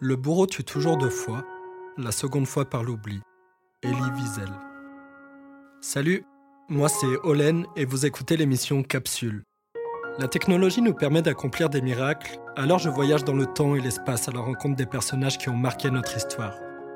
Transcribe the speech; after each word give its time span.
Le 0.00 0.16
bourreau 0.16 0.46
tue 0.46 0.64
toujours 0.64 0.96
deux 0.96 1.08
fois, 1.08 1.44
la 1.96 2.10
seconde 2.10 2.48
fois 2.48 2.64
par 2.64 2.82
l'oubli. 2.82 3.20
Elie 3.84 4.10
Wiesel. 4.16 4.50
Salut, 5.80 6.24
moi 6.68 6.88
c'est 6.88 7.16
Olen 7.22 7.64
et 7.76 7.84
vous 7.84 8.04
écoutez 8.04 8.36
l'émission 8.36 8.82
Capsule. 8.82 9.44
La 10.18 10.26
technologie 10.26 10.82
nous 10.82 10.94
permet 10.94 11.22
d'accomplir 11.22 11.70
des 11.70 11.80
miracles, 11.80 12.40
alors 12.56 12.80
je 12.80 12.88
voyage 12.88 13.22
dans 13.22 13.34
le 13.34 13.46
temps 13.46 13.76
et 13.76 13.80
l'espace 13.80 14.28
à 14.28 14.32
la 14.32 14.40
rencontre 14.40 14.74
des 14.74 14.86
personnages 14.86 15.38
qui 15.38 15.48
ont 15.48 15.56
marqué 15.56 15.90
notre 15.92 16.16
histoire. 16.16 16.54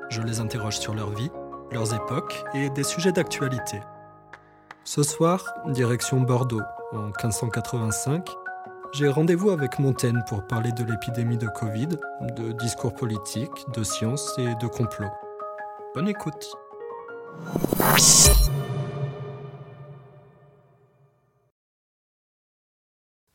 Je 0.09 0.21
les 0.21 0.41
interroge 0.41 0.77
sur 0.77 0.93
leur 0.93 1.11
vie, 1.11 1.31
leurs 1.71 1.93
époques 1.93 2.43
et 2.53 2.69
des 2.69 2.83
sujets 2.83 3.13
d'actualité. 3.13 3.79
Ce 4.83 5.03
soir, 5.03 5.45
direction 5.67 6.19
Bordeaux, 6.19 6.63
en 6.91 7.07
1585, 7.07 8.29
j'ai 8.93 9.07
rendez-vous 9.07 9.51
avec 9.51 9.79
Montaigne 9.79 10.21
pour 10.27 10.45
parler 10.47 10.71
de 10.71 10.83
l'épidémie 10.83 11.37
de 11.37 11.47
Covid, 11.47 11.89
de 12.37 12.51
discours 12.53 12.93
politiques, 12.93 13.65
de 13.75 13.83
science 13.83 14.33
et 14.37 14.55
de 14.55 14.67
complot. 14.67 15.09
Bonne 15.95 16.07
écoute. 16.07 16.55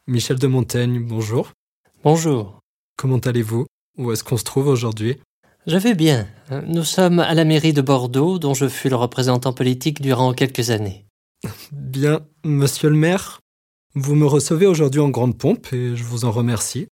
Michel 0.06 0.38
de 0.38 0.46
Montaigne, 0.46 1.06
bonjour. 1.06 1.52
Bonjour. 2.02 2.60
Comment 2.96 3.18
allez-vous? 3.18 3.66
Où 3.96 4.12
est-ce 4.12 4.24
qu'on 4.24 4.36
se 4.36 4.44
trouve 4.44 4.66
aujourd'hui? 4.66 5.20
Je 5.66 5.78
vais 5.78 5.94
bien. 5.94 6.26
Nous 6.66 6.84
sommes 6.84 7.20
à 7.20 7.32
la 7.32 7.44
mairie 7.44 7.72
de 7.72 7.80
Bordeaux, 7.80 8.38
dont 8.38 8.52
je 8.52 8.68
fus 8.68 8.90
le 8.90 8.96
représentant 8.96 9.54
politique 9.54 10.02
durant 10.02 10.34
quelques 10.34 10.70
années. 10.70 11.06
Bien, 11.72 12.20
monsieur 12.44 12.90
le 12.90 12.96
maire, 12.96 13.40
vous 13.94 14.16
me 14.16 14.26
recevez 14.26 14.66
aujourd'hui 14.66 15.00
en 15.00 15.10
grande 15.10 15.38
pompe 15.38 15.72
et 15.72 15.94
je 15.94 16.04
vous 16.04 16.24
en 16.24 16.32
remercie. 16.32 16.88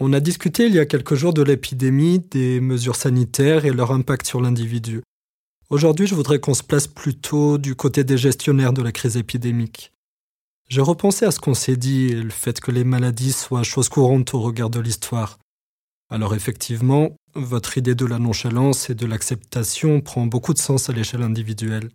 On 0.00 0.12
a 0.12 0.20
discuté 0.20 0.66
il 0.66 0.74
y 0.74 0.78
a 0.78 0.86
quelques 0.86 1.14
jours 1.14 1.34
de 1.34 1.42
l'épidémie, 1.42 2.18
des 2.18 2.60
mesures 2.60 2.96
sanitaires 2.96 3.64
et 3.64 3.70
leur 3.70 3.92
impact 3.92 4.26
sur 4.26 4.40
l'individu. 4.40 5.02
Aujourd'hui, 5.70 6.06
je 6.06 6.14
voudrais 6.14 6.40
qu'on 6.40 6.54
se 6.54 6.62
place 6.62 6.86
plutôt 6.86 7.58
du 7.58 7.74
côté 7.74 8.04
des 8.04 8.18
gestionnaires 8.18 8.72
de 8.72 8.82
la 8.82 8.92
crise 8.92 9.16
épidémique. 9.16 9.92
J'ai 10.68 10.80
repensé 10.80 11.26
à 11.26 11.30
ce 11.30 11.40
qu'on 11.40 11.54
s'est 11.54 11.76
dit 11.76 12.06
et 12.06 12.22
le 12.22 12.30
fait 12.30 12.58
que 12.58 12.70
les 12.70 12.84
maladies 12.84 13.32
soient 13.32 13.62
chose 13.62 13.88
courante 13.88 14.34
au 14.34 14.40
regard 14.40 14.70
de 14.70 14.80
l'histoire. 14.80 15.38
Alors 16.10 16.34
effectivement, 16.34 17.16
votre 17.34 17.76
idée 17.76 17.94
de 17.94 18.06
la 18.06 18.18
nonchalance 18.18 18.88
et 18.88 18.94
de 18.94 19.06
l'acceptation 19.06 20.00
prend 20.00 20.26
beaucoup 20.26 20.54
de 20.54 20.58
sens 20.58 20.88
à 20.88 20.92
l'échelle 20.92 21.22
individuelle. 21.22 21.90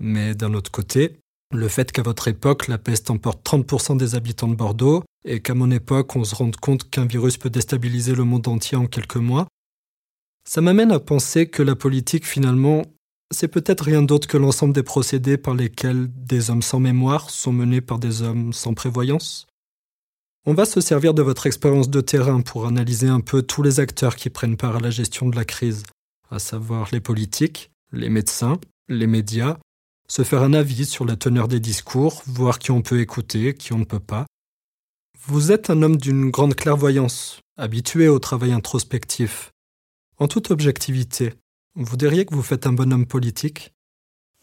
Mais 0.00 0.34
d'un 0.34 0.54
autre 0.54 0.70
côté, 0.70 1.18
le 1.52 1.68
fait 1.68 1.92
qu'à 1.92 2.02
votre 2.02 2.28
époque, 2.28 2.68
la 2.68 2.78
peste 2.78 3.10
emporte 3.10 3.46
30% 3.46 3.96
des 3.96 4.14
habitants 4.14 4.48
de 4.48 4.54
Bordeaux, 4.54 5.02
et 5.24 5.40
qu'à 5.40 5.54
mon 5.54 5.70
époque, 5.70 6.14
on 6.16 6.24
se 6.24 6.34
rende 6.34 6.56
compte 6.56 6.88
qu'un 6.88 7.06
virus 7.06 7.36
peut 7.36 7.50
déstabiliser 7.50 8.14
le 8.14 8.24
monde 8.24 8.48
entier 8.48 8.76
en 8.76 8.86
quelques 8.86 9.16
mois, 9.16 9.46
ça 10.48 10.62
m'amène 10.62 10.92
à 10.92 10.98
penser 10.98 11.46
que 11.46 11.62
la 11.62 11.76
politique, 11.76 12.26
finalement, 12.26 12.86
c'est 13.30 13.48
peut-être 13.48 13.84
rien 13.84 14.00
d'autre 14.00 14.26
que 14.26 14.38
l'ensemble 14.38 14.72
des 14.72 14.82
procédés 14.82 15.36
par 15.36 15.54
lesquels 15.54 16.08
des 16.10 16.48
hommes 16.48 16.62
sans 16.62 16.80
mémoire 16.80 17.28
sont 17.28 17.52
menés 17.52 17.82
par 17.82 17.98
des 17.98 18.22
hommes 18.22 18.54
sans 18.54 18.72
prévoyance. 18.72 19.46
On 20.46 20.54
va 20.54 20.64
se 20.64 20.80
servir 20.80 21.12
de 21.12 21.20
votre 21.20 21.46
expérience 21.46 21.90
de 21.90 22.00
terrain 22.00 22.40
pour 22.40 22.66
analyser 22.66 23.08
un 23.08 23.20
peu 23.20 23.42
tous 23.42 23.62
les 23.62 23.78
acteurs 23.78 24.16
qui 24.16 24.30
prennent 24.30 24.56
part 24.56 24.76
à 24.76 24.80
la 24.80 24.88
gestion 24.88 25.28
de 25.28 25.36
la 25.36 25.44
crise, 25.44 25.82
à 26.30 26.38
savoir 26.38 26.88
les 26.92 27.00
politiques, 27.00 27.70
les 27.92 28.08
médecins, 28.08 28.58
les 28.88 29.06
médias, 29.06 29.58
se 30.10 30.22
faire 30.22 30.42
un 30.42 30.54
avis 30.54 30.86
sur 30.86 31.04
la 31.04 31.16
teneur 31.16 31.48
des 31.48 31.60
discours, 31.60 32.22
voir 32.26 32.58
qui 32.58 32.70
on 32.70 32.82
peut 32.82 33.00
écouter, 33.00 33.54
qui 33.54 33.72
on 33.72 33.78
ne 33.78 33.84
peut 33.84 34.00
pas. 34.00 34.26
Vous 35.26 35.52
êtes 35.52 35.68
un 35.68 35.82
homme 35.82 35.98
d'une 35.98 36.30
grande 36.30 36.54
clairvoyance, 36.54 37.40
habitué 37.58 38.08
au 38.08 38.18
travail 38.18 38.52
introspectif. 38.52 39.50
En 40.16 40.26
toute 40.26 40.50
objectivité, 40.50 41.34
vous 41.74 41.96
diriez 41.96 42.24
que 42.24 42.34
vous 42.34 42.42
faites 42.42 42.66
un 42.66 42.72
bon 42.72 42.92
homme 42.92 43.06
politique? 43.06 43.72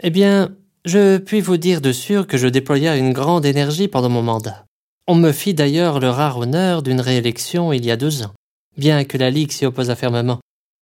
Eh 0.03 0.11
bien, 0.11 0.55
je 0.85 1.17
puis 1.17 1.41
vous 1.41 1.57
dire 1.57 1.81
de 1.81 1.91
sûr 1.91 2.27
que 2.27 2.37
je 2.37 2.47
déployais 2.47 2.99
une 2.99 3.13
grande 3.13 3.45
énergie 3.45 3.87
pendant 3.87 4.09
mon 4.09 4.21
mandat. 4.21 4.65
On 5.07 5.15
me 5.15 5.31
fit 5.31 5.53
d'ailleurs 5.53 5.99
le 5.99 6.09
rare 6.09 6.37
honneur 6.37 6.83
d'une 6.83 7.01
réélection 7.01 7.73
il 7.73 7.83
y 7.83 7.91
a 7.91 7.97
deux 7.97 8.23
ans, 8.23 8.33
bien 8.77 9.03
que 9.03 9.17
la 9.17 9.31
Ligue 9.31 9.51
s'y 9.51 9.65
oppose 9.65 9.93
fermement. 9.95 10.39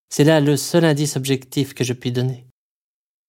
C'est 0.10 0.24
là 0.24 0.42
le 0.42 0.58
seul 0.58 0.86
indice 0.86 1.16
objectif 1.16 1.74
que 1.74 1.84
je 1.84 1.94
puis 1.94 2.12
donner. 2.12 2.46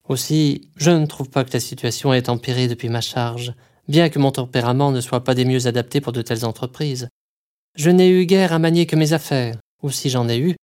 Aussi, 0.07 0.69
je 0.75 0.91
ne 0.91 1.05
trouve 1.05 1.29
pas 1.29 1.43
que 1.43 1.53
la 1.53 1.59
situation 1.59 2.13
ait 2.13 2.29
empiré 2.29 2.67
depuis 2.67 2.89
ma 2.89 3.01
charge, 3.01 3.53
bien 3.87 4.09
que 4.09 4.19
mon 4.19 4.31
tempérament 4.31 4.91
ne 4.91 5.01
soit 5.01 5.23
pas 5.23 5.33
des 5.33 5.45
mieux 5.45 5.67
adaptés 5.67 6.01
pour 6.01 6.13
de 6.13 6.21
telles 6.21 6.45
entreprises. 6.45 7.09
Je 7.75 7.89
n'ai 7.89 8.09
eu 8.09 8.25
guère 8.25 8.53
à 8.53 8.59
manier 8.59 8.85
que 8.85 8.95
mes 8.95 9.13
affaires, 9.13 9.57
ou 9.81 9.89
si 9.89 10.09
j'en 10.09 10.29
ai 10.29 10.37
eu, 10.37 10.55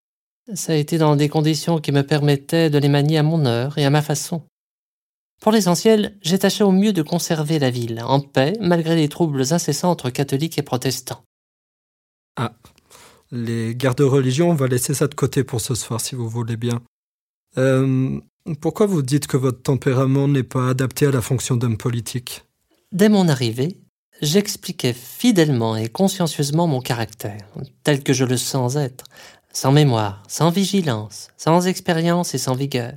ça 0.54 0.72
a 0.72 0.76
été 0.76 0.98
dans 0.98 1.16
des 1.16 1.28
conditions 1.28 1.78
qui 1.78 1.92
me 1.92 2.02
permettaient 2.02 2.70
de 2.70 2.78
les 2.78 2.88
manier 2.88 3.18
à 3.18 3.22
mon 3.22 3.44
heure 3.46 3.78
et 3.78 3.84
à 3.84 3.90
ma 3.90 4.02
façon. 4.02 4.42
Pour 5.40 5.52
l'essentiel, 5.52 6.16
j'ai 6.22 6.38
tâché 6.38 6.62
au 6.62 6.70
mieux 6.70 6.92
de 6.92 7.02
conserver 7.02 7.58
la 7.58 7.70
ville 7.70 8.00
en 8.04 8.20
paix 8.20 8.52
malgré 8.60 8.94
les 8.94 9.08
troubles 9.08 9.52
incessants 9.52 9.90
entre 9.90 10.10
catholiques 10.10 10.58
et 10.58 10.62
protestants. 10.62 11.24
Ah, 12.36 12.54
les 13.32 13.74
guerres 13.74 13.94
de 13.94 14.04
religion, 14.04 14.50
on 14.50 14.54
va 14.54 14.68
laisser 14.68 14.94
ça 14.94 15.08
de 15.08 15.14
côté 15.14 15.42
pour 15.42 15.60
ce 15.60 15.74
soir 15.74 16.00
si 16.00 16.14
vous 16.14 16.28
voulez 16.28 16.56
bien. 16.56 16.80
Euh, 17.58 18.20
pourquoi 18.60 18.86
vous 18.86 19.02
dites 19.02 19.26
que 19.26 19.36
votre 19.36 19.62
tempérament 19.62 20.28
n'est 20.28 20.42
pas 20.42 20.68
adapté 20.68 21.06
à 21.06 21.10
la 21.10 21.22
fonction 21.22 21.56
d'homme 21.56 21.78
politique? 21.78 22.44
Dès 22.90 23.08
mon 23.08 23.28
arrivée, 23.28 23.78
j'expliquais 24.20 24.92
fidèlement 24.92 25.76
et 25.76 25.88
consciencieusement 25.88 26.66
mon 26.66 26.80
caractère, 26.80 27.46
tel 27.84 28.02
que 28.02 28.12
je 28.12 28.24
le 28.24 28.36
sens 28.36 28.76
être, 28.76 29.04
sans 29.52 29.72
mémoire, 29.72 30.22
sans 30.28 30.50
vigilance, 30.50 31.28
sans 31.36 31.66
expérience 31.66 32.34
et 32.34 32.38
sans 32.38 32.54
vigueur, 32.54 32.92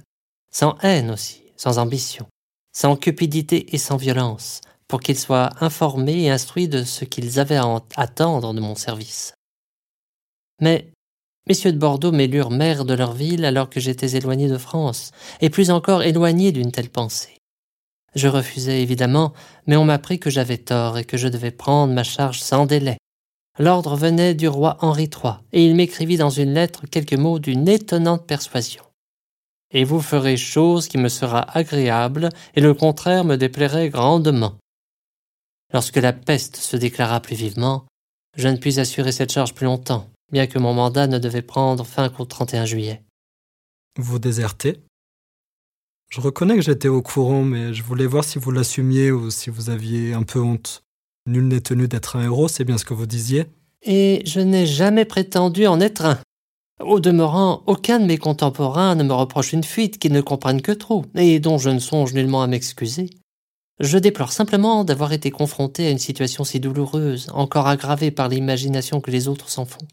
sans 0.52 0.78
haine 0.82 1.12
aussi, 1.12 1.44
sans 1.58 1.78
ambition, 1.78 2.28
sans 2.74 2.96
cupidité 2.96 3.76
et 3.76 3.78
sans 3.78 3.98
violence, 3.98 4.62
pour 4.88 5.00
qu'ils 5.00 5.20
soient 5.20 5.52
informés 5.62 6.24
et 6.24 6.30
instruits 6.30 6.68
de 6.68 6.84
ce 6.84 7.06
qu'ils 7.06 7.40
avaient 7.40 7.56
à 7.56 7.82
attendre 7.96 8.54
de 8.54 8.60
mon 8.60 8.76
service. 8.76 9.34
Mais 10.62 10.92
Messieurs 11.48 11.74
de 11.74 11.78
Bordeaux 11.78 12.12
m'élurent 12.12 12.50
maire 12.50 12.86
de 12.86 12.96
leur 12.96 13.14
ville 13.14 13.46
alors 13.46 13.70
que 13.70 13.80
j'étais 13.80 14.18
éloigné 14.18 14.48
de 14.48 14.58
France, 14.58 15.12
et 15.42 15.52
plus 15.52 15.70
encore 15.70 16.02
éloigné 16.02 16.52
d'une 16.52 16.72
telle 16.72 16.90
pensée. 16.90 17.38
Je 18.16 18.28
refusai 18.28 18.82
évidemment, 18.82 19.32
mais 19.68 19.76
on 19.76 19.86
m'apprit 19.86 20.20
que 20.20 20.32
j'avais 20.32 20.58
tort 20.58 20.98
et 20.98 21.04
que 21.06 21.18
je 21.18 21.28
devais 21.28 21.52
prendre 21.52 21.94
ma 21.94 22.04
charge 22.04 22.40
sans 22.40 22.66
délai. 22.66 22.98
L'ordre 23.60 23.96
venait 23.96 24.34
du 24.34 24.48
roi 24.48 24.78
Henri 24.82 25.04
III, 25.04 25.34
et 25.54 25.64
il 25.64 25.76
m'écrivit 25.76 26.18
dans 26.18 26.32
une 26.32 26.54
lettre 26.54 26.88
quelques 26.90 27.14
mots 27.14 27.38
d'une 27.38 27.68
étonnante 27.68 28.26
persuasion. 28.26 28.84
Et 29.72 29.84
vous 29.84 30.02
ferez 30.02 30.38
chose 30.38 30.88
qui 30.88 30.98
me 30.98 31.10
sera 31.10 31.42
agréable, 31.56 32.30
et 32.56 32.62
le 32.62 32.74
contraire 32.74 33.24
me 33.24 33.36
déplairait 33.36 33.90
grandement. 33.90 34.56
Lorsque 35.74 35.98
la 35.98 36.14
peste 36.14 36.56
se 36.56 36.76
déclara 36.76 37.20
plus 37.20 37.36
vivement, 37.36 37.86
je 38.36 38.48
ne 38.48 38.58
puis 38.58 38.80
assurer 38.80 39.12
cette 39.12 39.32
charge 39.32 39.54
plus 39.54 39.66
longtemps 39.66 40.10
bien 40.32 40.48
que 40.48 40.60
mon 40.60 40.74
mandat 40.74 41.08
ne 41.08 41.20
devait 41.20 41.42
prendre 41.42 41.86
fin 41.86 42.10
qu'au 42.10 42.26
31 42.26 42.66
juillet. 42.66 43.04
Vous 43.98 44.20
désertez? 44.20 44.82
Je 46.10 46.22
reconnais 46.22 46.56
que 46.56 46.62
j'étais 46.62 46.88
au 46.88 47.02
courant, 47.02 47.44
mais 47.44 47.74
je 47.74 47.84
voulais 47.84 48.06
voir 48.06 48.24
si 48.24 48.40
vous 48.40 48.52
l'assumiez 48.52 49.12
ou 49.12 49.32
si 49.32 49.50
vous 49.50 49.70
aviez 49.70 50.14
un 50.14 50.24
peu 50.24 50.40
honte. 50.40 50.84
Nul 51.28 51.48
n'est 51.48 51.62
tenu 51.62 51.88
d'être 51.88 52.16
un 52.16 52.24
héros, 52.24 52.48
c'est 52.48 52.64
bien 52.64 52.78
ce 52.78 52.86
que 52.86 52.94
vous 52.94 53.08
disiez 53.08 53.46
Et 53.82 54.22
je 54.26 54.40
n'ai 54.40 54.66
jamais 54.66 55.06
prétendu 55.06 55.66
en 55.66 55.80
être 55.80 56.06
un. 56.06 56.20
Au 56.82 57.00
demeurant, 57.00 57.64
aucun 57.68 58.00
de 58.00 58.06
mes 58.06 58.18
contemporains 58.18 58.96
ne 58.96 59.04
me 59.04 59.14
reproche 59.14 59.54
une 59.54 59.64
fuite 59.64 59.98
qu'ils 59.98 60.12
ne 60.12 60.22
comprennent 60.22 60.62
que 60.62 60.74
trop, 60.74 61.06
et 61.16 61.40
dont 61.40 61.58
je 61.58 61.70
ne 61.70 61.80
songe 61.80 62.14
nullement 62.14 62.44
à 62.44 62.48
m'excuser. 62.48 63.10
Je 63.80 63.98
déplore 63.98 64.32
simplement 64.32 64.84
d'avoir 64.84 65.14
été 65.14 65.32
confronté 65.32 65.88
à 65.88 65.90
une 65.90 66.00
situation 66.00 66.44
si 66.44 66.60
douloureuse, 66.60 67.30
encore 67.34 67.68
aggravée 67.68 68.12
par 68.12 68.30
l'imagination 68.30 69.02
que 69.02 69.12
les 69.12 69.28
autres 69.28 69.50
s'en 69.50 69.66
font. 69.66 69.88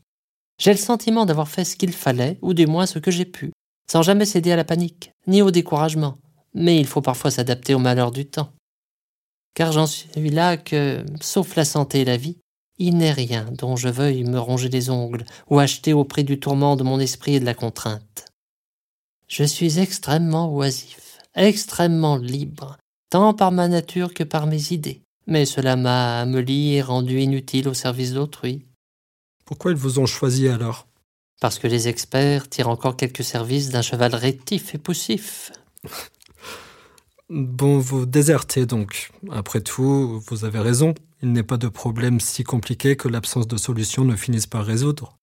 J'ai 0.63 0.71
le 0.71 0.79
sentiment 0.79 1.27
d'avoir 1.27 1.49
fait 1.49 1.65
ce 1.65 1.75
qu'il 1.75 1.93
fallait, 1.93 2.39
ou 2.41 2.55
du 2.55 2.69
moins 2.69 2.87
ce 2.87 3.01
que 3.01 3.11
j'ai 3.11 3.25
pu, 3.25 3.51
sans 3.91 4.03
jamais 4.03 4.25
céder 4.25 4.53
à 4.53 4.57
la 4.57 4.63
panique, 4.63 5.11
ni 5.27 5.43
au 5.43 5.51
découragement. 5.51 6.19
Mais 6.55 6.79
il 6.79 6.87
faut 6.87 7.01
parfois 7.01 7.33
s'adapter 7.33 7.75
au 7.75 7.81
malheur 7.81 8.13
du 8.13 8.27
temps. 8.27 8.53
Car 9.55 9.73
j'en 9.73 9.89
suis 9.89 10.31
là 10.31 10.57
que, 10.57 11.05
sauf 11.21 11.57
la 11.57 11.65
santé 11.65 12.03
et 12.03 12.05
la 12.05 12.17
vie, 12.17 12.39
il 12.79 12.97
n'est 12.97 13.11
rien 13.11 13.49
dont 13.51 13.75
je 13.75 13.89
veuille 13.89 14.23
me 14.23 14.39
ronger 14.39 14.69
les 14.69 14.89
ongles 14.89 15.25
ou 15.51 15.59
acheter 15.59 15.95
au 15.95 16.05
prix 16.05 16.23
du 16.23 16.39
tourment 16.39 16.77
de 16.77 16.85
mon 16.85 17.01
esprit 17.01 17.35
et 17.35 17.41
de 17.41 17.45
la 17.45 17.55
contrainte. 17.55 18.27
Je 19.27 19.43
suis 19.43 19.81
extrêmement 19.81 20.55
oisif, 20.55 21.19
extrêmement 21.35 22.19
libre, 22.19 22.77
tant 23.11 23.35
par 23.35 23.51
ma 23.51 23.67
nature 23.67 24.15
que 24.15 24.23
par 24.23 24.47
mes 24.47 24.73
idées, 24.73 25.03
mais 25.27 25.45
cela 25.45 25.75
m'a 25.75 26.21
ameli 26.21 26.75
et 26.75 26.83
rendu 26.83 27.19
inutile 27.19 27.67
au 27.67 27.75
service 27.75 28.13
d'autrui. 28.13 28.65
Pourquoi 29.53 29.73
ils 29.73 29.77
vous 29.77 29.99
ont 29.99 30.07
choisi 30.07 30.49
alors? 30.49 30.87
Parce 31.39 31.59
que 31.59 31.67
les 31.67 31.87
experts 31.87 32.49
tirent 32.49 32.71
encore 32.71 32.97
quelques 32.97 33.23
services 33.23 33.69
d'un 33.69 33.83
cheval 33.83 34.15
rétif 34.15 34.75
et 34.75 34.79
poussif. 34.79 35.53
bon, 37.29 37.79
vous 37.79 38.07
désertez 38.07 38.65
donc. 38.65 39.11
Après 39.31 39.61
tout, 39.61 40.23
vous 40.27 40.47
avez 40.47 40.59
raison. 40.59 40.95
Il 41.23 41.33
n'est 41.33 41.43
pas 41.43 41.59
de 41.59 41.69
problème 41.69 42.19
si 42.19 42.45
compliqué 42.45 42.97
que 42.97 43.09
l'absence 43.09 43.47
de 43.47 43.59
solution 43.59 44.07
ne 44.07 44.17
finisse 44.17 44.47
par 44.47 44.65
résoudre. 44.65 45.19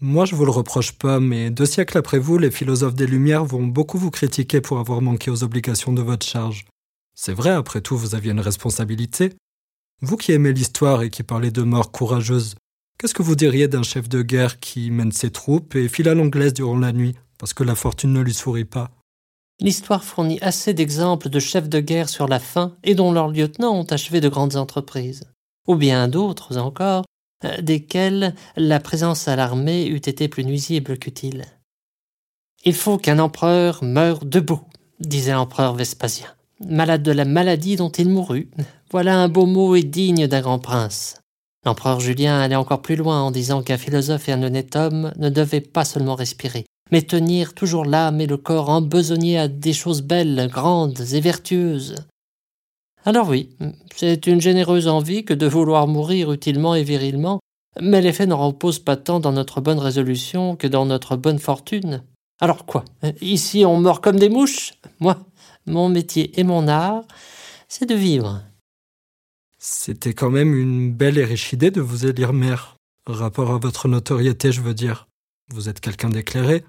Moi, 0.00 0.24
je 0.24 0.34
vous 0.34 0.46
le 0.46 0.50
reproche 0.50 0.92
pas, 0.92 1.20
mais 1.20 1.50
deux 1.50 1.66
siècles 1.66 1.98
après 1.98 2.18
vous, 2.18 2.38
les 2.38 2.50
philosophes 2.50 2.94
des 2.94 3.06
Lumières 3.06 3.44
vont 3.44 3.66
beaucoup 3.66 3.98
vous 3.98 4.10
critiquer 4.10 4.62
pour 4.62 4.78
avoir 4.78 5.02
manqué 5.02 5.30
aux 5.30 5.44
obligations 5.44 5.92
de 5.92 6.00
votre 6.00 6.24
charge. 6.24 6.64
C'est 7.14 7.34
vrai, 7.34 7.50
après 7.50 7.82
tout, 7.82 7.98
vous 7.98 8.14
aviez 8.14 8.32
une 8.32 8.40
responsabilité. 8.40 9.34
Vous 10.00 10.16
qui 10.16 10.32
aimez 10.32 10.54
l'histoire 10.54 11.02
et 11.02 11.10
qui 11.10 11.22
parlez 11.22 11.50
de 11.50 11.60
mort 11.60 11.92
courageuse, 11.92 12.54
qu'est-ce 13.02 13.14
que 13.14 13.22
vous 13.22 13.34
diriez 13.34 13.66
d'un 13.66 13.82
chef 13.82 14.08
de 14.08 14.22
guerre 14.22 14.60
qui 14.60 14.92
mène 14.92 15.10
ses 15.10 15.30
troupes 15.30 15.74
et 15.74 15.88
file 15.88 16.08
à 16.08 16.14
l'anglaise 16.14 16.54
durant 16.54 16.78
la 16.78 16.92
nuit, 16.92 17.16
parce 17.36 17.52
que 17.52 17.64
la 17.64 17.74
fortune 17.74 18.12
ne 18.12 18.20
lui 18.20 18.32
sourit 18.32 18.64
pas? 18.64 18.92
L'histoire 19.60 20.04
fournit 20.04 20.38
assez 20.40 20.72
d'exemples 20.72 21.28
de 21.28 21.40
chefs 21.40 21.68
de 21.68 21.80
guerre 21.80 22.08
sur 22.08 22.28
la 22.28 22.38
faim 22.38 22.76
et 22.84 22.94
dont 22.94 23.10
leurs 23.10 23.26
lieutenants 23.26 23.76
ont 23.76 23.86
achevé 23.86 24.20
de 24.20 24.28
grandes 24.28 24.54
entreprises, 24.54 25.24
ou 25.66 25.74
bien 25.74 26.06
d'autres 26.06 26.58
encore, 26.58 27.04
euh, 27.44 27.60
desquels 27.60 28.36
la 28.56 28.78
présence 28.78 29.26
à 29.26 29.34
l'armée 29.34 29.88
eût 29.88 29.96
été 29.96 30.28
plus 30.28 30.44
nuisible 30.44 30.96
qu'utile. 30.96 31.46
Il 32.64 32.74
faut 32.74 32.98
qu'un 32.98 33.18
empereur 33.18 33.82
meure 33.82 34.24
debout, 34.24 34.62
disait 35.00 35.32
l'empereur 35.32 35.74
Vespasien, 35.74 36.28
malade 36.64 37.02
de 37.02 37.10
la 37.10 37.24
maladie 37.24 37.74
dont 37.74 37.90
il 37.90 38.08
mourut. 38.08 38.48
Voilà 38.92 39.18
un 39.18 39.28
beau 39.28 39.46
mot 39.46 39.74
et 39.74 39.82
digne 39.82 40.28
d'un 40.28 40.40
grand 40.40 40.60
prince. 40.60 41.21
L'empereur 41.64 42.00
Julien 42.00 42.40
allait 42.40 42.56
encore 42.56 42.82
plus 42.82 42.96
loin 42.96 43.22
en 43.22 43.30
disant 43.30 43.62
qu'un 43.62 43.78
philosophe 43.78 44.28
et 44.28 44.32
un 44.32 44.42
honnête 44.42 44.74
homme 44.74 45.12
ne 45.16 45.28
devaient 45.28 45.60
pas 45.60 45.84
seulement 45.84 46.16
respirer, 46.16 46.66
mais 46.90 47.02
tenir 47.02 47.54
toujours 47.54 47.84
l'âme 47.84 48.20
et 48.20 48.26
le 48.26 48.36
corps 48.36 48.68
embesognés 48.68 49.38
à 49.38 49.46
des 49.46 49.72
choses 49.72 50.02
belles, 50.02 50.48
grandes 50.50 51.00
et 51.12 51.20
vertueuses. 51.20 51.94
Alors 53.04 53.28
oui, 53.28 53.50
c'est 53.94 54.26
une 54.26 54.40
généreuse 54.40 54.88
envie 54.88 55.24
que 55.24 55.34
de 55.34 55.46
vouloir 55.46 55.86
mourir 55.86 56.32
utilement 56.32 56.74
et 56.74 56.82
virilement, 56.82 57.40
mais 57.80 58.00
l'effet 58.00 58.26
ne 58.26 58.34
repose 58.34 58.80
pas 58.80 58.96
tant 58.96 59.20
dans 59.20 59.32
notre 59.32 59.60
bonne 59.60 59.78
résolution 59.78 60.56
que 60.56 60.66
dans 60.66 60.86
notre 60.86 61.16
bonne 61.16 61.38
fortune. 61.38 62.02
Alors 62.40 62.66
quoi 62.66 62.84
Ici 63.20 63.64
on 63.64 63.78
meurt 63.78 64.02
comme 64.02 64.18
des 64.18 64.28
mouches? 64.28 64.74
Moi, 64.98 65.16
mon 65.66 65.88
métier 65.88 66.38
et 66.38 66.44
mon 66.44 66.66
art, 66.66 67.04
c'est 67.68 67.88
de 67.88 67.94
vivre. 67.94 68.42
C'était 69.64 70.12
quand 70.12 70.30
même 70.30 70.56
une 70.56 70.92
belle 70.92 71.18
et 71.18 71.24
riche 71.24 71.52
idée 71.52 71.70
de 71.70 71.80
vous 71.80 72.04
élire 72.04 72.32
maire. 72.32 72.78
Rapport 73.06 73.52
à 73.52 73.58
votre 73.58 73.86
notoriété, 73.86 74.50
je 74.50 74.60
veux 74.60 74.74
dire. 74.74 75.06
Vous 75.54 75.68
êtes 75.68 75.78
quelqu'un 75.78 76.10
d'éclairé. 76.10 76.64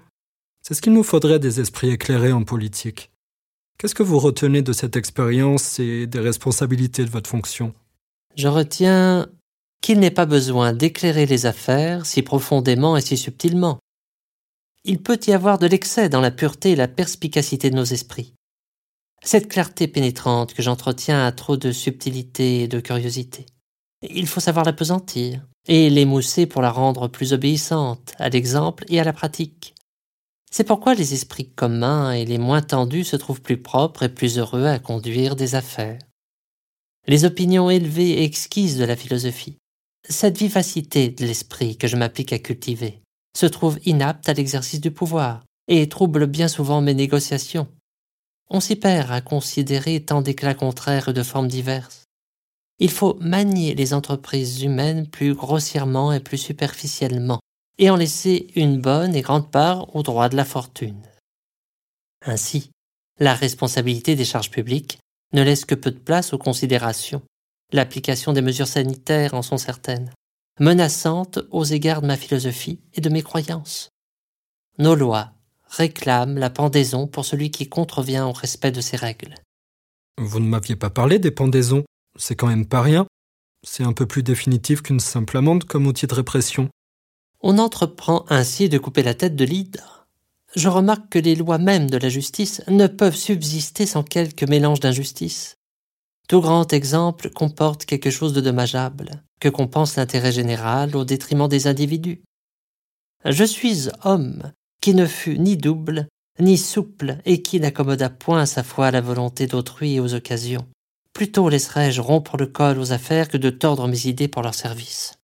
C'est 0.62 0.74
ce 0.74 0.80
qu'il 0.80 0.92
nous 0.92 1.02
faudrait 1.02 1.40
des 1.40 1.58
esprits 1.58 1.90
éclairés 1.90 2.30
en 2.30 2.44
politique. 2.44 3.10
Qu'est-ce 3.78 3.96
que 3.96 4.04
vous 4.04 4.20
retenez 4.20 4.62
de 4.62 4.72
cette 4.72 4.94
expérience 4.94 5.80
et 5.80 6.06
des 6.06 6.20
responsabilités 6.20 7.04
de 7.04 7.10
votre 7.10 7.28
fonction? 7.28 7.74
Je 8.36 8.46
retiens 8.46 9.26
qu'il 9.80 9.98
n'est 9.98 10.12
pas 10.12 10.26
besoin 10.26 10.72
d'éclairer 10.72 11.26
les 11.26 11.46
affaires 11.46 12.06
si 12.06 12.22
profondément 12.22 12.96
et 12.96 13.00
si 13.00 13.16
subtilement. 13.16 13.80
Il 14.84 15.02
peut 15.02 15.18
y 15.26 15.32
avoir 15.32 15.58
de 15.58 15.66
l'excès 15.66 16.08
dans 16.08 16.20
la 16.20 16.30
pureté 16.30 16.70
et 16.70 16.76
la 16.76 16.86
perspicacité 16.86 17.70
de 17.70 17.76
nos 17.76 17.84
esprits. 17.84 18.33
Cette 19.24 19.48
clarté 19.48 19.88
pénétrante 19.88 20.52
que 20.52 20.62
j'entretiens 20.62 21.24
a 21.24 21.32
trop 21.32 21.56
de 21.56 21.72
subtilité 21.72 22.62
et 22.62 22.68
de 22.68 22.78
curiosité. 22.78 23.46
Il 24.02 24.26
faut 24.26 24.40
savoir 24.40 24.66
l'apesantir 24.66 25.40
et 25.66 25.88
l'émousser 25.88 26.44
pour 26.44 26.60
la 26.60 26.70
rendre 26.70 27.08
plus 27.08 27.32
obéissante 27.32 28.12
à 28.18 28.28
l'exemple 28.28 28.84
et 28.88 29.00
à 29.00 29.04
la 29.04 29.14
pratique. 29.14 29.74
C'est 30.50 30.64
pourquoi 30.64 30.94
les 30.94 31.14
esprits 31.14 31.48
communs 31.48 32.12
et 32.12 32.26
les 32.26 32.36
moins 32.36 32.60
tendus 32.60 33.04
se 33.04 33.16
trouvent 33.16 33.40
plus 33.40 33.56
propres 33.56 34.02
et 34.02 34.10
plus 34.10 34.38
heureux 34.38 34.66
à 34.66 34.78
conduire 34.78 35.36
des 35.36 35.54
affaires. 35.54 35.98
Les 37.06 37.24
opinions 37.24 37.70
élevées 37.70 38.20
et 38.20 38.24
exquises 38.24 38.76
de 38.76 38.84
la 38.84 38.94
philosophie, 38.94 39.56
cette 40.06 40.36
vivacité 40.36 41.08
de 41.08 41.24
l'esprit 41.24 41.78
que 41.78 41.88
je 41.88 41.96
m'applique 41.96 42.34
à 42.34 42.38
cultiver, 42.38 43.00
se 43.36 43.46
trouve 43.46 43.78
inapte 43.86 44.28
à 44.28 44.34
l'exercice 44.34 44.80
du 44.80 44.90
pouvoir 44.90 45.42
et 45.66 45.88
trouble 45.88 46.26
bien 46.26 46.46
souvent 46.46 46.82
mes 46.82 46.94
négociations. 46.94 47.68
On 48.54 48.60
s'y 48.60 48.76
perd 48.76 49.10
à 49.10 49.20
considérer 49.20 50.00
tant 50.00 50.22
d'éclats 50.22 50.54
contraires 50.54 51.12
de 51.12 51.24
formes 51.24 51.48
diverses. 51.48 52.04
Il 52.78 52.88
faut 52.88 53.14
manier 53.14 53.74
les 53.74 53.92
entreprises 53.94 54.62
humaines 54.62 55.08
plus 55.08 55.34
grossièrement 55.34 56.12
et 56.12 56.20
plus 56.20 56.38
superficiellement 56.38 57.40
et 57.78 57.90
en 57.90 57.96
laisser 57.96 58.52
une 58.54 58.80
bonne 58.80 59.16
et 59.16 59.22
grande 59.22 59.50
part 59.50 59.96
au 59.96 60.04
droit 60.04 60.28
de 60.28 60.36
la 60.36 60.44
fortune. 60.44 61.02
Ainsi, 62.24 62.70
la 63.18 63.34
responsabilité 63.34 64.14
des 64.14 64.24
charges 64.24 64.52
publiques 64.52 65.00
ne 65.32 65.42
laisse 65.42 65.64
que 65.64 65.74
peu 65.74 65.90
de 65.90 65.98
place 65.98 66.32
aux 66.32 66.38
considérations. 66.38 67.22
L'application 67.72 68.32
des 68.32 68.40
mesures 68.40 68.68
sanitaires 68.68 69.34
en 69.34 69.42
sont 69.42 69.58
certaines, 69.58 70.12
menaçantes 70.60 71.40
aux 71.50 71.64
égards 71.64 72.02
de 72.02 72.06
ma 72.06 72.16
philosophie 72.16 72.78
et 72.92 73.00
de 73.00 73.08
mes 73.08 73.22
croyances. 73.22 73.88
Nos 74.78 74.94
lois 74.94 75.32
réclament 75.68 76.38
la 76.38 76.50
pendaison 76.50 77.06
pour 77.06 77.24
celui 77.24 77.50
qui 77.50 77.68
contrevient 77.68 78.20
au 78.26 78.32
respect 78.32 78.72
de 78.72 78.80
ces 78.80 78.96
règles. 78.96 79.34
Vous 80.18 80.40
ne 80.40 80.48
m'aviez 80.48 80.76
pas 80.76 80.90
parlé 80.90 81.18
des 81.18 81.30
pendaisons. 81.30 81.84
C'est 82.16 82.36
quand 82.36 82.46
même 82.46 82.66
pas 82.66 82.82
rien. 82.82 83.06
C'est 83.66 83.84
un 83.84 83.92
peu 83.92 84.06
plus 84.06 84.22
définitif 84.22 84.82
qu'une 84.82 85.00
simple 85.00 85.36
amende 85.36 85.64
comme 85.64 85.86
outil 85.86 86.06
de 86.06 86.14
répression 86.14 86.68
on 87.46 87.58
entreprend 87.58 88.24
ainsi 88.30 88.70
de 88.70 88.78
couper 88.78 89.02
la 89.02 89.12
tête 89.12 89.36
de 89.36 89.44
l'hydre. 89.44 90.06
Je 90.56 90.70
remarque 90.70 91.10
que 91.10 91.18
les 91.18 91.34
lois 91.34 91.58
mêmes 91.58 91.90
de 91.90 91.98
la 91.98 92.08
justice 92.08 92.62
ne 92.68 92.86
peuvent 92.86 93.14
subsister 93.14 93.84
sans 93.84 94.02
quelque 94.02 94.46
mélange 94.46 94.80
d'injustice. 94.80 95.58
Tout 96.26 96.40
grand 96.40 96.72
exemple 96.72 97.28
comporte 97.28 97.84
quelque 97.84 98.08
chose 98.08 98.32
de 98.32 98.40
dommageable, 98.40 99.22
que 99.40 99.50
compense 99.50 99.96
l'intérêt 99.96 100.32
général 100.32 100.96
au 100.96 101.04
détriment 101.04 101.46
des 101.46 101.66
individus. 101.66 102.22
Je 103.26 103.44
suis 103.44 103.90
homme 104.04 104.50
qui 104.84 104.92
ne 104.92 105.06
fut 105.06 105.38
ni 105.38 105.56
double, 105.56 106.08
ni 106.38 106.58
souple, 106.58 107.16
et 107.24 107.40
qui 107.40 107.58
n'accommoda 107.58 108.10
point 108.10 108.44
sa 108.44 108.62
foi 108.62 108.88
à 108.88 108.90
la 108.90 109.00
volonté 109.00 109.46
d'autrui 109.46 109.94
et 109.94 110.00
aux 110.00 110.12
occasions. 110.12 110.68
Plutôt 111.14 111.48
laisserais-je 111.48 112.02
rompre 112.02 112.36
le 112.36 112.48
col 112.48 112.78
aux 112.78 112.92
affaires 112.92 113.30
que 113.30 113.38
de 113.38 113.48
tordre 113.48 113.88
mes 113.88 114.08
idées 114.08 114.28
pour 114.28 114.42
leur 114.42 114.52
service. 114.52 115.14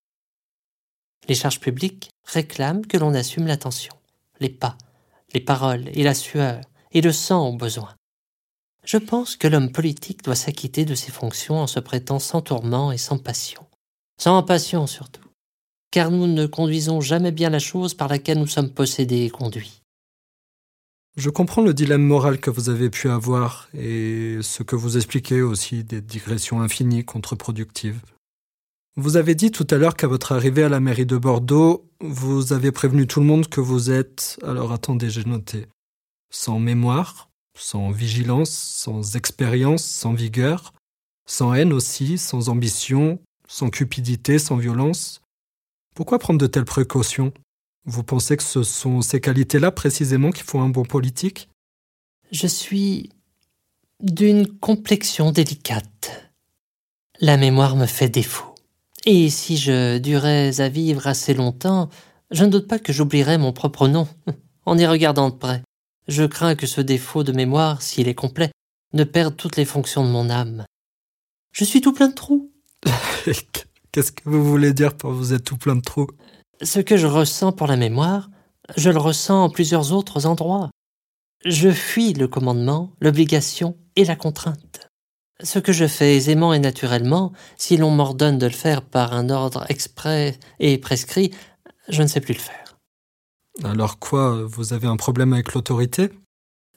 Les 1.27 1.35
charges 1.35 1.59
publiques 1.59 2.09
réclament 2.25 2.87
que 2.87 2.97
l'on 2.97 3.13
assume 3.13 3.45
l'attention, 3.45 3.93
les 4.39 4.49
pas, 4.49 4.79
les 5.35 5.41
paroles 5.41 5.89
et 5.93 6.01
la 6.01 6.15
sueur 6.15 6.61
et 6.91 7.01
le 7.01 7.11
sang 7.11 7.47
au 7.47 7.53
besoin. 7.53 7.93
Je 8.83 8.97
pense 8.97 9.35
que 9.35 9.47
l'homme 9.47 9.71
politique 9.71 10.23
doit 10.23 10.33
s'acquitter 10.33 10.85
de 10.85 10.95
ses 10.95 11.11
fonctions 11.11 11.59
en 11.59 11.67
se 11.67 11.79
prêtant 11.79 12.17
sans 12.17 12.41
tourment 12.41 12.91
et 12.91 12.97
sans 12.97 13.19
passion. 13.19 13.63
Sans 14.19 14.41
passion 14.41 14.87
surtout, 14.87 15.29
car 15.91 16.09
nous 16.09 16.27
ne 16.27 16.45
conduisons 16.47 17.01
jamais 17.01 17.31
bien 17.31 17.49
la 17.49 17.59
chose 17.59 17.93
par 17.93 18.07
laquelle 18.07 18.39
nous 18.39 18.47
sommes 18.47 18.69
possédés 18.69 19.25
et 19.25 19.29
conduits. 19.29 19.81
Je 21.17 21.29
comprends 21.29 21.61
le 21.61 21.73
dilemme 21.73 22.03
moral 22.03 22.39
que 22.39 22.49
vous 22.49 22.69
avez 22.69 22.89
pu 22.89 23.09
avoir 23.09 23.67
et 23.73 24.37
ce 24.41 24.63
que 24.63 24.77
vous 24.77 24.95
expliquez 24.95 25.41
aussi 25.41 25.83
des 25.83 26.01
digressions 26.01 26.61
infinies 26.61 27.03
contre-productives. 27.03 28.01
Vous 28.95 29.17
avez 29.17 29.35
dit 29.35 29.51
tout 29.51 29.67
à 29.69 29.77
l'heure 29.77 29.95
qu'à 29.95 30.07
votre 30.07 30.31
arrivée 30.31 30.63
à 30.63 30.69
la 30.69 30.79
mairie 30.79 31.05
de 31.05 31.17
Bordeaux, 31.17 31.89
vous 31.99 32.53
avez 32.53 32.71
prévenu 32.71 33.07
tout 33.07 33.19
le 33.19 33.25
monde 33.25 33.47
que 33.47 33.61
vous 33.61 33.91
êtes, 33.91 34.39
alors 34.43 34.71
attendez, 34.71 35.09
j'ai 35.09 35.23
noté, 35.23 35.67
sans 36.29 36.59
mémoire, 36.59 37.29
sans 37.57 37.91
vigilance, 37.91 38.49
sans 38.49 39.15
expérience, 39.15 39.83
sans 39.83 40.13
vigueur, 40.13 40.73
sans 41.25 41.53
haine 41.53 41.73
aussi, 41.73 42.17
sans 42.17 42.49
ambition, 42.49 43.19
sans 43.47 43.69
cupidité, 43.69 44.39
sans 44.39 44.57
violence. 44.57 45.20
Pourquoi 46.01 46.17
prendre 46.17 46.39
de 46.39 46.47
telles 46.47 46.65
précautions? 46.65 47.31
Vous 47.85 48.01
pensez 48.01 48.35
que 48.35 48.41
ce 48.41 48.63
sont 48.63 49.01
ces 49.01 49.21
qualités-là 49.21 49.69
précisément 49.69 50.31
qui 50.31 50.41
font 50.41 50.63
un 50.63 50.67
bon 50.67 50.83
politique? 50.83 51.47
Je 52.31 52.47
suis 52.47 53.11
d'une 54.01 54.47
complexion 54.47 55.31
délicate. 55.31 56.33
La 57.19 57.37
mémoire 57.37 57.75
me 57.75 57.85
fait 57.85 58.09
défaut. 58.09 58.55
Et 59.05 59.29
si 59.29 59.57
je 59.57 59.99
durais 59.99 60.59
à 60.59 60.69
vivre 60.69 61.05
assez 61.05 61.35
longtemps, 61.35 61.87
je 62.31 62.45
ne 62.45 62.49
doute 62.49 62.67
pas 62.67 62.79
que 62.79 62.91
j'oublierais 62.91 63.37
mon 63.37 63.53
propre 63.53 63.87
nom, 63.87 64.07
en 64.65 64.79
y 64.79 64.87
regardant 64.87 65.29
de 65.29 65.35
près. 65.35 65.61
Je 66.07 66.23
crains 66.23 66.55
que 66.55 66.65
ce 66.65 66.81
défaut 66.81 67.23
de 67.23 67.31
mémoire, 67.31 67.83
s'il 67.83 68.07
est 68.07 68.15
complet, 68.15 68.49
ne 68.93 69.03
perde 69.03 69.37
toutes 69.37 69.55
les 69.55 69.65
fonctions 69.65 70.03
de 70.03 70.09
mon 70.09 70.31
âme. 70.31 70.65
Je 71.51 71.63
suis 71.63 71.79
tout 71.79 71.93
plein 71.93 72.07
de 72.07 72.15
trous. 72.15 72.51
Qu'est-ce 73.91 74.13
que 74.13 74.29
vous 74.29 74.43
voulez 74.43 74.73
dire 74.73 74.95
par 74.95 75.11
vous 75.11 75.33
êtes 75.33 75.43
tout 75.43 75.57
plein 75.57 75.75
de 75.75 75.81
trous? 75.81 76.07
Ce 76.61 76.79
que 76.79 76.95
je 76.95 77.07
ressens 77.07 77.51
pour 77.51 77.67
la 77.67 77.75
mémoire, 77.75 78.29
je 78.77 78.89
le 78.89 78.99
ressens 78.99 79.43
en 79.43 79.49
plusieurs 79.49 79.91
autres 79.91 80.25
endroits. 80.25 80.69
Je 81.43 81.69
fuis 81.71 82.13
le 82.13 82.29
commandement, 82.29 82.93
l'obligation 83.01 83.75
et 83.97 84.05
la 84.05 84.15
contrainte. 84.15 84.87
Ce 85.43 85.59
que 85.59 85.73
je 85.73 85.87
fais 85.87 86.15
aisément 86.15 86.53
et 86.53 86.59
naturellement, 86.59 87.33
si 87.57 87.75
l'on 87.75 87.91
m'ordonne 87.91 88.37
de 88.37 88.45
le 88.45 88.53
faire 88.53 88.81
par 88.81 89.11
un 89.13 89.29
ordre 89.29 89.65
exprès 89.69 90.39
et 90.59 90.77
prescrit, 90.77 91.31
je 91.89 92.01
ne 92.01 92.07
sais 92.07 92.21
plus 92.21 92.35
le 92.35 92.39
faire. 92.39 92.77
Alors 93.63 93.99
quoi, 93.99 94.45
vous 94.45 94.71
avez 94.71 94.87
un 94.87 94.97
problème 94.97 95.33
avec 95.33 95.53
l'autorité? 95.53 96.11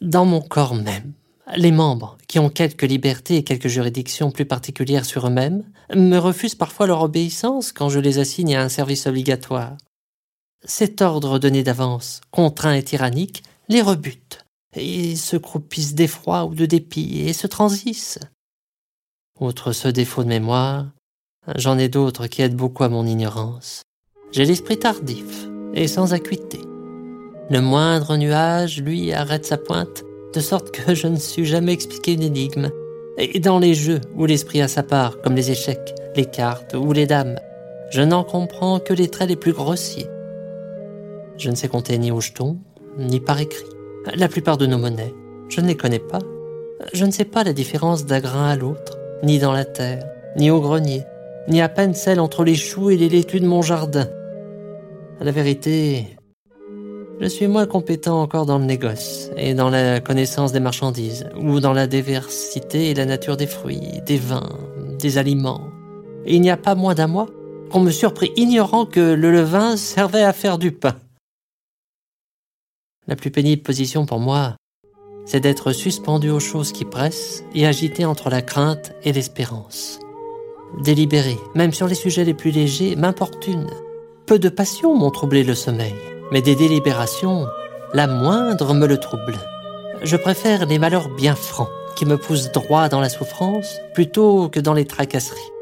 Dans 0.01 0.25
mon 0.25 0.41
corps 0.41 0.75
même, 0.75 1.13
les 1.57 1.73
membres, 1.73 2.17
qui 2.27 2.39
ont 2.39 2.49
quelques 2.49 2.83
libertés 2.83 3.37
et 3.37 3.45
quelques 3.45 3.69
juridictions 3.69 4.31
plus 4.31 4.47
particulières 4.47 5.05
sur 5.05 5.27
eux-mêmes, 5.27 5.65
me 5.95 6.19
refusent 6.19 6.55
parfois 6.55 6.87
leur 6.87 7.03
obéissance 7.03 7.73
quand 7.73 7.89
je 7.89 8.01
les 8.01 8.19
assigne 8.19 8.57
à 8.57 8.63
un 8.63 8.69
service 8.69 9.07
obligatoire. 9.07 9.77
cet 10.67 11.03
ordre 11.03 11.39
donné 11.39 11.63
d'avance, 11.63 12.23
contraint 12.31 12.73
et 12.73 12.83
tyrannique, 12.83 13.43
les 13.69 13.83
rebute, 13.83 14.47
et 14.75 15.15
se 15.15 15.37
croupissent 15.37 15.95
d'effroi 15.95 16.47
ou 16.47 16.55
de 16.55 16.65
dépit, 16.65 17.21
et 17.21 17.35
se 17.35 17.47
transissent. 17.47 18.19
Outre 19.39 19.73
ce 19.73 19.89
défaut 19.89 20.23
de 20.23 20.29
mémoire, 20.29 20.87
j'en 21.57 21.77
ai 21.77 21.89
d'autres 21.89 22.29
qui 22.29 22.41
aident 22.41 22.57
beaucoup 22.57 22.85
à 22.85 22.89
mon 22.89 23.07
ignorance. 23.07 23.83
J'ai 24.33 24.45
l'esprit 24.45 24.79
tardif 24.79 25.47
et 25.75 25.89
sans 25.89 26.15
acuité. 26.15 26.61
Le 27.51 27.61
moindre 27.61 28.17
nuage, 28.17 28.81
lui, 28.81 29.13
arrête 29.13 29.45
sa 29.45 29.59
pointe, 29.59 30.04
de 30.35 30.41
sorte 30.41 30.73
que 30.73 30.95
je 30.95 31.07
ne 31.07 31.17
suis 31.17 31.45
jamais 31.45 31.73
expliqué 31.73 32.13
une 32.15 32.23
énigme. 32.23 32.71
Et 33.17 33.39
dans 33.39 33.61
les 33.61 33.75
jeux 33.75 34.01
où 34.17 34.27
l'esprit 34.27 34.61
a 34.61 34.69
sa 34.69 34.83
part, 34.83 35.21
comme 35.21 35.37
les 35.37 35.53
échecs, 35.53 35.95
les 36.17 36.27
cartes 36.27 36.75
ou 36.75 36.93
les 36.93 37.07
dames, 37.07 37.39
je 37.91 38.03
n'en 38.03 38.25
comprends 38.25 38.81
que 38.81 38.93
les 38.93 39.09
traits 39.09 39.29
les 39.29 39.37
plus 39.37 39.53
grossiers. 39.53 40.09
Je 41.39 41.51
ne 41.51 41.55
sais 41.55 41.69
compter 41.69 41.97
ni 41.99 42.11
au 42.11 42.21
jeton, 42.21 42.59
ni 42.99 43.21
par 43.21 43.41
écrit. 43.41 43.65
La 44.17 44.29
plupart 44.29 44.59
de 44.59 44.67
nos 44.67 44.79
monnaies, 44.79 45.15
je 45.49 45.61
ne 45.61 45.69
les 45.69 45.77
connais 45.77 46.01
pas. 46.01 46.19
Je 46.93 47.05
ne 47.05 47.13
sais 47.13 47.25
pas 47.25 47.45
la 47.45 47.53
différence 47.53 48.05
d'un 48.05 48.21
grain 48.21 48.49
à 48.49 48.57
l'autre, 48.57 48.99
ni 49.23 49.39
dans 49.39 49.53
la 49.53 49.65
terre, 49.65 50.05
ni 50.37 50.51
au 50.51 50.61
grenier, 50.61 51.03
ni 51.49 51.63
à 51.63 51.69
peine 51.69 51.95
celle 51.95 52.19
entre 52.19 52.43
les 52.43 52.57
choux 52.57 52.91
et 52.91 52.97
les 52.97 53.09
laitues 53.09 53.41
de 53.41 53.47
mon 53.47 53.63
jardin. 53.63 54.09
À 55.21 55.25
la 55.25 55.31
vérité, 55.31 56.17
je 57.21 57.27
suis 57.27 57.47
moins 57.47 57.67
compétent 57.67 58.21
encore 58.21 58.47
dans 58.47 58.59
le 58.59 58.65
négoce 58.65 59.31
et 59.37 59.55
dans 59.55 59.71
la 59.71 60.01
connaissance 60.01 60.53
des 60.53 60.61
marchandises, 60.61 61.27
ou 61.37 61.61
dans 61.61 61.73
la 61.73 61.87
diversité 61.87 62.91
et 62.91 62.95
la 62.95 63.07
nature 63.07 63.37
des 63.37 63.47
fruits, 63.47 64.01
des 64.07 64.19
vins, 64.19 64.59
des 64.99 65.19
aliments. 65.19 65.69
Il 66.27 66.41
n'y 66.41 66.51
a 66.51 66.57
pas 66.57 66.75
moins 66.75 66.95
d'un 66.95 67.07
mois 67.07 67.29
qu'on 67.71 67.81
me 67.81 67.91
surprit 67.91 68.33
ignorant 68.37 68.87
que 68.87 69.15
le 69.15 69.31
levain 69.31 69.77
servait 69.77 70.23
à 70.23 70.33
faire 70.33 70.59
du 70.59 70.73
pain. 70.73 70.97
La 73.07 73.17
plus 73.17 73.31
pénible 73.31 73.63
position 73.63 74.07
pour 74.07 74.19
moi, 74.19 74.57
c'est 75.27 75.41
d'être 75.41 75.73
suspendu 75.73 76.31
aux 76.31 76.41
choses 76.41 76.73
qui 76.73 76.85
pressent 76.85 77.45
et 77.55 77.67
agité 77.67 78.05
entre 78.05 78.31
la 78.31 78.43
crainte 78.43 78.93
et 79.05 79.13
l'espérance. 79.13 80.01
Délibéré, 80.83 81.37
même 81.55 81.73
sur 81.73 81.87
les 81.87 81.95
sujets 81.95 82.25
les 82.25 82.35
plus 82.35 82.51
légers, 82.51 82.97
m'importune. 82.97 83.69
Peu 84.27 84.39
de 84.39 84.49
passions 84.49 84.97
m'ont 84.97 85.11
troublé 85.11 85.45
le 85.45 85.55
sommeil, 85.55 85.95
mais 86.31 86.43
des 86.43 86.55
délibérations, 86.55 87.47
la 87.93 88.07
moindre 88.07 88.75
me 88.75 88.87
le 88.87 88.99
trouble. 88.99 89.37
Je 90.03 90.17
préfère 90.17 90.67
les 90.67 90.79
malheurs 90.79 91.09
bien 91.09 91.35
francs, 91.35 91.71
qui 91.97 92.07
me 92.07 92.17
poussent 92.17 92.53
droit 92.53 92.89
dans 92.89 93.01
la 93.01 93.09
souffrance, 93.09 93.79
plutôt 93.95 94.49
que 94.49 94.61
dans 94.61 94.75
les 94.75 94.85
tracasseries. 94.85 95.53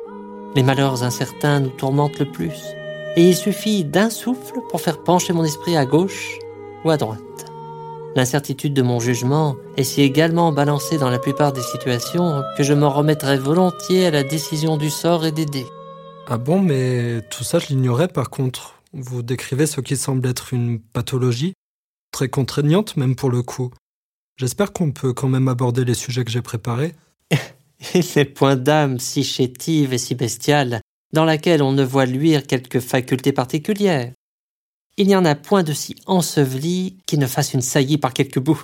Les 0.55 0.63
malheurs 0.63 1.03
incertains 1.03 1.61
nous 1.61 1.71
tourmentent 1.71 2.19
le 2.19 2.31
plus, 2.31 2.61
et 3.17 3.29
il 3.29 3.37
suffit 3.37 3.85
d'un 3.85 4.11
souffle 4.11 4.61
pour 4.71 4.81
faire 4.81 5.03
pencher 5.03 5.33
mon 5.33 5.45
esprit 5.45 5.77
à 5.77 5.85
gauche 5.85 6.39
ou 6.85 6.91
à 6.91 6.97
droite. 6.97 7.21
L'incertitude 8.15 8.75
de 8.75 8.83
mon 8.83 9.01
jugement 9.01 9.57
est 9.79 9.85
si 9.85 10.03
également 10.03 10.53
balancée 10.53 10.99
dans 10.99 11.09
la 11.09 11.19
plupart 11.19 11.53
des 11.53 11.63
situations 11.63 12.43
que 12.59 12.63
je 12.63 12.75
m'en 12.75 12.91
remettrai 12.91 13.39
volontiers 13.39 14.07
à 14.07 14.11
la 14.11 14.23
décision 14.23 14.77
du 14.77 14.91
sort 14.91 15.25
et 15.25 15.33
des 15.33 15.47
dés. 15.47 15.67
Ah 16.29 16.37
bon, 16.37 16.61
mais 16.61 17.23
tout 17.31 17.45
ça 17.45 17.59
je 17.59 17.69
l'ignorais 17.69 18.09
par 18.09 18.29
contre. 18.29 18.82
Vous 18.93 19.23
décrivez 19.23 19.67
ce 19.67 19.81
qui 19.81 19.97
semble 19.97 20.29
être 20.29 20.53
une 20.53 20.79
pathologie, 20.81 21.55
très 22.11 22.29
contraignante 22.29 22.97
même 22.97 23.17
pour 23.17 23.31
le 23.31 23.43
coup. 23.43 23.71
J'espère 24.37 24.73
qu'on 24.73 24.93
peut 24.93 25.13
quand 25.13 25.29
même 25.29 25.49
aborder 25.49 25.85
les 25.85 25.95
sujets 25.95 26.25
que 26.25 26.31
j'ai 26.31 26.43
préparés. 26.43 26.95
et 27.95 28.03
ces 28.03 28.25
points 28.25 28.57
d'âme 28.57 28.99
si 28.99 29.25
chétives 29.25 29.93
et 29.93 29.99
si 29.99 30.15
bestiales, 30.15 30.81
dans 31.13 31.25
laquelle 31.25 31.63
on 31.63 31.73
ne 31.73 31.85
voit 31.85 32.07
luire 32.07 32.47
quelques 32.47 32.81
facultés 32.81 33.33
particulières. 33.33 34.13
Il 34.99 35.07
n'y 35.07 35.17
en 35.17 35.25
a 35.25 35.35
point 35.35 35.63
de 35.63 35.73
si 35.73 35.97
enseveli 36.07 36.99
qui 37.07 37.17
ne 37.17 37.27
fasse 37.27 37.55
une 37.55 37.63
saillie 37.63 37.99
par 37.99 38.13
quelques 38.13 38.41
bouts. 38.41 38.63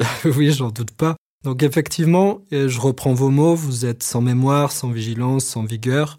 oui, 0.24 0.52
j'en 0.52 0.70
doute 0.70 0.90
pas. 0.90 1.16
Donc 1.44 1.62
effectivement, 1.62 2.40
je 2.50 2.80
reprends 2.80 3.14
vos 3.14 3.30
mots, 3.30 3.54
vous 3.54 3.86
êtes 3.86 4.02
sans 4.02 4.20
mémoire, 4.20 4.72
sans 4.72 4.90
vigilance, 4.90 5.44
sans 5.44 5.62
vigueur. 5.62 6.18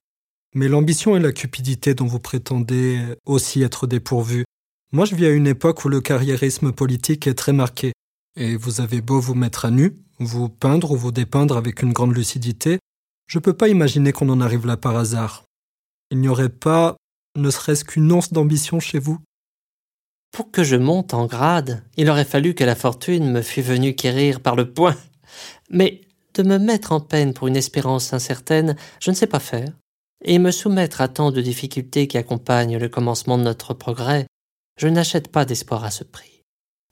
Mais 0.56 0.68
l'ambition 0.68 1.16
et 1.16 1.20
la 1.20 1.32
cupidité 1.32 1.94
dont 1.94 2.08
vous 2.08 2.20
prétendez 2.20 3.00
aussi 3.26 3.62
être 3.62 3.88
dépourvus. 3.88 4.46
Moi, 4.92 5.06
je 5.06 5.16
vis 5.16 5.28
à 5.28 5.30
une 5.30 5.48
époque 5.48 5.86
où 5.86 5.90
le 5.90 6.02
carriérisme 6.02 6.72
politique 6.72 7.28
est 7.28 7.36
très 7.36 7.54
marqué. 7.54 7.94
Et 8.36 8.56
vous 8.56 8.82
avez 8.82 9.02
beau 9.02 9.20
vous 9.20 9.36
mettre 9.36 9.66
à 9.66 9.72
nu, 9.72 10.00
vous 10.20 10.50
peindre 10.50 10.92
ou 10.92 10.98
vous 10.98 11.12
dépeindre 11.12 11.58
avec 11.58 11.82
une 11.84 11.94
grande 11.94 12.16
lucidité, 12.16 12.80
je 13.28 13.38
ne 13.38 13.44
peux 13.44 13.54
pas 13.54 13.68
imaginer 13.68 14.12
qu'on 14.12 14.30
en 14.30 14.42
arrive 14.42 14.66
là 14.66 14.78
par 14.78 14.98
hasard. 14.98 15.44
Il 16.10 16.20
n'y 16.20 16.28
aurait 16.28 16.50
pas, 16.50 16.98
ne 17.38 17.52
serait-ce 17.52 17.86
qu'une 17.86 18.12
once 18.12 18.34
d'ambition 18.34 18.80
chez 18.80 19.00
vous 19.00 19.20
pour 20.32 20.52
que 20.52 20.64
je 20.64 20.76
monte 20.76 21.14
en 21.14 21.26
grade, 21.26 21.84
il 21.98 22.10
aurait 22.10 22.26
fallu 22.26 22.54
que 22.54 22.64
la 22.64 22.76
fortune 22.76 23.32
me 23.32 23.42
fût 23.42 23.62
venue 23.62 23.96
quérir 23.96 24.42
par 24.42 24.56
le 24.56 24.72
poing. 24.72 24.96
Mais 25.70 26.02
de 26.36 26.44
me 26.44 26.58
mettre 26.58 26.92
en 26.92 27.00
peine 27.00 27.34
pour 27.34 27.48
une 27.48 27.56
espérance 27.56 28.14
incertaine, 28.14 28.76
je 29.00 29.10
ne 29.10 29.16
sais 29.16 29.28
pas 29.28 29.40
faire. 29.40 29.70
Et 30.26 30.40
me 30.40 30.52
soumettre 30.52 31.02
à 31.02 31.08
tant 31.08 31.32
de 31.32 31.42
difficultés 31.42 32.08
qui 32.08 32.18
accompagnent 32.18 32.78
le 32.78 32.90
commencement 32.90 33.38
de 33.38 33.44
notre 33.44 33.74
progrès, 33.74 34.28
je 34.78 34.88
n'achète 34.88 35.30
pas 35.30 35.46
d'espoir 35.46 35.84
à 35.84 35.92
ce 35.92 36.04
prix. 36.04 36.42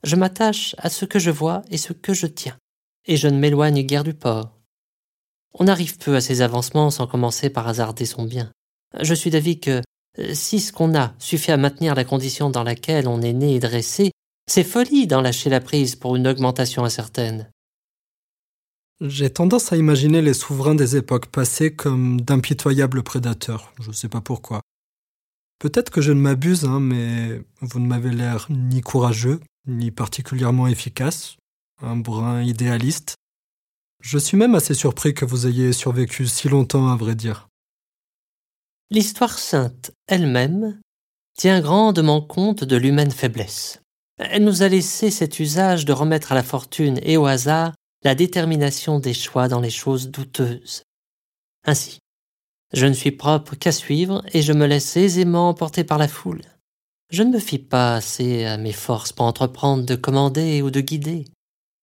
Je 0.03 0.15
m'attache 0.15 0.75
à 0.77 0.89
ce 0.89 1.05
que 1.05 1.19
je 1.19 1.31
vois 1.31 1.63
et 1.69 1.77
ce 1.77 1.93
que 1.93 2.13
je 2.13 2.27
tiens, 2.27 2.57
et 3.05 3.17
je 3.17 3.27
ne 3.27 3.37
m'éloigne 3.37 3.81
guère 3.81 4.03
du 4.03 4.13
port. 4.13 4.57
On 5.53 5.67
arrive 5.67 5.97
peu 5.97 6.15
à 6.15 6.21
ces 6.21 6.41
avancements 6.41 6.91
sans 6.91 7.07
commencer 7.07 7.49
par 7.49 7.67
hasarder 7.67 8.05
son 8.05 8.23
bien. 8.23 8.51
Je 8.99 9.13
suis 9.13 9.31
d'avis 9.31 9.59
que 9.59 9.81
si 10.33 10.59
ce 10.59 10.71
qu'on 10.71 10.95
a 10.95 11.13
suffit 11.19 11.51
à 11.51 11.57
maintenir 11.57 11.95
la 11.95 12.03
condition 12.03 12.49
dans 12.49 12.63
laquelle 12.63 13.07
on 13.07 13.21
est 13.21 13.33
né 13.33 13.55
et 13.55 13.59
dressé, 13.59 14.11
c'est 14.49 14.63
folie 14.63 15.07
d'en 15.07 15.21
lâcher 15.21 15.49
la 15.49 15.59
prise 15.59 15.95
pour 15.95 16.15
une 16.15 16.27
augmentation 16.27 16.85
incertaine. 16.85 17.51
J'ai 18.99 19.29
tendance 19.29 19.71
à 19.71 19.77
imaginer 19.77 20.23
les 20.23 20.33
souverains 20.33 20.73
des 20.73 20.95
époques 20.95 21.27
passées 21.27 21.75
comme 21.75 22.19
d'impitoyables 22.19 23.03
prédateurs, 23.03 23.71
je 23.79 23.89
ne 23.89 23.93
sais 23.93 24.09
pas 24.09 24.21
pourquoi. 24.21 24.61
Peut-être 25.59 25.91
que 25.91 26.01
je 26.01 26.11
ne 26.11 26.19
m'abuse, 26.19 26.65
hein, 26.65 26.79
mais 26.79 27.41
vous 27.61 27.79
ne 27.79 27.85
m'avez 27.85 28.09
l'air 28.09 28.47
ni 28.49 28.81
courageux, 28.81 29.39
ni 29.67 29.91
particulièrement 29.91 30.67
efficace, 30.67 31.37
un 31.81 31.95
brin 31.95 32.41
idéaliste. 32.41 33.15
Je 34.01 34.17
suis 34.17 34.37
même 34.37 34.55
assez 34.55 34.73
surpris 34.73 35.13
que 35.13 35.25
vous 35.25 35.45
ayez 35.45 35.73
survécu 35.73 36.25
si 36.25 36.49
longtemps, 36.49 36.89
à 36.89 36.95
vrai 36.95 37.13
dire. 37.13 37.47
L'histoire 38.89 39.37
sainte 39.37 39.91
elle-même 40.07 40.79
tient 41.37 41.61
grandement 41.61 42.21
compte 42.21 42.63
de 42.63 42.77
l'humaine 42.77 43.11
faiblesse. 43.11 43.79
Elle 44.17 44.43
nous 44.43 44.63
a 44.63 44.69
laissé 44.69 45.11
cet 45.11 45.39
usage 45.39 45.85
de 45.85 45.93
remettre 45.93 46.31
à 46.31 46.35
la 46.35 46.43
fortune 46.43 46.99
et 47.03 47.17
au 47.17 47.27
hasard 47.27 47.73
la 48.07 48.15
détermination 48.15 49.01
des 49.01 49.13
choix 49.13 49.49
dans 49.49 49.59
les 49.59 49.69
choses 49.69 50.11
douteuses. 50.11 50.83
Ainsi, 51.65 51.97
je 52.73 52.85
ne 52.85 52.93
suis 52.93 53.11
propre 53.11 53.55
qu'à 53.55 53.73
suivre 53.73 54.23
et 54.31 54.41
je 54.41 54.53
me 54.53 54.65
laisse 54.65 54.95
aisément 54.95 55.49
emporter 55.49 55.83
par 55.83 55.97
la 55.97 56.07
foule. 56.07 56.43
Je 57.11 57.23
ne 57.23 57.33
me 57.33 57.39
fie 57.39 57.59
pas 57.59 57.95
assez 57.95 58.45
à 58.45 58.55
mes 58.55 58.71
forces 58.71 59.11
pour 59.11 59.25
entreprendre 59.25 59.83
de 59.83 59.95
commander 59.95 60.61
ou 60.61 60.71
de 60.71 60.79
guider. 60.79 61.25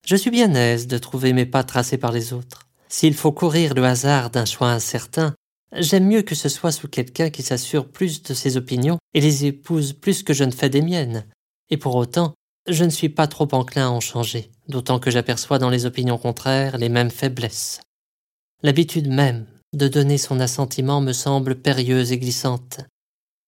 Je 0.06 0.16
suis 0.16 0.30
bien 0.30 0.54
aise 0.54 0.86
de 0.86 0.96
trouver 0.96 1.34
mes 1.34 1.44
pas 1.44 1.62
tracés 1.62 1.98
par 1.98 2.10
les 2.10 2.32
autres. 2.32 2.68
S'il 2.88 3.12
faut 3.12 3.32
courir 3.32 3.74
le 3.74 3.84
hasard 3.84 4.30
d'un 4.30 4.46
choix 4.46 4.70
incertain, 4.70 5.34
J'aime 5.76 6.06
mieux 6.06 6.22
que 6.22 6.36
ce 6.36 6.48
soit 6.48 6.70
sous 6.70 6.86
quelqu'un 6.86 7.30
qui 7.30 7.42
s'assure 7.42 7.88
plus 7.88 8.22
de 8.22 8.32
ses 8.32 8.56
opinions 8.56 8.98
et 9.12 9.20
les 9.20 9.44
épouse 9.44 9.92
plus 9.92 10.22
que 10.22 10.32
je 10.32 10.44
ne 10.44 10.52
fais 10.52 10.70
des 10.70 10.82
miennes. 10.82 11.26
Et 11.68 11.76
pour 11.76 11.96
autant, 11.96 12.32
je 12.66 12.84
ne 12.84 12.90
suis 12.90 13.08
pas 13.08 13.26
trop 13.26 13.48
enclin 13.52 13.86
à 13.86 13.90
en 13.90 14.00
changer, 14.00 14.50
d'autant 14.68 14.98
que 14.98 15.10
j'aperçois 15.10 15.58
dans 15.58 15.70
les 15.70 15.86
opinions 15.86 16.18
contraires 16.18 16.78
les 16.78 16.88
mêmes 16.88 17.10
faiblesses. 17.10 17.80
L'habitude 18.62 19.08
même 19.08 19.46
de 19.74 19.88
donner 19.88 20.18
son 20.18 20.40
assentiment 20.40 21.00
me 21.00 21.12
semble 21.12 21.56
périlleuse 21.56 22.12
et 22.12 22.18
glissante. 22.18 22.80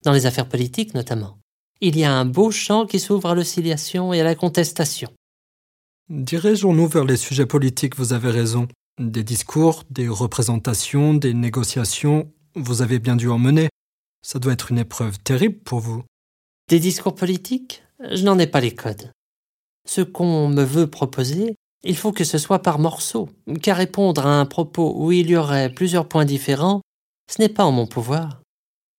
Dans 0.05 0.13
les 0.13 0.27
affaires 0.27 0.49
politiques 0.49 0.95
notamment, 0.95 1.39
il 1.81 1.97
y 1.99 2.05
a 2.05 2.13
un 2.13 2.25
beau 2.25 2.51
champ 2.51 2.87
qui 2.87 2.99
s'ouvre 2.99 3.31
à 3.31 3.35
l'oscillation 3.35 4.13
et 4.13 4.21
à 4.21 4.25
la 4.25 4.35
contestation. 4.35 5.11
Dirigeons-nous 6.09 6.87
vers 6.87 7.05
les 7.05 7.17
sujets 7.17 7.47
politiques, 7.47 7.97
vous 7.97 8.13
avez 8.13 8.31
raison. 8.31 8.69
Des 9.01 9.25
discours, 9.25 9.85
des 9.91 10.09
représentations, 10.09 11.15
des 11.15 11.35
négociations, 11.35 12.33
vous 12.55 12.83
avez 12.83 12.99
bien 12.99 13.17
dû 13.17 13.29
en 13.29 13.39
mener. 13.39 13.69
Ça 14.23 14.39
doit 14.39 14.53
être 14.53 14.71
une 14.71 14.79
épreuve 14.79 15.19
terrible 15.19 15.59
pour 15.59 15.81
vous. 15.81 16.03
Des 16.69 16.81
discours 16.81 17.15
politiques? 17.15 17.83
Je 18.11 18.25
n'en 18.25 18.39
ai 18.39 18.47
pas 18.47 18.61
les 18.61 18.75
codes. 18.75 19.11
Ce 19.89 20.01
qu'on 20.01 20.49
me 20.49 20.63
veut 20.63 20.89
proposer, 20.89 21.55
il 21.85 21.97
faut 21.97 22.13
que 22.13 22.25
ce 22.25 22.39
soit 22.39 22.63
par 22.63 22.79
morceaux, 22.79 23.29
car 23.63 23.77
répondre 23.77 24.27
à 24.27 24.41
un 24.41 24.47
propos 24.47 24.95
où 24.97 25.13
il 25.13 25.31
y 25.31 25.37
aurait 25.37 25.73
plusieurs 25.73 26.09
points 26.09 26.25
différents, 26.25 26.83
ce 27.31 27.41
n'est 27.41 27.49
pas 27.49 27.65
en 27.65 27.73
mon 27.73 27.87
pouvoir. 27.87 28.41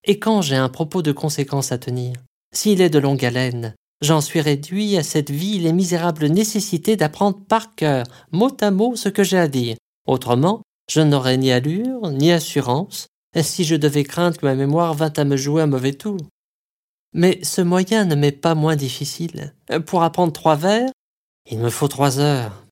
Et 0.05 0.19
quand 0.19 0.41
j'ai 0.41 0.55
un 0.55 0.69
propos 0.69 1.01
de 1.01 1.11
conséquence 1.11 1.71
à 1.71 1.77
tenir, 1.77 2.13
s'il 2.53 2.81
est 2.81 2.89
de 2.89 2.99
longue 2.99 3.25
haleine, 3.25 3.75
J'en 4.01 4.21
suis 4.21 4.41
réduit 4.41 4.95
à 4.95 5.01
cette 5.01 5.31
vile 5.31 5.65
et 5.65 5.73
misérable 5.73 6.27
nécessité 6.27 6.95
d'apprendre 6.95 7.39
par 7.47 7.73
cœur, 7.73 8.05
mot 8.31 8.55
à 8.61 8.69
mot, 8.69 8.95
ce 8.95 9.09
que 9.09 9.23
j'ai 9.23 9.39
à 9.39 9.47
dire, 9.47 9.75
Autrement, 10.07 10.61
je 10.89 11.01
n'aurais 11.01 11.37
ni 11.37 11.51
allure, 11.51 12.11
ni 12.11 12.31
assurance, 12.31 13.07
si 13.41 13.63
je 13.65 13.75
devais 13.75 14.03
craindre 14.03 14.37
que 14.37 14.45
ma 14.45 14.55
mémoire 14.55 14.93
vînt 14.93 15.17
à 15.17 15.23
me 15.25 15.35
jouer 15.35 15.63
un 15.63 15.67
mauvais 15.67 15.93
tour. 15.93 16.17
Mais 17.17 17.39
ce 17.41 17.61
moyen 17.61 18.05
ne 18.05 18.13
m'est 18.13 18.31
pas 18.31 18.53
moins 18.53 18.75
difficile. 18.75 19.55
Pour 19.87 20.03
apprendre 20.03 20.31
trois 20.31 20.55
vers, 20.55 20.91
il 21.49 21.57
me 21.57 21.71
faut 21.71 21.87
trois 21.87 22.19
heures. 22.19 22.63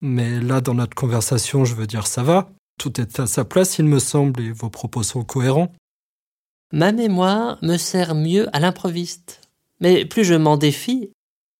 Mais 0.00 0.40
là, 0.40 0.60
dans 0.60 0.74
notre 0.74 0.96
conversation, 0.96 1.64
je 1.64 1.76
veux 1.76 1.86
dire, 1.86 2.08
ça 2.08 2.24
va. 2.24 2.50
Tout 2.80 3.00
est 3.00 3.20
à 3.20 3.28
sa 3.28 3.44
place, 3.44 3.78
il 3.78 3.84
me 3.84 4.00
semble, 4.00 4.40
et 4.42 4.50
vos 4.50 4.70
propos 4.70 5.04
sont 5.04 5.22
cohérents. 5.22 5.72
Ma 6.72 6.90
mémoire 6.90 7.58
me 7.62 7.76
sert 7.76 8.16
mieux 8.16 8.48
à 8.54 8.58
l'improviste. 8.58 9.40
Mais 9.80 10.04
plus 10.04 10.24
je 10.24 10.34
m'en 10.34 10.56
défie, 10.56 11.12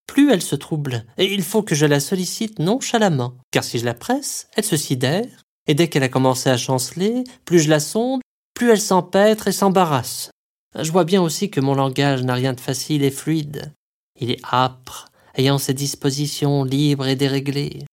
plus 0.08 0.32
elle 0.32 0.42
se 0.42 0.56
trouble, 0.56 1.04
et 1.18 1.32
il 1.32 1.44
faut 1.44 1.62
que 1.62 1.76
je 1.76 1.86
la 1.86 2.00
sollicite 2.00 2.58
nonchalamment, 2.58 3.36
car 3.52 3.62
si 3.62 3.78
je 3.78 3.84
la 3.84 3.94
presse, 3.94 4.48
elle 4.56 4.64
se 4.64 4.76
sidère, 4.76 5.28
et 5.68 5.74
dès 5.74 5.88
qu'elle 5.88 6.02
a 6.02 6.08
commencé 6.08 6.50
à 6.50 6.56
chanceler, 6.56 7.22
plus 7.44 7.60
je 7.60 7.70
la 7.70 7.80
sonde, 7.80 8.20
plus 8.54 8.70
elle 8.70 8.80
s'empêtre 8.80 9.46
et 9.48 9.52
s'embarrasse. 9.52 10.30
Je 10.78 10.92
vois 10.92 11.04
bien 11.04 11.22
aussi 11.22 11.50
que 11.50 11.60
mon 11.60 11.74
langage 11.74 12.22
n'a 12.22 12.34
rien 12.34 12.52
de 12.52 12.60
facile 12.60 13.02
et 13.02 13.10
fluide. 13.10 13.72
Il 14.20 14.30
est 14.30 14.40
âpre, 14.52 15.08
ayant 15.34 15.58
ses 15.58 15.74
dispositions 15.74 16.64
libres 16.64 17.06
et 17.06 17.16
déréglées. 17.16 17.84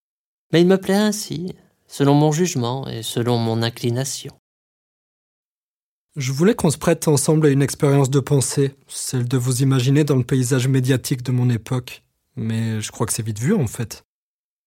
Mais 0.51 0.61
il 0.61 0.67
me 0.67 0.77
plaît 0.77 0.93
ainsi, 0.93 1.55
selon 1.87 2.13
mon 2.13 2.31
jugement 2.31 2.87
et 2.87 3.01
selon 3.01 3.37
mon 3.37 3.61
inclination. 3.61 4.33
Je 6.15 6.31
voulais 6.31 6.55
qu'on 6.55 6.69
se 6.69 6.77
prête 6.77 7.07
ensemble 7.07 7.47
à 7.47 7.49
une 7.49 7.61
expérience 7.61 8.09
de 8.09 8.19
pensée, 8.19 8.75
celle 8.87 9.27
de 9.27 9.37
vous 9.37 9.63
imaginer 9.63 10.03
dans 10.03 10.17
le 10.17 10.23
paysage 10.23 10.67
médiatique 10.67 11.23
de 11.23 11.31
mon 11.31 11.49
époque. 11.49 12.03
Mais 12.35 12.81
je 12.81 12.91
crois 12.91 13.07
que 13.07 13.13
c'est 13.13 13.25
vite 13.25 13.39
vu 13.39 13.53
en 13.53 13.67
fait. 13.67 14.03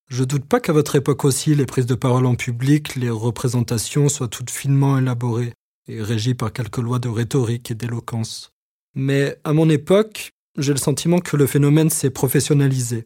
Je 0.09 0.25
doute 0.25 0.45
pas 0.45 0.61
qu'à 0.61 0.73
votre 0.73 0.97
époque 0.97 1.25
aussi, 1.25 1.55
les 1.55 1.67
prises 1.67 1.87
de 1.87 1.95
parole 1.95 2.27
en 2.27 2.35
public, 2.35 2.95
les 2.97 3.11
représentations 3.11 4.09
soient 4.09 4.29
toutes 4.29 4.51
finement 4.51 4.99
élaborées 4.99 5.53
et 5.89 6.03
régies 6.03 6.35
par 6.35 6.53
quelques 6.53 6.79
lois 6.79 6.99
de 6.99 7.09
rhétorique 7.09 7.71
et 7.71 7.75
d'éloquence. 7.75 8.53
Mais 8.95 9.39
à 9.45 9.53
mon 9.53 9.69
époque, 9.69 10.31
j'ai 10.59 10.73
le 10.73 10.79
sentiment 10.79 11.19
que 11.19 11.37
le 11.37 11.47
phénomène 11.47 11.91
s'est 11.91 12.11
professionnalisé. 12.11 13.05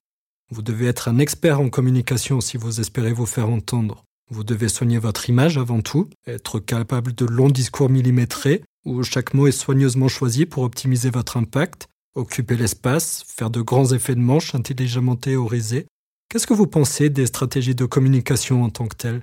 Vous 0.51 0.63
devez 0.63 0.87
être 0.87 1.09
un 1.09 1.19
expert 1.19 1.61
en 1.61 1.69
communication 1.69 2.41
si 2.41 2.57
vous 2.57 2.81
espérez 2.81 3.13
vous 3.13 3.27
faire 3.27 3.49
entendre. 3.49 4.05
Vous 4.31 4.45
devez 4.45 4.69
soigner 4.69 4.99
votre 4.99 5.29
image 5.29 5.59
avant 5.59 5.81
tout, 5.81 6.09
être 6.27 6.61
capable 6.61 7.15
de 7.15 7.25
longs 7.25 7.49
discours 7.49 7.91
millimétrés, 7.91 8.63
où 8.85 9.03
chaque 9.03 9.35
mot 9.35 9.47
est 9.47 9.53
soigneusement 9.53 10.09
choisi 10.09 10.47
pour 10.47 10.63
optimiser 10.63 11.11
votre 11.11 11.37
impact, 11.37 11.89
occuper 12.15 12.57
l'espace, 12.57 13.25
faire 13.27 13.51
de 13.51 13.61
grands 13.61 13.93
effets 13.93 14.15
de 14.15 14.21
manche 14.21 14.55
intelligemment 14.55 15.17
théorisés. 15.17 15.87
Qu'est-ce 16.29 16.47
que 16.47 16.55
vous 16.55 16.69
pensez 16.69 17.11
des 17.11 17.27
stratégies 17.27 17.75
de 17.75 17.85
communication 17.85 18.63
en 18.63 18.71
tant 18.71 18.87
que 18.87 18.97
telles? 18.97 19.23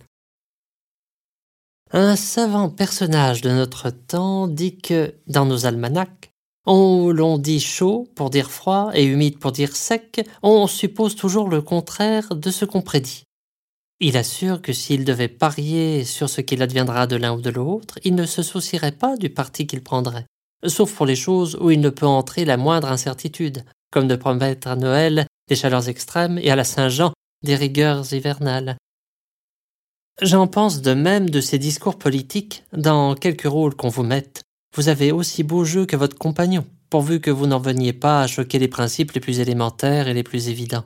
Un 1.91 2.17
savant 2.17 2.69
personnage 2.69 3.41
de 3.41 3.49
notre 3.49 3.89
temps 3.91 4.47
dit 4.47 4.77
que, 4.77 5.15
dans 5.27 5.45
nos 5.45 5.65
almanachs, 5.65 6.31
on 6.65 7.11
l'on 7.11 7.37
dit 7.37 7.61
chaud 7.61 8.09
pour 8.13 8.29
dire 8.29 8.51
froid 8.51 8.91
et 8.93 9.05
humide 9.05 9.39
pour 9.39 9.53
dire 9.53 9.73
sec, 9.73 10.27
on 10.43 10.67
suppose 10.67 11.15
toujours 11.15 11.47
le 11.47 11.61
contraire 11.61 12.35
de 12.35 12.51
ce 12.51 12.65
qu'on 12.65 12.81
prédit. 12.81 13.23
Il 14.01 14.17
assure 14.17 14.61
que 14.61 14.73
s'il 14.73 15.05
devait 15.05 15.29
parier 15.29 16.03
sur 16.03 16.29
ce 16.29 16.41
qu'il 16.41 16.61
adviendra 16.61 17.07
de 17.07 17.15
l'un 17.15 17.33
ou 17.33 17.41
de 17.41 17.49
l'autre, 17.49 17.99
il 18.03 18.15
ne 18.15 18.25
se 18.25 18.43
soucierait 18.43 18.91
pas 18.91 19.15
du 19.15 19.29
parti 19.29 19.65
qu'il 19.65 19.81
prendrait, 19.81 20.25
sauf 20.65 20.93
pour 20.93 21.05
les 21.05 21.15
choses 21.15 21.57
où 21.61 21.71
il 21.71 21.79
ne 21.79 21.89
peut 21.89 22.05
entrer 22.05 22.43
la 22.43 22.57
moindre 22.57 22.91
incertitude, 22.91 23.63
comme 23.91 24.09
de 24.09 24.17
promettre 24.17 24.67
à 24.67 24.75
Noël 24.75 25.25
des 25.47 25.55
chaleurs 25.55 25.87
extrêmes 25.87 26.37
et 26.37 26.51
à 26.51 26.57
la 26.57 26.65
Saint-Jean 26.65 27.13
des 27.43 27.55
rigueurs 27.55 28.13
hivernales. 28.13 28.75
J'en 30.21 30.47
pense 30.47 30.81
de 30.81 30.95
même 30.95 31.29
de 31.29 31.41
ces 31.41 31.59
discours 31.59 31.99
politiques, 31.99 32.63
dans 32.73 33.13
quelque 33.13 33.47
rôle 33.47 33.75
qu'on 33.75 33.89
vous 33.89 34.03
mette. 34.03 34.41
Vous 34.75 34.89
avez 34.89 35.11
aussi 35.11 35.43
beau 35.43 35.63
jeu 35.63 35.85
que 35.85 35.95
votre 35.95 36.17
compagnon, 36.17 36.65
pourvu 36.89 37.19
que 37.19 37.29
vous 37.29 37.45
n'en 37.45 37.59
veniez 37.59 37.93
pas 37.93 38.23
à 38.23 38.27
choquer 38.27 38.57
les 38.57 38.67
principes 38.67 39.11
les 39.11 39.19
plus 39.19 39.39
élémentaires 39.39 40.07
et 40.07 40.15
les 40.15 40.23
plus 40.23 40.49
évidents. 40.49 40.85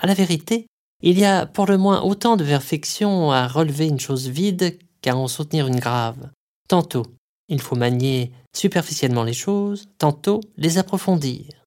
À 0.00 0.06
la 0.06 0.14
vérité, 0.14 0.66
il 1.02 1.18
y 1.18 1.26
a 1.26 1.44
pour 1.44 1.66
le 1.66 1.76
moins 1.76 2.00
autant 2.00 2.38
de 2.38 2.44
perfection 2.44 3.30
à 3.32 3.46
relever 3.46 3.86
une 3.86 4.00
chose 4.00 4.28
vide 4.28 4.78
qu'à 5.02 5.14
en 5.14 5.28
soutenir 5.28 5.66
une 5.66 5.78
grave. 5.78 6.30
Tantôt, 6.68 7.04
il 7.48 7.60
faut 7.60 7.76
manier 7.76 8.32
superficiellement 8.56 9.24
les 9.24 9.34
choses, 9.34 9.90
tantôt 9.98 10.40
les 10.56 10.78
approfondir. 10.78 11.57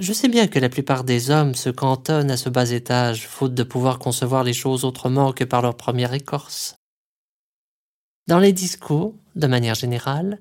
Je 0.00 0.14
sais 0.14 0.28
bien 0.28 0.48
que 0.48 0.58
la 0.58 0.70
plupart 0.70 1.04
des 1.04 1.30
hommes 1.30 1.54
se 1.54 1.68
cantonnent 1.68 2.30
à 2.30 2.38
ce 2.38 2.48
bas 2.48 2.70
étage, 2.70 3.28
faute 3.28 3.52
de 3.52 3.62
pouvoir 3.62 3.98
concevoir 3.98 4.44
les 4.44 4.54
choses 4.54 4.86
autrement 4.86 5.34
que 5.34 5.44
par 5.44 5.60
leur 5.60 5.76
première 5.76 6.14
écorce. 6.14 6.74
Dans 8.26 8.38
les 8.38 8.54
discours, 8.54 9.14
de 9.36 9.46
manière 9.46 9.74
générale, 9.74 10.38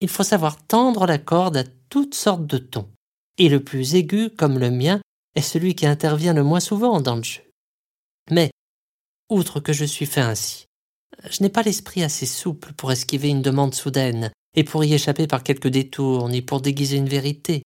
il 0.00 0.08
faut 0.08 0.22
savoir 0.22 0.56
tendre 0.66 1.04
la 1.06 1.18
corde 1.18 1.58
à 1.58 1.64
toutes 1.90 2.14
sortes 2.14 2.46
de 2.46 2.56
tons, 2.56 2.88
et 3.36 3.50
le 3.50 3.62
plus 3.62 3.96
aigu, 3.96 4.30
comme 4.30 4.58
le 4.58 4.70
mien, 4.70 5.02
est 5.34 5.42
celui 5.42 5.74
qui 5.74 5.84
intervient 5.84 6.32
le 6.32 6.42
moins 6.42 6.60
souvent 6.60 7.02
dans 7.02 7.16
le 7.16 7.22
jeu. 7.22 7.42
Mais, 8.30 8.50
outre 9.28 9.60
que 9.60 9.74
je 9.74 9.84
suis 9.84 10.06
fait 10.06 10.22
ainsi, 10.22 10.64
je 11.28 11.42
n'ai 11.42 11.50
pas 11.50 11.62
l'esprit 11.62 12.02
assez 12.02 12.24
souple 12.24 12.72
pour 12.72 12.90
esquiver 12.90 13.28
une 13.28 13.42
demande 13.42 13.74
soudaine, 13.74 14.32
et 14.56 14.64
pour 14.64 14.84
y 14.84 14.94
échapper 14.94 15.26
par 15.26 15.42
quelques 15.42 15.68
détours, 15.68 16.30
ni 16.30 16.40
pour 16.40 16.62
déguiser 16.62 16.96
une 16.96 17.10
vérité, 17.10 17.62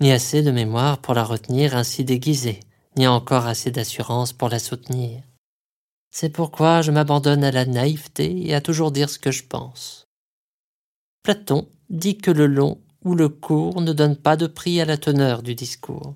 ni 0.00 0.12
assez 0.12 0.42
de 0.42 0.50
mémoire 0.50 0.98
pour 0.98 1.14
la 1.14 1.24
retenir 1.24 1.76
ainsi 1.76 2.04
déguisée, 2.04 2.60
ni 2.96 3.06
encore 3.06 3.46
assez 3.46 3.70
d'assurance 3.70 4.32
pour 4.32 4.48
la 4.48 4.58
soutenir. 4.58 5.22
C'est 6.10 6.30
pourquoi 6.30 6.82
je 6.82 6.90
m'abandonne 6.90 7.44
à 7.44 7.50
la 7.50 7.66
naïveté 7.66 8.46
et 8.46 8.54
à 8.54 8.60
toujours 8.60 8.92
dire 8.92 9.10
ce 9.10 9.18
que 9.18 9.30
je 9.30 9.44
pense. 9.44 10.06
Platon 11.22 11.68
dit 11.90 12.16
que 12.16 12.30
le 12.30 12.46
long 12.46 12.80
ou 13.04 13.14
le 13.14 13.28
court 13.28 13.80
ne 13.80 13.92
donne 13.92 14.16
pas 14.16 14.36
de 14.36 14.46
prix 14.46 14.80
à 14.80 14.84
la 14.84 14.96
teneur 14.96 15.42
du 15.42 15.54
discours. 15.54 16.14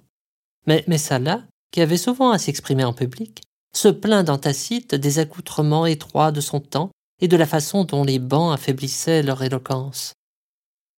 Mais 0.67 0.85
Messala, 0.87 1.45
qui 1.71 1.81
avait 1.81 1.97
souvent 1.97 2.31
à 2.31 2.39
s'exprimer 2.39 2.85
en 2.85 2.93
public, 2.93 3.43
se 3.75 3.89
plaint 3.89 4.27
dans 4.27 4.39
Tacite 4.39 4.95
des 4.95 5.19
accoutrements 5.19 5.87
étroits 5.87 6.33
de 6.33 6.41
son 6.41 6.61
temps 6.61 6.91
et 7.21 7.29
de 7.29 7.37
la 7.37 7.47
façon 7.47 7.85
dont 7.85 8.05
les 8.05 8.19
bancs 8.19 8.53
affaiblissaient 8.53 9.23
leur 9.23 9.43
éloquence. 9.43 10.13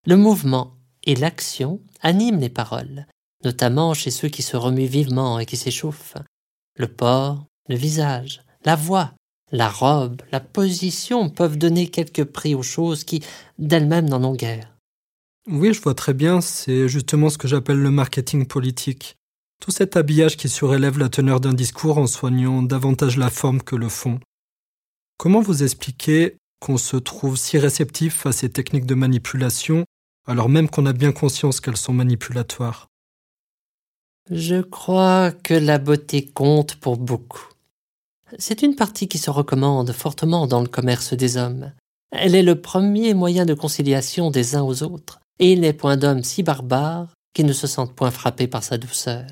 Le 0.06 0.16
mouvement 0.16 0.74
et 1.04 1.14
l'action 1.14 1.80
animent 2.00 2.40
les 2.40 2.48
paroles, 2.48 3.06
notamment 3.44 3.94
chez 3.94 4.10
ceux 4.10 4.28
qui 4.28 4.42
se 4.42 4.56
remuent 4.56 4.86
vivement 4.86 5.38
et 5.38 5.46
qui 5.46 5.56
s'échauffent. 5.56 6.16
Le 6.76 6.88
port, 6.88 7.46
le 7.68 7.76
visage, 7.76 8.42
la 8.64 8.76
voix, 8.76 9.12
la 9.52 9.68
robe, 9.68 10.22
la 10.32 10.40
position 10.40 11.30
peuvent 11.30 11.58
donner 11.58 11.88
quelque 11.88 12.22
prix 12.22 12.54
aux 12.54 12.62
choses 12.62 13.04
qui, 13.04 13.22
d'elles-mêmes, 13.58 14.08
n'en 14.08 14.24
ont 14.24 14.34
guère. 14.34 14.74
Oui, 15.46 15.74
je 15.74 15.80
vois 15.80 15.94
très 15.94 16.14
bien, 16.14 16.40
c'est 16.40 16.88
justement 16.88 17.28
ce 17.28 17.38
que 17.38 17.48
j'appelle 17.48 17.78
le 17.78 17.90
marketing 17.90 18.46
politique. 18.46 19.16
Tout 19.60 19.70
cet 19.70 19.96
habillage 19.96 20.36
qui 20.36 20.48
surélève 20.48 20.98
la 20.98 21.08
teneur 21.08 21.40
d'un 21.40 21.54
discours 21.54 21.98
en 21.98 22.06
soignant 22.06 22.62
davantage 22.62 23.16
la 23.16 23.30
forme 23.30 23.62
que 23.62 23.76
le 23.76 23.88
fond. 23.88 24.20
Comment 25.18 25.40
vous 25.40 25.62
expliquez 25.62 26.36
qu'on 26.60 26.78
se 26.78 26.96
trouve 26.96 27.36
si 27.36 27.58
réceptif 27.58 28.26
à 28.26 28.32
ces 28.32 28.48
techniques 28.48 28.86
de 28.86 28.94
manipulation 28.94 29.84
alors 30.26 30.48
même 30.48 30.68
qu'on 30.68 30.86
a 30.86 30.92
bien 30.92 31.12
conscience 31.12 31.60
qu'elles 31.60 31.76
sont 31.76 31.92
manipulatoires 31.92 32.88
Je 34.30 34.60
crois 34.60 35.32
que 35.32 35.54
la 35.54 35.78
beauté 35.78 36.24
compte 36.24 36.76
pour 36.76 36.96
beaucoup. 36.96 37.48
C'est 38.38 38.62
une 38.62 38.74
partie 38.74 39.08
qui 39.08 39.18
se 39.18 39.30
recommande 39.30 39.92
fortement 39.92 40.46
dans 40.46 40.60
le 40.60 40.68
commerce 40.68 41.12
des 41.12 41.36
hommes. 41.36 41.72
Elle 42.10 42.34
est 42.34 42.42
le 42.42 42.60
premier 42.60 43.14
moyen 43.14 43.44
de 43.44 43.54
conciliation 43.54 44.30
des 44.30 44.56
uns 44.56 44.62
aux 44.62 44.82
autres, 44.82 45.20
et 45.38 45.52
il 45.52 45.60
n'est 45.60 45.72
point 45.72 45.96
d'homme 45.96 46.22
si 46.22 46.42
barbare 46.42 47.12
qui 47.34 47.44
ne 47.44 47.52
se 47.52 47.66
sente 47.66 47.94
point 47.94 48.10
frappé 48.10 48.46
par 48.46 48.62
sa 48.64 48.78
douceur. 48.78 49.26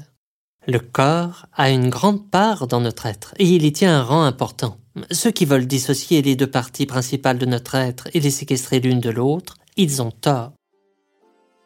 Le 0.66 0.78
corps 0.78 1.46
a 1.54 1.70
une 1.70 1.90
grande 1.90 2.30
part 2.30 2.66
dans 2.66 2.80
notre 2.80 3.06
être, 3.06 3.34
et 3.38 3.46
il 3.46 3.64
y 3.64 3.72
tient 3.72 3.98
un 3.98 4.02
rang 4.02 4.22
important. 4.22 4.78
Ceux 5.10 5.30
qui 5.30 5.44
veulent 5.44 5.66
dissocier 5.66 6.22
les 6.22 6.36
deux 6.36 6.50
parties 6.50 6.86
principales 6.86 7.38
de 7.38 7.46
notre 7.46 7.74
être 7.74 8.08
et 8.14 8.20
les 8.20 8.30
séquestrer 8.30 8.80
l'une 8.80 9.00
de 9.00 9.10
l'autre, 9.10 9.56
ils 9.76 10.02
ont 10.02 10.10
tort. 10.10 10.52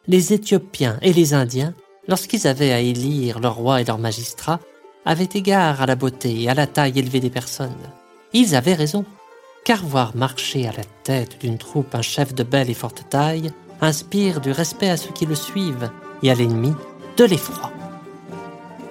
Les 0.09 0.33
Éthiopiens 0.33 0.99
et 1.03 1.13
les 1.13 1.35
Indiens, 1.35 1.75
lorsqu'ils 2.07 2.47
avaient 2.47 2.73
à 2.73 2.79
élire 2.79 3.41
leur 3.41 3.57
roi 3.57 3.81
et 3.81 3.85
leurs 3.85 3.99
magistrats, 3.99 4.61
avaient 5.05 5.29
égard 5.35 5.83
à 5.83 5.87
la 5.87 5.97
beauté 5.97 6.43
et 6.43 6.49
à 6.49 6.55
la 6.55 6.69
taille 6.69 6.97
élevée 6.97 7.19
des 7.19 7.31
personnes. 7.31 7.73
Ils 8.33 8.55
avaient 8.55 8.75
raison, 8.75 9.05
car 9.65 9.85
voir 9.85 10.15
marcher 10.15 10.69
à 10.69 10.73
la 10.73 10.85
tête 11.03 11.41
d'une 11.41 11.59
troupe 11.59 11.93
un 11.97 12.03
chef 12.03 12.35
de 12.35 12.45
belle 12.45 12.71
et 12.71 12.75
forte 12.75 13.09
taille 13.11 13.51
inspire 13.81 14.41
du 14.41 14.53
respect 14.53 14.91
à 14.91 14.97
ceux 14.97 15.13
qui 15.13 15.27
le 15.27 15.35
suivent 15.35 15.91
et 16.23 16.31
à 16.31 16.35
l'ennemi 16.35 16.73
de 17.17 17.25
l'effroi. 17.25 17.73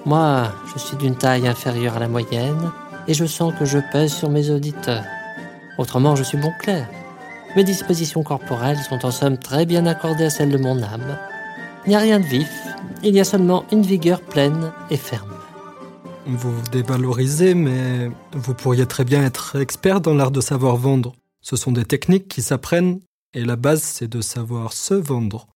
Moi, 0.04 0.52
je 0.74 0.78
suis 0.78 0.96
d'une 0.98 1.16
taille 1.16 1.48
inférieure 1.48 1.96
à 1.96 2.00
la 2.00 2.08
moyenne 2.08 2.70
et 3.08 3.14
je 3.14 3.24
sens 3.24 3.54
que 3.58 3.64
je 3.64 3.78
pèse 3.90 4.12
sur 4.12 4.28
mes 4.28 4.50
auditeurs. 4.50 5.04
Autrement, 5.78 6.14
je 6.14 6.24
suis 6.24 6.38
bon 6.38 6.52
clair. 6.60 6.86
Mes 7.56 7.64
dispositions 7.64 8.22
corporelles 8.22 8.76
sont 8.78 9.06
en 9.06 9.10
somme 9.10 9.38
très 9.38 9.64
bien 9.64 9.86
accordées 9.86 10.24
à 10.24 10.30
celles 10.30 10.50
de 10.50 10.58
mon 10.58 10.82
âme. 10.82 11.18
Il 11.86 11.88
n'y 11.88 11.94
a 11.94 12.00
rien 12.00 12.20
de 12.20 12.26
vif, 12.26 12.52
il 13.02 13.14
y 13.14 13.20
a 13.20 13.24
seulement 13.24 13.64
une 13.72 13.80
vigueur 13.80 14.20
pleine 14.20 14.72
et 14.90 14.98
ferme. 14.98 15.32
Vous 16.26 16.52
vous 16.52 16.68
dévalorisez, 16.70 17.54
mais 17.54 18.10
vous 18.32 18.52
pourriez 18.52 18.84
très 18.84 19.04
bien 19.04 19.24
être 19.24 19.58
expert 19.58 20.02
dans 20.02 20.12
l'art 20.12 20.32
de 20.32 20.42
savoir 20.42 20.76
vendre. 20.76 21.14
Ce 21.40 21.56
sont 21.56 21.72
des 21.72 21.86
techniques 21.86 22.28
qui 22.28 22.42
s'apprennent, 22.42 23.00
et 23.32 23.44
la 23.44 23.56
base 23.56 23.82
c'est 23.82 24.08
de 24.08 24.20
savoir 24.20 24.74
se 24.74 24.92
vendre. 24.92 25.46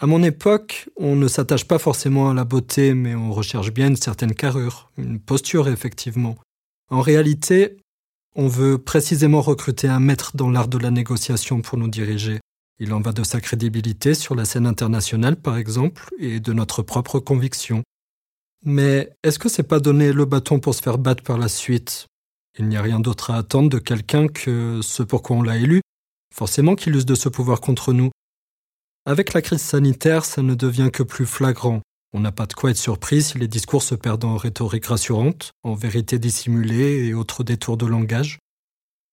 À 0.00 0.06
mon 0.06 0.22
époque, 0.22 0.90
on 0.98 1.16
ne 1.16 1.28
s'attache 1.28 1.64
pas 1.64 1.78
forcément 1.78 2.28
à 2.28 2.34
la 2.34 2.44
beauté, 2.44 2.92
mais 2.92 3.14
on 3.14 3.32
recherche 3.32 3.72
bien 3.72 3.88
une 3.88 3.96
certaine 3.96 4.34
carrure, 4.34 4.90
une 4.98 5.18
posture 5.18 5.68
effectivement. 5.68 6.36
En 6.90 7.00
réalité, 7.00 7.78
on 8.36 8.48
veut 8.48 8.78
précisément 8.78 9.40
recruter 9.40 9.88
un 9.88 10.00
maître 10.00 10.32
dans 10.36 10.50
l'art 10.50 10.68
de 10.68 10.78
la 10.78 10.90
négociation 10.90 11.60
pour 11.60 11.78
nous 11.78 11.88
diriger. 11.88 12.40
Il 12.78 12.92
en 12.94 13.00
va 13.00 13.12
de 13.12 13.24
sa 13.24 13.40
crédibilité 13.40 14.14
sur 14.14 14.34
la 14.34 14.44
scène 14.44 14.66
internationale, 14.66 15.36
par 15.36 15.56
exemple, 15.58 16.08
et 16.18 16.40
de 16.40 16.52
notre 16.52 16.82
propre 16.82 17.18
conviction. 17.18 17.82
Mais 18.64 19.10
est-ce 19.22 19.38
que 19.38 19.48
c'est 19.48 19.62
pas 19.62 19.80
donner 19.80 20.12
le 20.12 20.24
bâton 20.24 20.60
pour 20.60 20.74
se 20.74 20.82
faire 20.82 20.98
battre 20.98 21.22
par 21.22 21.38
la 21.38 21.48
suite? 21.48 22.06
Il 22.58 22.68
n'y 22.68 22.76
a 22.76 22.82
rien 22.82 23.00
d'autre 23.00 23.30
à 23.30 23.36
attendre 23.36 23.68
de 23.70 23.78
quelqu'un 23.78 24.28
que 24.28 24.80
ce 24.82 25.02
pourquoi 25.02 25.36
on 25.36 25.42
l'a 25.42 25.56
élu, 25.56 25.82
forcément 26.34 26.74
qu'il 26.74 26.94
use 26.94 27.06
de 27.06 27.14
ce 27.14 27.28
pouvoir 27.28 27.60
contre 27.60 27.92
nous. 27.92 28.10
Avec 29.06 29.32
la 29.32 29.42
crise 29.42 29.62
sanitaire, 29.62 30.24
ça 30.24 30.42
ne 30.42 30.54
devient 30.54 30.90
que 30.92 31.02
plus 31.02 31.26
flagrant. 31.26 31.80
On 32.12 32.20
n'a 32.20 32.32
pas 32.32 32.46
de 32.46 32.54
quoi 32.54 32.70
être 32.70 32.76
surpris 32.76 33.22
si 33.22 33.38
les 33.38 33.48
discours 33.48 33.82
se 33.82 33.94
perdent 33.94 34.24
en 34.24 34.36
rhétorique 34.36 34.86
rassurante, 34.86 35.52
en 35.62 35.74
vérité 35.74 36.18
dissimulée 36.18 37.06
et 37.06 37.14
autres 37.14 37.44
détours 37.44 37.76
de 37.76 37.86
langage. 37.86 38.38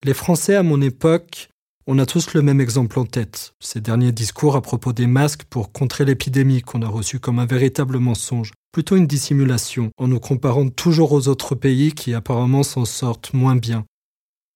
Les 0.03 0.13
Français, 0.13 0.55
à 0.55 0.63
mon 0.63 0.81
époque, 0.81 1.49
on 1.85 1.99
a 1.99 2.05
tous 2.05 2.33
le 2.33 2.41
même 2.41 2.59
exemple 2.59 2.99
en 2.99 3.05
tête, 3.05 3.53
ces 3.59 3.79
derniers 3.79 4.11
discours 4.11 4.55
à 4.55 4.61
propos 4.61 4.93
des 4.93 5.07
masques 5.07 5.45
pour 5.45 5.71
contrer 5.71 6.05
l'épidémie 6.05 6.61
qu'on 6.61 6.81
a 6.81 6.87
reçu 6.87 7.19
comme 7.19 7.39
un 7.39 7.45
véritable 7.45 7.97
mensonge, 7.97 8.51
plutôt 8.73 8.97
une 8.97 9.07
dissimulation, 9.07 9.91
en 9.97 10.07
nous 10.07 10.19
comparant 10.19 10.67
toujours 10.67 11.13
aux 11.13 11.27
autres 11.29 11.55
pays 11.55 11.93
qui 11.93 12.13
apparemment 12.13 12.63
s'en 12.63 12.83
sortent 12.83 13.33
moins 13.33 13.55
bien. 13.55 13.85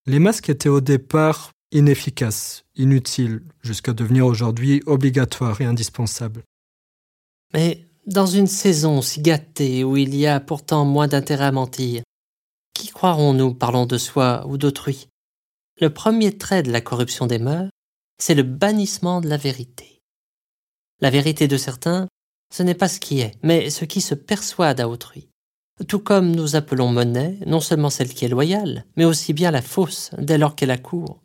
Les 0.07 0.19
masques 0.19 0.49
étaient 0.49 0.67
au 0.67 0.81
départ 0.81 1.51
inefficaces, 1.71 2.65
inutiles, 2.75 3.43
jusqu'à 3.61 3.93
devenir 3.93 4.25
aujourd'hui 4.25 4.81
obligatoires 4.85 5.61
et 5.61 5.65
indispensables. 5.65 6.43
Mais 7.53 7.85
dans 8.05 8.25
une 8.25 8.47
saison 8.47 9.01
si 9.01 9.21
gâtée 9.21 9.83
où 9.83 9.97
il 9.97 10.15
y 10.15 10.27
a 10.27 10.39
pourtant 10.39 10.85
moins 10.85 11.07
d'intérêt 11.07 11.45
à 11.45 11.51
mentir, 11.51 12.03
qui 12.73 12.89
croirons-nous 12.89 13.53
parlons 13.53 13.85
de 13.85 13.97
soi 13.97 14.45
ou 14.47 14.57
d'autrui? 14.57 15.07
Le 15.79 15.89
premier 15.89 16.37
trait 16.37 16.63
de 16.63 16.71
la 16.71 16.81
corruption 16.81 17.27
des 17.27 17.39
mœurs, 17.39 17.69
c'est 18.17 18.35
le 18.35 18.43
bannissement 18.43 19.21
de 19.21 19.27
la 19.27 19.37
vérité. 19.37 19.99
La 20.99 21.09
vérité 21.09 21.47
de 21.47 21.57
certains, 21.57 22.07
ce 22.53 22.63
n'est 22.63 22.75
pas 22.75 22.87
ce 22.87 22.99
qui 22.99 23.21
est, 23.21 23.33
mais 23.43 23.69
ce 23.69 23.85
qui 23.85 24.01
se 24.01 24.13
persuade 24.13 24.79
à 24.79 24.87
autrui. 24.87 25.29
Tout 25.87 25.99
comme 25.99 26.35
nous 26.35 26.55
appelons 26.55 26.89
monnaie 26.89 27.39
non 27.45 27.59
seulement 27.59 27.89
celle 27.89 28.13
qui 28.13 28.25
est 28.25 28.29
loyale, 28.29 28.85
mais 28.97 29.05
aussi 29.05 29.33
bien 29.33 29.51
la 29.51 29.61
fausse 29.61 30.11
dès 30.17 30.37
lors 30.37 30.55
qu'elle 30.55 30.71
accourt. 30.71 31.21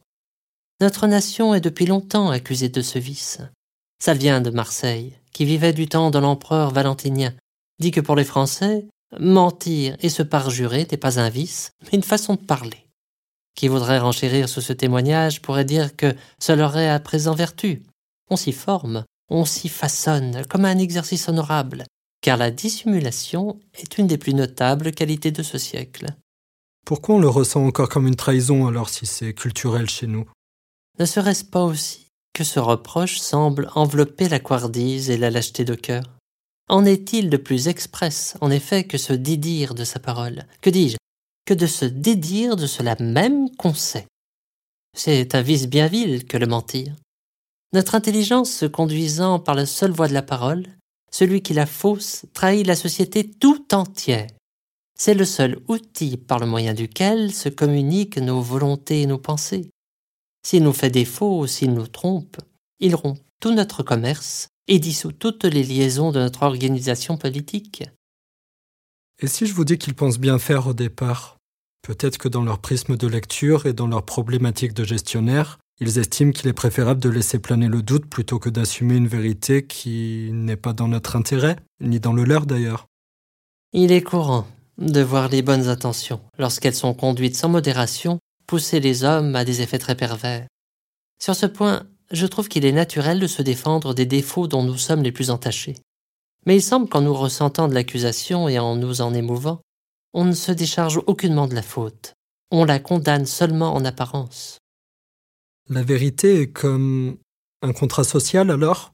Notre 0.80 1.06
nation 1.06 1.54
est 1.54 1.60
depuis 1.60 1.86
longtemps 1.86 2.30
accusée 2.30 2.68
de 2.68 2.82
ce 2.82 2.98
vice. 2.98 3.40
Ça 3.98 4.14
vient 4.14 4.40
de 4.40 4.50
Marseille, 4.50 5.18
qui 5.36 5.44
vivait 5.44 5.74
du 5.74 5.86
temps 5.86 6.10
de 6.10 6.18
l'empereur 6.18 6.70
valentinien, 6.70 7.34
dit 7.78 7.90
que 7.90 8.00
pour 8.00 8.16
les 8.16 8.24
Français, 8.24 8.86
mentir 9.20 9.94
et 10.00 10.08
se 10.08 10.22
parjurer 10.22 10.86
n'est 10.90 10.96
pas 10.96 11.20
un 11.20 11.28
vice, 11.28 11.72
mais 11.82 11.90
une 11.92 12.02
façon 12.02 12.36
de 12.36 12.40
parler. 12.40 12.88
Qui 13.54 13.68
voudrait 13.68 13.98
renchérir 13.98 14.48
sur 14.48 14.62
ce 14.62 14.72
témoignage 14.72 15.42
pourrait 15.42 15.66
dire 15.66 15.94
que 15.94 16.16
cela 16.38 16.64
aurait 16.64 16.88
à 16.88 16.98
présent 17.00 17.34
vertu. 17.34 17.82
On 18.30 18.36
s'y 18.36 18.52
forme, 18.52 19.04
on 19.28 19.44
s'y 19.44 19.68
façonne 19.68 20.42
comme 20.46 20.64
un 20.64 20.78
exercice 20.78 21.28
honorable, 21.28 21.84
car 22.22 22.38
la 22.38 22.50
dissimulation 22.50 23.60
est 23.74 23.98
une 23.98 24.06
des 24.06 24.16
plus 24.16 24.32
notables 24.32 24.92
qualités 24.92 25.32
de 25.32 25.42
ce 25.42 25.58
siècle. 25.58 26.06
Pourquoi 26.86 27.16
on 27.16 27.20
le 27.20 27.28
ressent 27.28 27.66
encore 27.66 27.90
comme 27.90 28.06
une 28.06 28.16
trahison 28.16 28.66
alors 28.68 28.88
si 28.88 29.04
c'est 29.04 29.34
culturel 29.34 29.90
chez 29.90 30.06
nous? 30.06 30.24
Ne 30.98 31.04
serait-ce 31.04 31.44
pas 31.44 31.62
aussi 31.62 32.05
que 32.36 32.44
ce 32.44 32.60
reproche 32.60 33.18
semble 33.18 33.70
envelopper 33.74 34.28
la 34.28 34.40
couardise 34.40 35.08
et 35.08 35.16
la 35.16 35.30
lâcheté 35.30 35.64
de 35.64 35.74
cœur 35.74 36.04
En 36.68 36.84
est-il 36.84 37.30
de 37.30 37.38
plus 37.38 37.66
express, 37.66 38.36
en 38.42 38.50
effet, 38.50 38.84
que 38.84 38.98
ce 38.98 39.14
dédire 39.14 39.74
de 39.74 39.84
sa 39.84 40.00
parole? 40.00 40.44
Que 40.60 40.68
dis-je? 40.68 40.98
Que 41.46 41.54
de 41.54 41.66
se 41.66 41.86
dédire 41.86 42.56
de 42.56 42.66
cela 42.66 42.94
même 43.00 43.48
qu'on 43.56 43.72
sait? 43.72 44.06
C'est 44.94 45.34
un 45.34 45.40
vice 45.40 45.66
bien 45.66 45.86
vil 45.86 46.26
que 46.26 46.36
le 46.36 46.46
mentir. 46.46 46.94
Notre 47.72 47.94
intelligence 47.94 48.50
se 48.50 48.66
conduisant 48.66 49.38
par 49.38 49.54
la 49.54 49.64
seule 49.64 49.92
voie 49.92 50.08
de 50.08 50.12
la 50.12 50.20
parole, 50.20 50.66
celui 51.10 51.40
qui 51.40 51.54
la 51.54 51.64
fausse 51.64 52.26
trahit 52.34 52.66
la 52.66 52.76
société 52.76 53.30
tout 53.30 53.74
entière. 53.74 54.26
C'est 54.98 55.14
le 55.14 55.24
seul 55.24 55.58
outil 55.68 56.18
par 56.18 56.38
le 56.38 56.44
moyen 56.44 56.74
duquel 56.74 57.32
se 57.32 57.48
communiquent 57.48 58.18
nos 58.18 58.42
volontés 58.42 59.00
et 59.00 59.06
nos 59.06 59.16
pensées. 59.16 59.70
S'il 60.46 60.62
nous 60.62 60.72
fait 60.72 60.90
défaut 60.90 61.40
ou 61.40 61.48
s'il 61.48 61.74
nous 61.74 61.88
trompe, 61.88 62.36
il 62.78 62.94
rompt 62.94 63.20
tout 63.40 63.52
notre 63.52 63.82
commerce 63.82 64.46
et 64.68 64.78
dissout 64.78 65.10
toutes 65.10 65.42
les 65.42 65.64
liaisons 65.64 66.12
de 66.12 66.20
notre 66.20 66.44
organisation 66.44 67.16
politique. 67.16 67.82
Et 69.20 69.26
si 69.26 69.46
je 69.46 69.54
vous 69.54 69.64
dis 69.64 69.76
qu'ils 69.76 69.96
pensent 69.96 70.20
bien 70.20 70.38
faire 70.38 70.68
au 70.68 70.72
départ 70.72 71.38
Peut-être 71.82 72.16
que 72.16 72.28
dans 72.28 72.44
leur 72.44 72.60
prisme 72.60 72.96
de 72.96 73.08
lecture 73.08 73.66
et 73.66 73.72
dans 73.72 73.88
leur 73.88 74.04
problématique 74.04 74.72
de 74.72 74.84
gestionnaire, 74.84 75.58
ils 75.80 75.98
estiment 75.98 76.30
qu'il 76.30 76.48
est 76.48 76.52
préférable 76.52 77.00
de 77.00 77.08
laisser 77.08 77.40
planer 77.40 77.66
le 77.66 77.82
doute 77.82 78.06
plutôt 78.06 78.38
que 78.38 78.48
d'assumer 78.48 78.94
une 78.94 79.08
vérité 79.08 79.66
qui 79.66 80.30
n'est 80.32 80.54
pas 80.54 80.74
dans 80.74 80.86
notre 80.86 81.16
intérêt, 81.16 81.56
ni 81.80 81.98
dans 81.98 82.12
le 82.12 82.22
leur 82.22 82.46
d'ailleurs. 82.46 82.86
Il 83.72 83.90
est 83.90 84.02
courant 84.02 84.46
de 84.78 85.00
voir 85.00 85.28
les 85.28 85.42
bonnes 85.42 85.66
intentions, 85.66 86.20
lorsqu'elles 86.38 86.72
sont 86.76 86.94
conduites 86.94 87.34
sans 87.34 87.48
modération, 87.48 88.20
pousser 88.46 88.80
les 88.80 89.04
hommes 89.04 89.34
à 89.34 89.44
des 89.44 89.62
effets 89.62 89.78
très 89.78 89.94
pervers. 89.94 90.46
Sur 91.20 91.34
ce 91.34 91.46
point, 91.46 91.86
je 92.10 92.26
trouve 92.26 92.48
qu'il 92.48 92.64
est 92.64 92.72
naturel 92.72 93.20
de 93.20 93.26
se 93.26 93.42
défendre 93.42 93.94
des 93.94 94.06
défauts 94.06 94.46
dont 94.46 94.62
nous 94.62 94.78
sommes 94.78 95.02
les 95.02 95.12
plus 95.12 95.30
entachés. 95.30 95.76
Mais 96.44 96.56
il 96.56 96.62
semble 96.62 96.88
qu'en 96.88 97.00
nous 97.00 97.14
ressentant 97.14 97.68
de 97.68 97.74
l'accusation 97.74 98.48
et 98.48 98.58
en 98.58 98.76
nous 98.76 99.00
en 99.00 99.12
émouvant, 99.12 99.60
on 100.14 100.24
ne 100.24 100.32
se 100.32 100.52
décharge 100.52 101.00
aucunement 101.06 101.48
de 101.48 101.54
la 101.54 101.62
faute. 101.62 102.14
On 102.50 102.64
la 102.64 102.78
condamne 102.78 103.26
seulement 103.26 103.74
en 103.74 103.84
apparence. 103.84 104.58
La 105.68 105.82
vérité 105.82 106.42
est 106.42 106.52
comme 106.52 107.16
un 107.62 107.72
contrat 107.72 108.04
social 108.04 108.50
alors? 108.50 108.92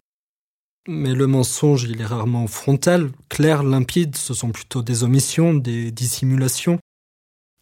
Mais 0.89 1.15
le 1.15 1.27
mensonge, 1.27 1.85
il 1.85 2.01
est 2.01 2.07
rarement 2.07 2.47
frontal, 2.49 3.13
clair, 3.29 3.63
limpide, 3.63 4.17
ce 4.17 4.35
sont 4.35 4.51
plutôt 4.51 4.83
des 4.83 5.05
omissions, 5.05 5.55
des 5.55 5.93
dissimulations. 5.93 6.81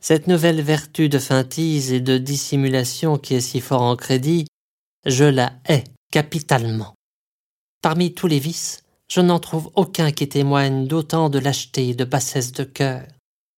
Cette 0.03 0.29
nouvelle 0.29 0.63
vertu 0.63 1.11
de 1.11 1.19
feintise 1.19 1.93
et 1.93 2.01
de 2.01 2.17
dissimulation 2.17 3.19
qui 3.19 3.35
est 3.35 3.41
si 3.43 3.61
fort 3.61 3.83
en 3.83 3.97
crédit, 3.97 4.47
je 5.05 5.25
la 5.25 5.53
hais 5.69 5.85
capitalement. 6.11 6.95
Parmi 7.83 8.15
tous 8.15 8.27
les 8.27 8.39
vices, 8.39 8.83
je 9.09 9.21
n'en 9.21 9.39
trouve 9.39 9.71
aucun 9.75 10.11
qui 10.11 10.27
témoigne 10.27 10.87
d'autant 10.87 11.29
de 11.29 11.39
lâcheté 11.39 11.91
et 11.91 11.95
de 11.95 12.05
bassesse 12.05 12.53
de 12.53 12.65
cœur. 12.65 13.07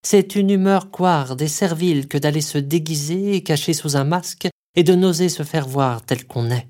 C'est 0.05 0.35
une 0.35 0.51
humeur 0.51 0.91
coarde 0.91 1.41
et 1.43 1.49
servile 1.49 2.09
que 2.09 2.19
d'aller 2.19 2.41
se 2.41 2.59
déguiser 2.59 3.37
et 3.37 3.45
cacher 3.45 3.73
sous 3.73 3.97
un 3.97 4.05
masque 4.05 4.49
et 4.75 4.83
de 4.83 4.97
n'oser 4.97 5.29
se 5.29 5.45
faire 5.45 5.69
voir 5.69 6.03
tel 6.03 6.27
qu'on 6.27 6.51
est. 6.51 6.67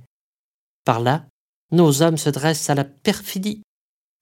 Par 0.85 1.01
là, 1.01 1.25
nos 1.71 2.03
hommes 2.03 2.19
se 2.19 2.29
dressent 2.29 2.69
à 2.69 2.75
la 2.75 2.85
perfidie. 2.85 3.63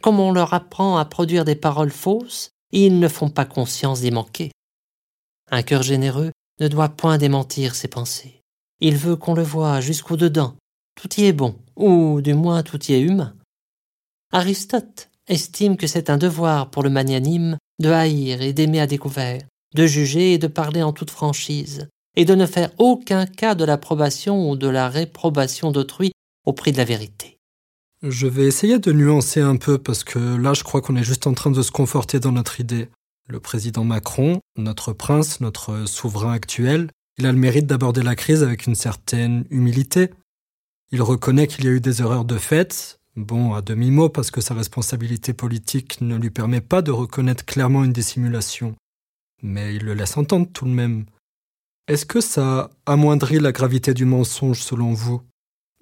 Comme 0.01 0.21
on 0.21 0.31
leur 0.31 0.55
apprend 0.55 0.97
à 0.97 1.05
produire 1.05 1.45
des 1.45 1.57
paroles 1.57 1.91
fausses, 1.91 2.51
ils 2.71 3.01
ne 3.01 3.09
font 3.09 3.31
pas 3.31 3.45
conscience 3.45 4.01
d'y 4.01 4.13
manquer. 4.13 4.53
Un 5.51 5.63
cœur 5.63 5.83
généreux 5.83 6.31
ne 6.61 6.69
doit 6.69 6.89
point 6.89 7.19
démentir 7.19 7.75
ses 7.75 7.89
pensées. 7.89 8.41
Il 8.81 8.97
veut 8.97 9.17
qu'on 9.17 9.35
le 9.35 9.43
voie 9.43 9.81
jusqu'au 9.81 10.17
dedans. 10.17 10.57
Tout 10.95 11.21
y 11.21 11.25
est 11.25 11.33
bon, 11.33 11.57
ou 11.77 12.21
du 12.21 12.35
moins 12.35 12.63
tout 12.63 12.83
y 12.87 12.95
est 12.95 13.01
humain. 13.01 13.35
Aristote 14.33 15.11
estime 15.27 15.77
que 15.77 15.87
c'est 15.87 16.09
un 16.11 16.19
devoir 16.19 16.71
pour 16.71 16.83
le 16.83 16.91
magnanime 16.91 17.57
de 17.81 17.91
haïr 17.91 18.43
et 18.43 18.53
d'aimer 18.53 18.81
à 18.81 18.87
découvert, 18.87 19.43
de 19.75 19.87
juger 19.87 20.35
et 20.35 20.39
de 20.39 20.47
parler 20.47 20.83
en 20.83 20.93
toute 20.93 21.11
franchise, 21.11 21.89
et 22.17 22.25
de 22.25 22.35
ne 22.35 22.47
faire 22.47 22.71
aucun 22.79 23.27
cas 23.27 23.55
de 23.55 23.65
l'approbation 23.65 24.51
ou 24.51 24.57
de 24.57 24.69
la 24.69 24.89
réprobation 24.89 25.73
d'autrui 25.73 26.13
au 26.47 26.53
prix 26.53 26.73
de 26.73 26.77
la 26.77 26.85
vérité. 26.85 27.39
Je 28.03 28.27
vais 28.27 28.47
essayer 28.47 28.79
de 28.79 28.93
nuancer 28.93 29.41
un 29.41 29.57
peu 29.57 29.79
parce 29.79 30.05
que 30.05 30.19
là 30.19 30.55
je 30.55 30.65
crois 30.65 30.81
qu'on 30.81 30.97
est 30.97 31.05
juste 31.05 31.27
en 31.27 31.35
train 31.35 31.51
de 31.51 31.63
se 31.63 31.71
conforter 31.71 32.19
dans 32.19 32.33
notre 32.33 32.61
idée. 32.61 32.89
Le 33.31 33.39
président 33.39 33.85
Macron, 33.85 34.41
notre 34.57 34.93
prince, 34.93 35.41
notre 35.41 35.87
souverain 35.87 36.33
actuel, 36.33 36.91
il 37.17 37.27
a 37.27 37.33
le 37.33 37.39
mérite 37.39 37.67
d'aborder 37.67 38.03
la 38.03 38.17
crise 38.17 38.43
avec 38.43 38.67
une 38.67 38.75
certaine 38.75 39.45
humilité. 39.51 40.11
Il 40.91 41.01
reconnaît 41.01 41.47
qu'il 41.47 41.65
y 41.65 41.69
a 41.69 41.71
eu 41.71 41.81
des 41.81 42.01
erreurs 42.01 42.25
de 42.25 42.39
fait, 42.39 43.01
Bon, 43.17 43.55
à 43.55 43.63
demi-mot, 43.63 44.09
parce 44.09 44.31
que 44.31 44.41
sa 44.41 44.55
responsabilité 44.55 45.33
politique 45.33 46.01
ne 46.01 46.17
lui 46.17 46.31
permet 46.31 46.61
pas 46.61 46.81
de 46.81 46.91
reconnaître 46.91 47.45
clairement 47.45 47.85
une 47.85 47.93
dissimulation. 47.93 48.77
Mais 49.43 49.75
il 49.75 49.85
le 49.85 49.95
laisse 49.95 50.17
entendre 50.17 50.49
tout 50.53 50.65
de 50.65 50.71
même. 50.71 51.07
Est-ce 51.89 52.07
que 52.07 52.21
ça 52.21 52.71
amoindrit 52.87 53.41
la 53.41 53.53
gravité 53.53 53.95
du 53.95 54.05
mensonge 54.05 54.63
selon 54.63 54.93
vous? 54.93 55.23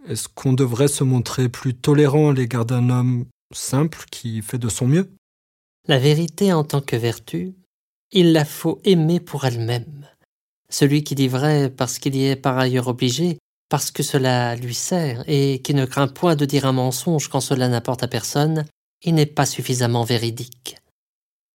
Est-ce 0.06 0.28
qu'on 0.28 0.54
devrait 0.54 0.88
se 0.88 1.04
montrer 1.04 1.48
plus 1.48 1.74
tolérant 1.74 2.30
à 2.30 2.32
l'égard 2.32 2.64
d'un 2.64 2.88
homme 2.88 3.26
simple 3.54 4.04
qui 4.10 4.40
fait 4.40 4.58
de 4.58 4.68
son 4.68 4.86
mieux? 4.86 5.10
La 5.88 5.98
vérité 5.98 6.52
en 6.52 6.64
tant 6.64 6.82
que 6.82 6.96
vertu, 6.96 7.54
il 8.12 8.32
la 8.32 8.44
faut 8.44 8.78
aimer 8.84 9.20
pour 9.20 9.46
elle-même. 9.46 10.06
Celui 10.70 11.02
qui 11.02 11.14
dit 11.14 11.28
vrai 11.28 11.70
parce 11.70 11.98
qu'il 11.98 12.14
y 12.14 12.26
est 12.26 12.36
par 12.36 12.58
ailleurs 12.58 12.88
obligé 12.88 13.38
parce 13.70 13.90
que 13.90 14.02
cela 14.02 14.54
lui 14.54 14.74
sert 14.74 15.24
et 15.26 15.62
qui 15.62 15.72
ne 15.72 15.86
craint 15.86 16.08
point 16.08 16.36
de 16.36 16.44
dire 16.44 16.66
un 16.66 16.72
mensonge 16.72 17.28
quand 17.28 17.40
cela 17.40 17.68
n'apporte 17.68 18.02
à 18.02 18.08
personne, 18.08 18.66
il 19.02 19.14
n'est 19.14 19.24
pas 19.24 19.46
suffisamment 19.46 20.04
véridique. 20.04 20.76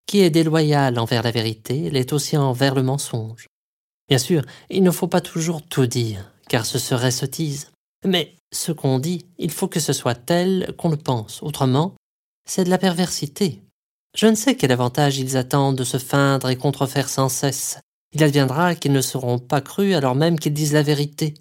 Qui 0.08 0.22
est 0.22 0.32
déloyal 0.32 0.98
envers 0.98 1.22
la 1.22 1.32
vérité 1.32 1.92
l'est 1.92 2.12
aussi 2.12 2.36
envers 2.36 2.74
le 2.74 2.82
mensonge. 2.82 3.46
Bien 4.10 4.18
sûr, 4.18 4.42
il 4.72 4.82
ne 4.82 4.92
faut 4.92 5.08
pas 5.08 5.22
toujours 5.22 5.62
tout 5.62 5.86
dire, 5.86 6.34
car 6.50 6.66
ce 6.66 6.80
serait 6.80 7.12
sottise. 7.12 7.70
Mais 8.04 8.36
ce 8.52 8.72
qu'on 8.72 8.98
dit, 8.98 9.28
il 9.38 9.52
faut 9.52 9.68
que 9.68 9.80
ce 9.80 9.94
soit 9.94 10.16
tel 10.16 10.74
qu'on 10.76 10.90
le 10.90 10.98
pense. 10.98 11.44
Autrement, 11.44 11.94
c'est 12.50 12.64
de 12.64 12.72
la 12.72 12.80
perversité. 12.80 13.62
Je 14.16 14.28
ne 14.28 14.36
sais 14.36 14.56
quel 14.56 14.72
avantage 14.72 15.18
ils 15.18 15.38
attendent 15.38 15.78
de 15.78 15.84
se 15.84 15.98
feindre 15.98 16.50
et 16.50 16.56
contrefaire 16.56 17.10
sans 17.10 17.30
cesse. 17.30 17.80
Il 18.14 18.24
adviendra 18.24 18.76
qu'ils 18.76 18.92
ne 18.92 19.02
seront 19.02 19.40
pas 19.40 19.62
crus 19.62 19.96
alors 19.96 20.14
même 20.14 20.38
qu'ils 20.38 20.54
disent 20.54 20.74
la 20.74 20.84
vérité. 20.84 21.34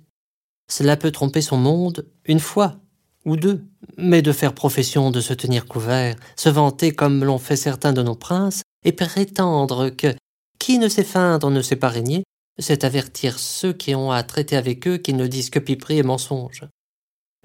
Cela 0.71 0.97
peut 0.97 1.11
tromper 1.11 1.43
son 1.43 1.59
monde 1.59 2.07
une 2.25 2.41
fois 2.41 2.77
ou 3.25 3.37
deux, 3.37 3.65
mais 3.97 4.23
de 4.23 4.33
faire 4.33 4.55
profession 4.55 5.11
de 5.11 5.21
se 5.21 5.35
tenir 5.35 5.67
couvert, 5.67 6.17
se 6.35 6.49
vanter 6.49 6.93
comme 6.93 7.25
l'ont 7.25 7.39
fait 7.39 7.57
certains 7.57 7.93
de 7.93 8.03
nos 8.03 8.17
princes, 8.17 8.63
et 8.85 8.93
prétendre 8.93 9.91
que 9.91 10.15
qui 10.59 10.79
ne 10.79 10.89
sait 10.89 11.05
feindre 11.05 11.51
ne 11.51 11.63
sait 11.63 11.77
pas 11.77 11.89
régner, 11.89 12.25
c'est 12.59 12.85
avertir 12.85 13.39
ceux 13.39 13.73
qui 13.73 13.95
ont 13.95 14.11
à 14.11 14.23
traiter 14.23 14.57
avec 14.57 14.87
eux 14.89 14.97
qu'ils 14.97 15.17
ne 15.17 15.27
disent 15.27 15.51
que 15.51 15.59
piperie 15.59 15.99
et 15.99 16.03
mensonges. 16.03 16.65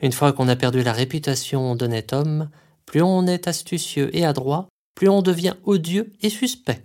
Une 0.01 0.11
fois 0.11 0.33
qu'on 0.33 0.47
a 0.47 0.55
perdu 0.55 0.83
la 0.83 0.93
réputation 0.93 1.75
d'honnête 1.75 2.13
homme, 2.13 2.49
plus 2.85 3.01
on 3.01 3.25
est 3.27 3.47
astucieux 3.47 4.15
et 4.15 4.25
adroit, 4.25 4.67
plus 4.97 5.09
on 5.09 5.21
devient 5.21 5.53
odieux 5.63 6.11
et 6.21 6.29
suspect. 6.31 6.83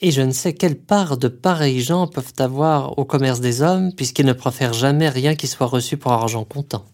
Et 0.00 0.12
je 0.12 0.22
ne 0.22 0.30
sais 0.30 0.54
quelle 0.54 0.78
part 0.78 1.18
de 1.18 1.26
pareils 1.26 1.80
gens 1.80 2.06
peuvent 2.06 2.34
avoir 2.38 2.96
au 3.00 3.04
commerce 3.04 3.40
des 3.40 3.62
hommes, 3.62 3.92
puisqu'ils 3.92 4.26
ne 4.26 4.32
préfèrent 4.32 4.72
jamais 4.72 5.08
rien 5.08 5.34
qui 5.34 5.48
soit 5.48 5.66
reçu 5.66 5.96
pour 5.96 6.12
argent 6.12 6.44
comptant. 6.44 6.86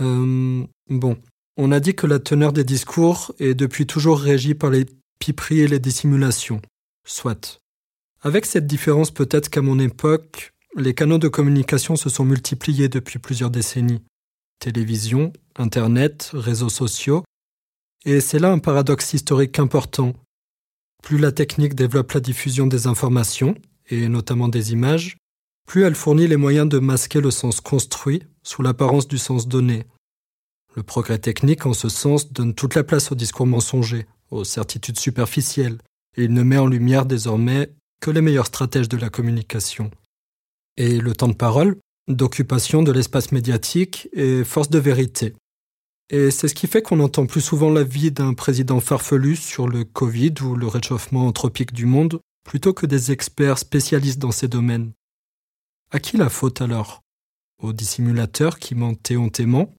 Euh, 0.00 0.64
bon, 0.88 1.16
on 1.56 1.72
a 1.72 1.80
dit 1.80 1.96
que 1.96 2.06
la 2.06 2.20
teneur 2.20 2.52
des 2.52 2.62
discours 2.62 3.34
est 3.40 3.54
depuis 3.54 3.84
toujours 3.84 4.20
régie 4.20 4.54
par 4.54 4.70
les 4.70 4.86
piperies 5.18 5.62
et 5.62 5.68
les 5.68 5.80
dissimulations. 5.80 6.62
Soit. 7.04 7.60
Avec 8.22 8.46
cette 8.46 8.68
différence 8.68 9.10
peut-être 9.10 9.50
qu'à 9.50 9.60
mon 9.60 9.80
époque, 9.80 10.52
les 10.76 10.94
canaux 10.94 11.18
de 11.18 11.26
communication 11.26 11.96
se 11.96 12.08
sont 12.08 12.24
multipliés 12.24 12.88
depuis 12.88 13.18
plusieurs 13.18 13.50
décennies. 13.50 14.02
Télévision, 14.60 15.32
Internet, 15.56 16.30
réseaux 16.32 16.68
sociaux. 16.68 17.24
Et 18.06 18.20
c'est 18.20 18.38
là 18.38 18.52
un 18.52 18.58
paradoxe 18.58 19.14
historique 19.14 19.58
important. 19.58 20.12
Plus 21.02 21.18
la 21.18 21.32
technique 21.32 21.74
développe 21.74 22.12
la 22.12 22.20
diffusion 22.20 22.66
des 22.66 22.86
informations, 22.86 23.54
et 23.88 24.08
notamment 24.08 24.48
des 24.48 24.72
images, 24.72 25.16
plus 25.66 25.84
elle 25.84 25.94
fournit 25.94 26.26
les 26.26 26.36
moyens 26.36 26.68
de 26.68 26.78
masquer 26.78 27.20
le 27.20 27.30
sens 27.30 27.60
construit 27.60 28.22
sous 28.42 28.62
l'apparence 28.62 29.08
du 29.08 29.18
sens 29.18 29.48
donné. 29.48 29.84
Le 30.76 30.82
progrès 30.82 31.18
technique, 31.18 31.66
en 31.66 31.72
ce 31.72 31.88
sens, 31.88 32.32
donne 32.32 32.54
toute 32.54 32.74
la 32.74 32.84
place 32.84 33.12
au 33.12 33.14
discours 33.14 33.46
mensonger, 33.46 34.06
aux 34.30 34.44
certitudes 34.44 34.98
superficielles, 34.98 35.78
et 36.16 36.24
il 36.24 36.32
ne 36.32 36.42
met 36.42 36.58
en 36.58 36.66
lumière 36.66 37.06
désormais 37.06 37.70
que 38.00 38.10
les 38.10 38.20
meilleurs 38.20 38.46
stratèges 38.46 38.88
de 38.88 38.96
la 38.96 39.08
communication. 39.08 39.90
Et 40.76 40.98
le 40.98 41.14
temps 41.14 41.28
de 41.28 41.34
parole, 41.34 41.76
d'occupation 42.08 42.82
de 42.82 42.92
l'espace 42.92 43.32
médiatique 43.32 44.08
et 44.12 44.44
force 44.44 44.68
de 44.68 44.78
vérité. 44.78 45.34
Et 46.10 46.30
c'est 46.30 46.48
ce 46.48 46.54
qui 46.54 46.66
fait 46.66 46.82
qu'on 46.82 47.00
entend 47.00 47.26
plus 47.26 47.40
souvent 47.40 47.70
l'avis 47.70 48.10
d'un 48.10 48.34
président 48.34 48.80
farfelu 48.80 49.36
sur 49.36 49.68
le 49.68 49.84
Covid 49.84 50.34
ou 50.42 50.54
le 50.54 50.66
réchauffement 50.66 51.26
anthropique 51.26 51.72
du 51.72 51.86
monde, 51.86 52.20
plutôt 52.44 52.74
que 52.74 52.86
des 52.86 53.10
experts 53.10 53.58
spécialistes 53.58 54.18
dans 54.18 54.30
ces 54.30 54.48
domaines. 54.48 54.92
À 55.90 56.00
qui 56.00 56.16
la 56.16 56.28
faute 56.28 56.60
alors? 56.60 57.00
Aux 57.62 57.72
dissimulateurs 57.72 58.58
qui 58.58 58.74
mentent 58.74 59.10
éhontément 59.10 59.74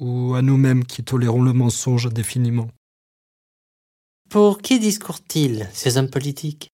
ou 0.00 0.34
à 0.34 0.42
nous-mêmes 0.42 0.84
qui 0.84 1.04
tolérons 1.04 1.42
le 1.42 1.52
mensonge 1.52 2.06
indéfiniment? 2.06 2.68
Pour 4.30 4.58
qui 4.58 4.78
discourent-ils, 4.78 5.68
ces 5.72 5.96
hommes 5.96 6.10
politiques? 6.10 6.70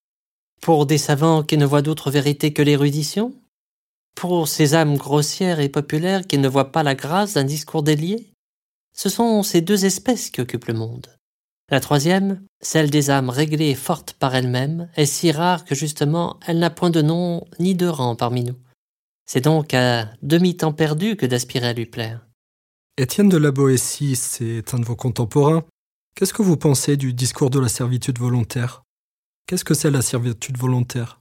Pour 0.63 0.87
des 0.87 0.99
savants 0.99 1.43
qui 1.43 1.59
ne 1.59 1.67
voient 1.67 1.83
d'autre 1.83 2.11
vérité 2.11 2.53
que 2.53 2.63
l'érudition? 2.63 3.35
Pour 4.17 4.49
ces 4.49 4.75
âmes 4.75 4.97
grossières 4.97 5.61
et 5.61 5.69
populaires 5.69 6.27
qui 6.27 6.39
ne 6.39 6.49
voient 6.49 6.73
pas 6.73 6.83
la 6.83 6.95
grâce 6.95 7.35
d'un 7.35 7.45
discours 7.45 7.83
délié? 7.83 8.34
Ce 8.97 9.09
sont 9.09 9.43
ces 9.43 9.61
deux 9.61 9.85
espèces 9.85 10.31
qui 10.31 10.41
occupent 10.41 10.67
le 10.67 10.75
monde. 10.75 11.09
La 11.71 11.81
troisième, 11.81 12.43
celle 12.61 12.91
des 12.91 13.11
âmes 13.11 13.31
réglées 13.31 13.71
et 13.71 13.75
fortes 13.75 14.13
par 14.15 14.35
elles-mêmes, 14.35 14.89
est 14.97 15.07
si 15.07 15.33
rare 15.33 15.65
que 15.65 15.75
justement 15.75 16.39
elle 16.47 16.59
n'a 16.59 16.71
point 16.71 16.91
de 16.91 17.03
nom 17.03 17.47
ni 17.59 17.75
de 17.75 17.87
rang 17.87 18.17
parmi 18.17 18.45
nous. 18.45 18.57
C'est 19.27 19.41
donc 19.41 19.75
à 19.75 20.11
demi-temps 20.23 20.73
perdu 20.73 21.17
que 21.17 21.27
d'aspirer 21.27 21.69
à 21.69 21.73
lui 21.73 21.87
plaire. 21.87 22.27
Étienne 22.97 23.29
de 23.29 23.39
la 23.39 23.51
Boétie, 23.51 24.15
c'est 24.15 24.75
un 24.75 24.79
de 24.79 24.85
vos 24.85 24.95
contemporains. 24.95 25.65
Qu'est-ce 26.15 26.35
que 26.35 26.43
vous 26.43 26.57
pensez 26.57 26.97
du 26.97 27.13
discours 27.13 27.51
de 27.51 27.59
la 27.59 27.69
servitude 27.69 28.19
volontaire? 28.19 28.85
Qu'est-ce 29.47 29.65
que 29.65 29.75
c'est 29.75 29.91
la 29.91 30.03
servitude 30.03 30.57
volontaire? 30.57 31.21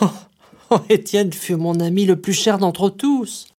Oh, 0.00 0.10
oh, 0.70 0.80
Étienne 0.88 1.32
fut 1.32 1.56
mon 1.56 1.78
ami 1.78 2.06
le 2.06 2.20
plus 2.20 2.32
cher 2.32 2.58
d'entre 2.58 2.90
tous. 2.90 3.51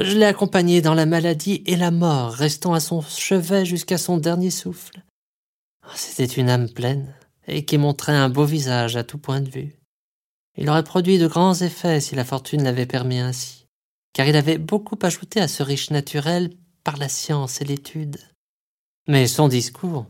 Je 0.00 0.16
l'ai 0.16 0.26
accompagné 0.26 0.80
dans 0.80 0.94
la 0.94 1.06
maladie 1.06 1.64
et 1.66 1.74
la 1.74 1.90
mort, 1.90 2.32
restant 2.32 2.72
à 2.72 2.78
son 2.78 3.02
chevet 3.02 3.64
jusqu'à 3.64 3.98
son 3.98 4.16
dernier 4.16 4.50
souffle. 4.50 5.02
Oh, 5.84 5.92
c'était 5.96 6.24
une 6.24 6.48
âme 6.48 6.68
pleine, 6.68 7.12
et 7.48 7.64
qui 7.64 7.78
montrait 7.78 8.12
un 8.12 8.28
beau 8.28 8.44
visage 8.44 8.96
à 8.96 9.02
tout 9.02 9.18
point 9.18 9.40
de 9.40 9.50
vue. 9.50 9.74
Il 10.56 10.70
aurait 10.70 10.84
produit 10.84 11.18
de 11.18 11.26
grands 11.26 11.60
effets 11.62 12.00
si 12.00 12.14
la 12.14 12.24
fortune 12.24 12.62
l'avait 12.62 12.86
permis 12.86 13.18
ainsi, 13.18 13.66
car 14.12 14.28
il 14.28 14.36
avait 14.36 14.58
beaucoup 14.58 14.98
ajouté 15.02 15.40
à 15.40 15.48
ce 15.48 15.64
riche 15.64 15.90
naturel 15.90 16.52
par 16.84 16.96
la 16.96 17.08
science 17.08 17.60
et 17.60 17.64
l'étude. 17.64 18.18
Mais 19.08 19.26
son 19.26 19.48
discours, 19.48 20.06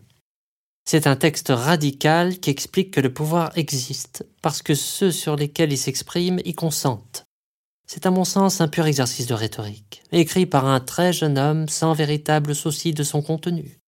c'est 0.84 1.06
un 1.06 1.16
texte 1.16 1.48
radical 1.48 2.40
qui 2.40 2.50
explique 2.50 2.90
que 2.90 3.00
le 3.00 3.12
pouvoir 3.14 3.56
existe, 3.56 4.26
parce 4.42 4.60
que 4.60 4.74
ceux 4.74 5.12
sur 5.12 5.34
lesquels 5.34 5.72
il 5.72 5.78
s'exprime 5.78 6.40
y 6.44 6.54
consentent. 6.54 7.27
C'est 7.90 8.04
à 8.04 8.10
mon 8.10 8.24
sens 8.24 8.60
un 8.60 8.68
pur 8.68 8.86
exercice 8.86 9.26
de 9.26 9.32
rhétorique, 9.32 10.02
écrit 10.12 10.44
par 10.44 10.66
un 10.66 10.78
très 10.78 11.14
jeune 11.14 11.38
homme 11.38 11.68
sans 11.68 11.94
véritable 11.94 12.54
souci 12.54 12.92
de 12.92 13.02
son 13.02 13.22
contenu. 13.22 13.80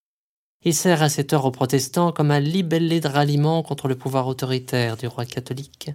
Il 0.65 0.75
sert 0.75 1.03
à 1.03 1.11
cette 1.11 1.35
heure 1.35 1.45
aux 1.45 1.51
protestants 1.51 2.11
comme 2.11 2.31
un 2.31 2.41
libellé 2.41 3.01
de 3.01 3.09
ralliement 3.09 3.63
contre 3.63 3.89
le 3.89 3.97
pouvoir 3.97 4.27
autoritaire 4.27 4.97
du 4.97 5.07
roi 5.07 5.27
catholique. 5.27 5.91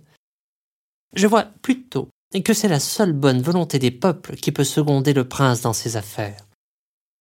Je 1.15 1.25
vois 1.25 1.47
plutôt 1.63 2.09
que 2.43 2.53
c'est 2.53 2.67
la 2.67 2.79
seule 2.79 3.13
bonne 3.13 3.41
volonté 3.41 3.79
des 3.79 3.91
peuples 3.91 4.35
qui 4.35 4.51
peut 4.51 4.63
seconder 4.63 5.13
le 5.13 5.27
prince 5.27 5.61
dans 5.61 5.73
ses 5.73 5.97
affaires. 5.97 6.45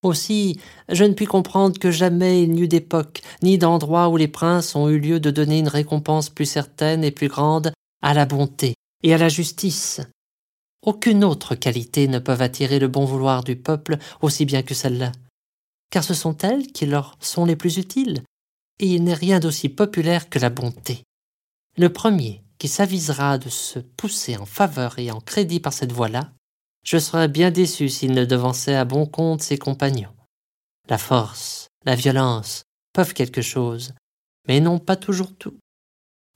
Aussi, 0.02 0.60
je 0.90 1.04
ne 1.04 1.14
puis 1.14 1.24
comprendre 1.24 1.78
que 1.78 1.90
jamais 1.90 2.42
il 2.42 2.50
n'y 2.50 2.62
eut 2.62 2.68
d'époque, 2.68 3.22
ni 3.42 3.56
d'endroit 3.56 4.10
où 4.10 4.18
les 4.18 4.28
princes 4.28 4.76
ont 4.76 4.90
eu 4.90 4.98
lieu 4.98 5.18
de 5.18 5.30
donner 5.30 5.58
une 5.58 5.68
récompense 5.68 6.28
plus 6.28 6.44
certaine 6.44 7.04
et 7.04 7.10
plus 7.10 7.28
grande 7.28 7.72
à 8.02 8.12
la 8.12 8.26
bonté 8.26 8.74
et 9.02 9.14
à 9.14 9.18
la 9.18 9.30
justice. 9.30 10.02
Aucune 10.84 11.24
autre 11.24 11.54
qualité 11.54 12.08
ne 12.08 12.18
peut 12.18 12.36
attirer 12.38 12.78
le 12.78 12.88
bon 12.88 13.06
vouloir 13.06 13.42
du 13.42 13.56
peuple 13.56 13.96
aussi 14.20 14.44
bien 14.44 14.62
que 14.62 14.74
celle-là, 14.74 15.12
car 15.90 16.04
ce 16.04 16.12
sont 16.12 16.36
elles 16.38 16.66
qui 16.72 16.84
leur 16.84 17.16
sont 17.20 17.46
les 17.46 17.56
plus 17.56 17.78
utiles, 17.78 18.22
et 18.78 18.86
il 18.86 19.02
n'est 19.02 19.14
rien 19.14 19.40
d'aussi 19.40 19.70
populaire 19.70 20.28
que 20.28 20.38
la 20.38 20.50
bonté. 20.50 21.02
Le 21.78 21.90
premier, 21.90 22.42
qui 22.58 22.68
s'avisera 22.68 23.38
de 23.38 23.48
se 23.48 23.78
pousser 23.78 24.36
en 24.36 24.44
faveur 24.44 24.98
et 24.98 25.10
en 25.10 25.20
crédit 25.20 25.60
par 25.60 25.72
cette 25.72 25.92
voie-là, 25.92 26.32
je 26.84 26.98
serais 26.98 27.28
bien 27.28 27.50
déçu 27.50 27.88
s'il 27.88 28.12
ne 28.12 28.26
devançait 28.26 28.74
à 28.74 28.84
bon 28.84 29.06
compte 29.06 29.42
ses 29.42 29.56
compagnons. 29.56 30.14
La 30.90 30.98
force, 30.98 31.68
la 31.86 31.94
violence 31.94 32.64
peuvent 32.92 33.14
quelque 33.14 33.40
chose, 33.40 33.94
mais 34.46 34.60
non 34.60 34.78
pas 34.78 34.96
toujours 34.96 35.34
tout. 35.34 35.56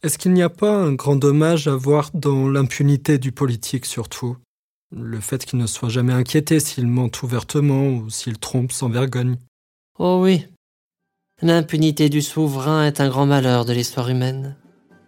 Est-ce 0.04 0.16
qu'il 0.16 0.32
n'y 0.32 0.42
a 0.42 0.48
pas 0.48 0.76
un 0.76 0.92
grand 0.92 1.16
dommage 1.16 1.66
à 1.66 1.74
voir 1.74 2.10
dans 2.14 2.48
l'impunité 2.48 3.18
du 3.18 3.32
politique 3.32 3.84
surtout? 3.84 4.36
Le 4.94 5.18
fait 5.18 5.44
qu'il 5.44 5.58
ne 5.58 5.66
soit 5.66 5.88
jamais 5.88 6.12
inquiété 6.12 6.60
s'il 6.60 6.86
ment 6.86 7.10
ouvertement 7.20 7.88
ou 7.88 8.08
s'il 8.08 8.38
trompe 8.38 8.70
sans 8.70 8.88
vergogne 8.88 9.38
Oh 9.98 10.20
oui. 10.22 10.46
L'impunité 11.42 12.08
du 12.10 12.22
souverain 12.22 12.86
est 12.86 13.00
un 13.00 13.08
grand 13.08 13.26
malheur 13.26 13.64
de 13.64 13.72
l'histoire 13.72 14.08
humaine. 14.08 14.56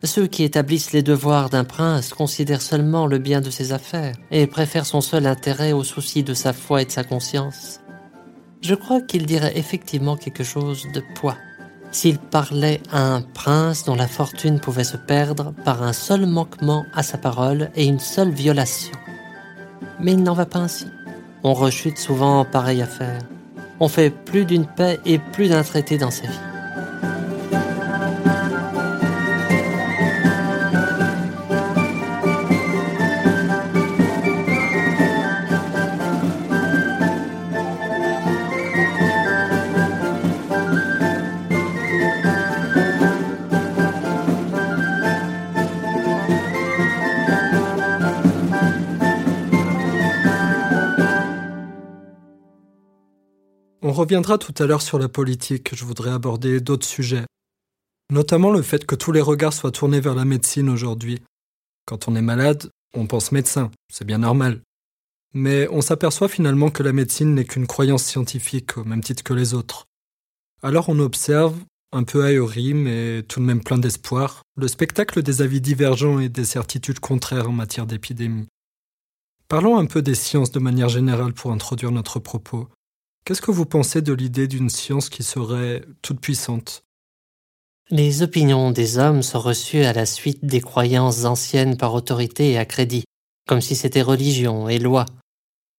Ceux 0.03 0.27
qui 0.27 0.43
établissent 0.43 0.93
les 0.93 1.05
devoirs 1.05 1.51
d'un 1.51 1.65
prince 1.65 2.13
considèrent 2.13 2.61
seulement 2.61 3.07
le 3.07 3.19
bien 3.19 3.41
de 3.41 3.51
ses 3.51 3.73
affaires 3.73 4.17
et 4.33 4.49
préfèrent 4.49 4.87
son 4.87 5.01
seul 5.01 5.27
intérêt 5.27 5.71
au 5.71 5.85
souci 5.85 6.25
de 6.25 6.35
sa 6.35 6.53
foi 6.53 6.83
et 6.83 6.87
de 6.87 6.91
sa 6.91 7.05
conscience. 7.05 7.79
Je 8.61 8.75
crois 8.75 9.01
qu'il 9.01 9.25
dirait 9.25 9.57
effectivement 9.57 10.17
quelque 10.17 10.45
chose 10.45 10.89
de 10.93 11.03
poids 11.15 11.37
s'il 11.93 12.19
parlait 12.19 12.81
à 12.93 13.03
un 13.03 13.21
prince 13.23 13.85
dont 13.85 13.95
la 13.95 14.07
fortune 14.07 14.61
pouvait 14.61 14.85
se 14.85 14.97
perdre 14.97 15.53
par 15.65 15.83
un 15.83 15.93
seul 15.93 16.27
manquement 16.27 16.85
à 16.95 17.03
sa 17.03 17.19
parole 17.19 17.71
et 17.75 17.85
une 17.85 18.01
seule 18.01 18.31
violation. 18.31 18.93
Mais 20.01 20.13
il 20.13 20.23
n'en 20.23 20.35
va 20.35 20.47
pas 20.47 20.61
ainsi. 20.61 20.87
On 21.43 21.55
rechute 21.55 21.99
souvent 21.99 22.41
en 22.41 22.45
pareille 22.45 22.83
affaire. 22.83 23.21
On 23.81 23.89
fait 23.89 24.11
plus 24.11 24.45
d'une 24.45 24.67
paix 24.67 25.01
et 25.07 25.19
plus 25.19 25.49
d'un 25.49 25.63
traité 25.63 25.99
dans 25.99 26.11
sa 26.11 26.27
vie. 26.27 26.50
Reviendra 53.89 54.37
tout 54.37 54.55
à 54.63 54.67
l'heure 54.67 54.83
sur 54.83 54.99
la 54.99 55.09
politique, 55.09 55.75
je 55.75 55.85
voudrais 55.85 56.11
aborder 56.11 56.61
d'autres 56.61 56.87
sujets. 56.87 57.25
Notamment 58.13 58.51
le 58.51 58.63
fait 58.63 58.85
que 58.85 58.95
tous 58.95 59.13
les 59.13 59.21
regards 59.21 59.53
soient 59.53 59.71
tournés 59.71 60.01
vers 60.01 60.15
la 60.15 60.25
médecine 60.25 60.69
aujourd'hui. 60.69 61.23
Quand 61.87 62.09
on 62.09 62.15
est 62.15 62.23
malade, 62.23 62.71
on 62.95 63.07
pense 63.07 63.33
médecin, 63.33 63.71
c'est 63.91 64.05
bien 64.05 64.19
normal. 64.19 64.61
Mais 65.33 65.69
on 65.71 65.81
s'aperçoit 65.81 66.29
finalement 66.29 66.71
que 66.71 66.83
la 66.83 66.93
médecine 66.93 67.35
n'est 67.35 67.45
qu'une 67.45 67.67
croyance 67.67 68.05
scientifique 68.05 68.77
au 68.77 68.85
même 68.85 69.03
titre 69.03 69.23
que 69.23 69.33
les 69.33 69.55
autres. 69.55 69.87
Alors 70.63 70.89
on 70.89 70.99
observe, 70.99 71.57
un 71.93 72.03
peu 72.03 72.25
ahuri 72.25 72.75
mais 72.75 73.23
tout 73.23 73.41
de 73.41 73.45
même 73.45 73.63
plein 73.63 73.79
d'espoir, 73.79 74.43
le 74.57 74.69
spectacle 74.69 75.23
des 75.23 75.41
avis 75.41 75.61
divergents 75.61 76.19
et 76.19 76.29
des 76.29 76.45
certitudes 76.45 77.01
contraires 77.01 77.49
en 77.49 77.53
matière 77.53 77.87
d'épidémie. 77.87 78.49
Parlons 79.49 79.79
un 79.79 79.87
peu 79.87 80.03
des 80.03 80.15
sciences 80.15 80.53
de 80.53 80.61
manière 80.61 80.89
générale 80.89 81.33
pour 81.33 81.51
introduire 81.53 81.93
notre 81.93 82.19
propos. 82.19 82.69
Qu'est-ce 83.31 83.43
que 83.43 83.53
vous 83.53 83.65
pensez 83.65 84.03
de 84.03 84.13
l'idée 84.13 84.49
d'une 84.49 84.71
science 84.71 85.09
qui 85.09 85.23
serait 85.23 85.85
toute 86.03 86.19
puissante? 86.19 86.83
Les 87.89 88.23
opinions 88.23 88.73
des 88.73 88.99
hommes 88.99 89.23
sont 89.23 89.39
reçues 89.39 89.85
à 89.85 89.93
la 89.93 90.05
suite 90.05 90.45
des 90.45 90.61
croyances 90.61 91.25
anciennes 91.25 91.77
par 91.77 91.95
autorité 91.95 92.51
et 92.51 92.59
à 92.59 92.65
crédit, 92.65 93.05
comme 93.47 93.61
si 93.61 93.77
c'était 93.77 94.03
religion 94.03 94.69
et 94.69 94.81
loi. 94.81 95.07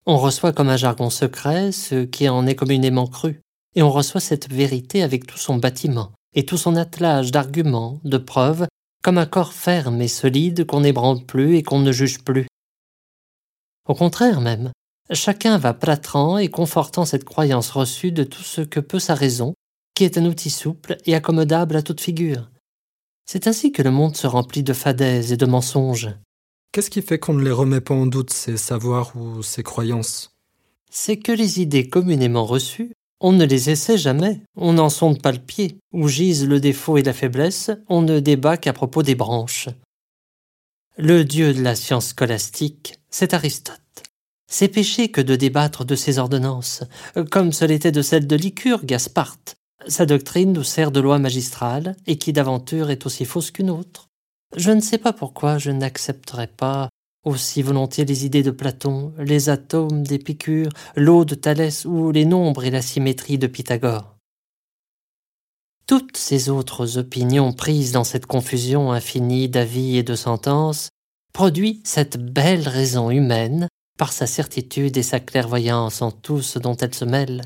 On 0.05 0.15
reçoit 0.15 0.53
comme 0.53 0.69
un 0.69 0.77
jargon 0.77 1.09
secret 1.09 1.73
ce 1.73 2.05
qui 2.05 2.29
en 2.29 2.47
est 2.47 2.55
communément 2.55 3.07
cru, 3.07 3.41
et 3.75 3.81
on 3.81 3.91
reçoit 3.91 4.21
cette 4.21 4.49
vérité 4.49 5.03
avec 5.03 5.27
tout 5.27 5.37
son 5.37 5.57
bâtiment 5.57 6.13
et 6.33 6.45
tout 6.45 6.57
son 6.57 6.77
attelage 6.77 7.31
d'arguments, 7.31 7.99
de 8.05 8.17
preuves, 8.17 8.65
comme 9.03 9.17
un 9.17 9.25
corps 9.25 9.51
ferme 9.51 10.01
et 10.01 10.07
solide 10.07 10.65
qu'on 10.65 10.79
n'ébranle 10.79 11.25
plus 11.25 11.57
et 11.57 11.63
qu'on 11.63 11.79
ne 11.79 11.91
juge 11.91 12.23
plus. 12.23 12.47
Au 13.89 13.93
contraire 13.93 14.39
même, 14.39 14.71
chacun 15.13 15.57
va 15.57 15.73
plâtrant 15.73 16.37
et 16.37 16.49
confortant 16.49 17.05
cette 17.05 17.23
croyance 17.23 17.71
reçue 17.71 18.11
de 18.11 18.23
tout 18.23 18.43
ce 18.43 18.61
que 18.61 18.79
peut 18.79 18.99
sa 18.99 19.15
raison, 19.15 19.53
qui 19.95 20.03
est 20.03 20.17
un 20.17 20.25
outil 20.25 20.49
souple 20.49 20.97
et 21.05 21.15
accommodable 21.15 21.75
à 21.75 21.81
toute 21.81 22.01
figure. 22.01 22.49
C'est 23.25 23.47
ainsi 23.47 23.71
que 23.71 23.81
le 23.81 23.91
monde 23.91 24.15
se 24.15 24.27
remplit 24.27 24.63
de 24.63 24.73
fadaises 24.73 25.31
et 25.31 25.37
de 25.37 25.45
mensonges. 25.45 26.09
Qu'est-ce 26.71 26.89
qui 26.89 27.01
fait 27.01 27.19
qu'on 27.19 27.33
ne 27.33 27.43
les 27.43 27.51
remet 27.51 27.81
pas 27.81 27.93
en 27.93 28.05
doute, 28.05 28.31
ces 28.31 28.57
savoirs 28.57 29.15
ou 29.15 29.43
ces 29.43 29.63
croyances? 29.63 30.31
C'est 30.89 31.17
que 31.17 31.31
les 31.31 31.61
idées 31.61 31.87
communément 31.87 32.45
reçues, 32.45 32.93
on 33.19 33.33
ne 33.33 33.45
les 33.45 33.69
essaie 33.69 33.97
jamais, 33.97 34.41
on 34.55 34.73
n'en 34.73 34.89
sonde 34.89 35.21
pas 35.21 35.31
le 35.31 35.39
pied, 35.39 35.77
où 35.93 36.07
gisent 36.07 36.47
le 36.47 36.59
défaut 36.59 36.97
et 36.97 37.03
la 37.03 37.13
faiblesse, 37.13 37.71
on 37.87 38.01
ne 38.01 38.19
débat 38.19 38.57
qu'à 38.57 38.73
propos 38.73 39.03
des 39.03 39.15
branches. 39.15 39.69
Le 40.97 41.23
dieu 41.23 41.53
de 41.53 41.61
la 41.61 41.75
science 41.75 42.07
scolastique, 42.07 42.95
c'est 43.09 43.33
Aristote. 43.33 43.80
C'est 44.53 44.67
péché 44.67 45.09
que 45.09 45.21
de 45.21 45.37
débattre 45.37 45.85
de 45.85 45.95
ses 45.95 46.19
ordonnances, 46.19 46.83
comme 47.31 47.53
ce 47.53 47.63
l'était 47.63 47.93
de 47.93 48.01
celle 48.01 48.27
de 48.27 48.35
Lycurgue 48.35 48.85
Gasparte. 48.85 49.55
Sa 49.87 50.05
doctrine 50.05 50.51
nous 50.51 50.65
sert 50.65 50.91
de 50.91 50.99
loi 50.99 51.19
magistrale, 51.19 51.95
et 52.05 52.17
qui 52.17 52.33
d'aventure 52.33 52.89
est 52.89 53.05
aussi 53.05 53.23
fausse 53.23 53.49
qu'une 53.49 53.69
autre. 53.69 54.09
Je 54.57 54.71
ne 54.71 54.81
sais 54.81 54.97
pas 54.97 55.13
pourquoi 55.13 55.57
je 55.57 55.71
n'accepterai 55.71 56.47
pas 56.47 56.89
aussi 57.23 57.61
volontiers 57.61 58.03
les 58.03 58.25
idées 58.25 58.43
de 58.43 58.51
Platon, 58.51 59.13
les 59.19 59.47
atomes 59.47 60.03
d'Épicure, 60.03 60.69
l'eau 60.97 61.23
de 61.23 61.35
Thalès 61.35 61.85
ou 61.85 62.11
les 62.11 62.25
nombres 62.25 62.65
et 62.65 62.71
la 62.71 62.81
symétrie 62.81 63.37
de 63.37 63.47
Pythagore. 63.47 64.17
Toutes 65.87 66.17
ces 66.17 66.49
autres 66.49 66.97
opinions 66.97 67.53
prises 67.53 67.93
dans 67.93 68.03
cette 68.03 68.25
confusion 68.25 68.91
infinie 68.91 69.47
d'avis 69.47 69.95
et 69.95 70.03
de 70.03 70.15
sentences 70.15 70.89
produit 71.31 71.79
cette 71.85 72.17
belle 72.17 72.67
raison 72.67 73.09
humaine 73.11 73.69
par 73.97 74.13
sa 74.13 74.27
certitude 74.27 74.97
et 74.97 75.03
sa 75.03 75.19
clairvoyance 75.19 76.01
en 76.01 76.11
tout 76.11 76.41
ce 76.41 76.59
dont 76.59 76.75
elle 76.75 76.95
se 76.95 77.05
mêle. 77.05 77.41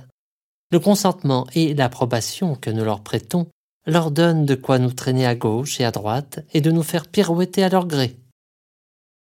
Le 0.71 0.79
consentement 0.79 1.47
et 1.53 1.73
l'approbation 1.73 2.55
que 2.55 2.69
nous 2.69 2.83
leur 2.83 3.01
prêtons 3.01 3.47
leur 3.87 4.11
donne 4.11 4.45
de 4.45 4.55
quoi 4.55 4.79
nous 4.79 4.91
traîner 4.91 5.25
à 5.25 5.35
gauche 5.35 5.79
et 5.79 5.85
à 5.85 5.91
droite 5.91 6.39
et 6.53 6.61
de 6.61 6.71
nous 6.71 6.83
faire 6.83 7.07
pirouetter 7.07 7.63
à 7.63 7.69
leur 7.69 7.85
gré. 7.85 8.17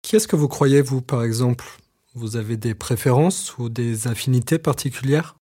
Qui 0.01 0.15
est-ce 0.15 0.27
que 0.27 0.35
vous 0.35 0.47
croyez, 0.47 0.81
vous, 0.81 1.01
par 1.01 1.23
exemple? 1.23 1.65
Vous 2.13 2.35
avez 2.35 2.57
des 2.57 2.73
préférences 2.73 3.57
ou 3.57 3.69
des 3.69 4.07
affinités 4.07 4.59
particulières? 4.59 5.37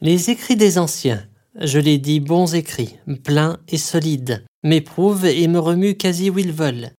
Les 0.00 0.30
écrits 0.30 0.56
des 0.56 0.78
anciens, 0.78 1.26
je 1.58 1.78
les 1.78 1.98
dis 1.98 2.20
bons 2.20 2.54
écrits, 2.54 2.98
pleins 3.24 3.58
et 3.68 3.78
solides, 3.78 4.44
m'éprouvent 4.62 5.24
et 5.24 5.48
me 5.48 5.58
remuent 5.58 5.96
quasi 5.96 6.28
où 6.28 6.38
ils 6.38 6.52
veulent. 6.52 6.90